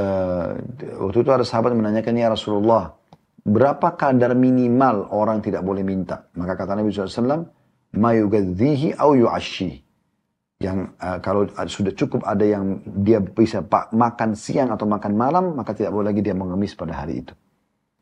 Uh, 0.00 0.56
waktu 1.04 1.20
itu 1.20 1.28
ada 1.28 1.44
sahabat 1.44 1.76
menanyakan 1.76 2.16
ya 2.16 2.32
Rasulullah, 2.32 2.96
berapa 3.44 3.92
kadar 4.00 4.32
minimal 4.32 5.12
orang 5.12 5.44
tidak 5.44 5.60
boleh 5.60 5.84
minta? 5.84 6.24
Maka 6.40 6.56
kata 6.56 6.72
Nabi 6.72 6.88
SAW, 6.88 7.44
mayugadzihi 7.92 8.96
au 8.96 9.12
yu'ashi. 9.12 9.84
Yang 10.60 10.92
uh, 11.00 11.20
kalau 11.20 11.48
sudah 11.68 11.92
cukup 11.92 12.24
ada 12.24 12.44
yang 12.48 12.80
dia 13.04 13.20
bisa 13.20 13.60
pak, 13.60 13.92
makan 13.92 14.32
siang 14.32 14.72
atau 14.72 14.88
makan 14.88 15.12
malam, 15.12 15.44
maka 15.52 15.76
tidak 15.76 15.92
boleh 15.92 16.16
lagi 16.16 16.24
dia 16.24 16.32
mengemis 16.32 16.72
pada 16.72 16.96
hari 16.96 17.20
itu. 17.20 17.36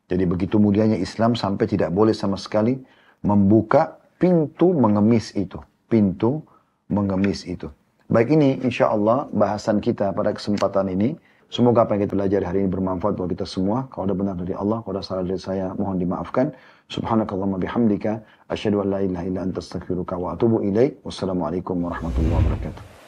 Jadi 0.07 0.23
begitu 0.23 0.55
mulianya 0.57 0.95
Islam 0.95 1.35
sampai 1.35 1.67
tidak 1.67 1.91
boleh 1.93 2.15
sama 2.15 2.39
sekali 2.39 2.79
membuka 3.21 3.99
pintu 4.17 4.71
mengemis 4.73 5.35
itu. 5.35 5.59
Pintu 5.85 6.41
mengemis 6.89 7.45
itu. 7.45 7.69
Baik 8.09 8.33
ini 8.33 8.57
insya 8.65 8.89
Allah 8.89 9.29
bahasan 9.29 9.77
kita 9.77 10.09
pada 10.17 10.33
kesempatan 10.33 10.89
ini. 10.89 11.13
Semoga 11.49 11.81
apa 11.81 11.97
yang 11.97 12.05
kita 12.05 12.13
pelajari 12.13 12.45
hari 12.45 12.59
ini 12.61 12.69
bermanfaat 12.69 13.17
buat 13.17 13.25
kita 13.33 13.49
semua. 13.49 13.89
Kalau 13.89 14.05
ada 14.05 14.13
benar 14.13 14.37
dari 14.37 14.53
Allah, 14.53 14.85
kalau 14.85 14.93
ada 14.93 15.01
salah 15.01 15.25
dari 15.25 15.41
saya, 15.41 15.73
mohon 15.73 15.97
dimaafkan. 15.97 16.53
Subhanakallahumma 16.93 17.57
bihamdika. 17.57 18.21
Asyadu 18.53 18.85
an 18.85 18.87
la 18.93 18.99
ilaha 19.01 19.25
illa 19.25 19.41
anta 19.49 19.57
astaghfiruka 19.57 20.13
wa 20.13 20.37
atubu 20.37 20.61
ilaih. 20.61 20.93
Wassalamualaikum 21.01 21.81
warahmatullahi 21.81 22.37
wabarakatuh. 22.37 22.98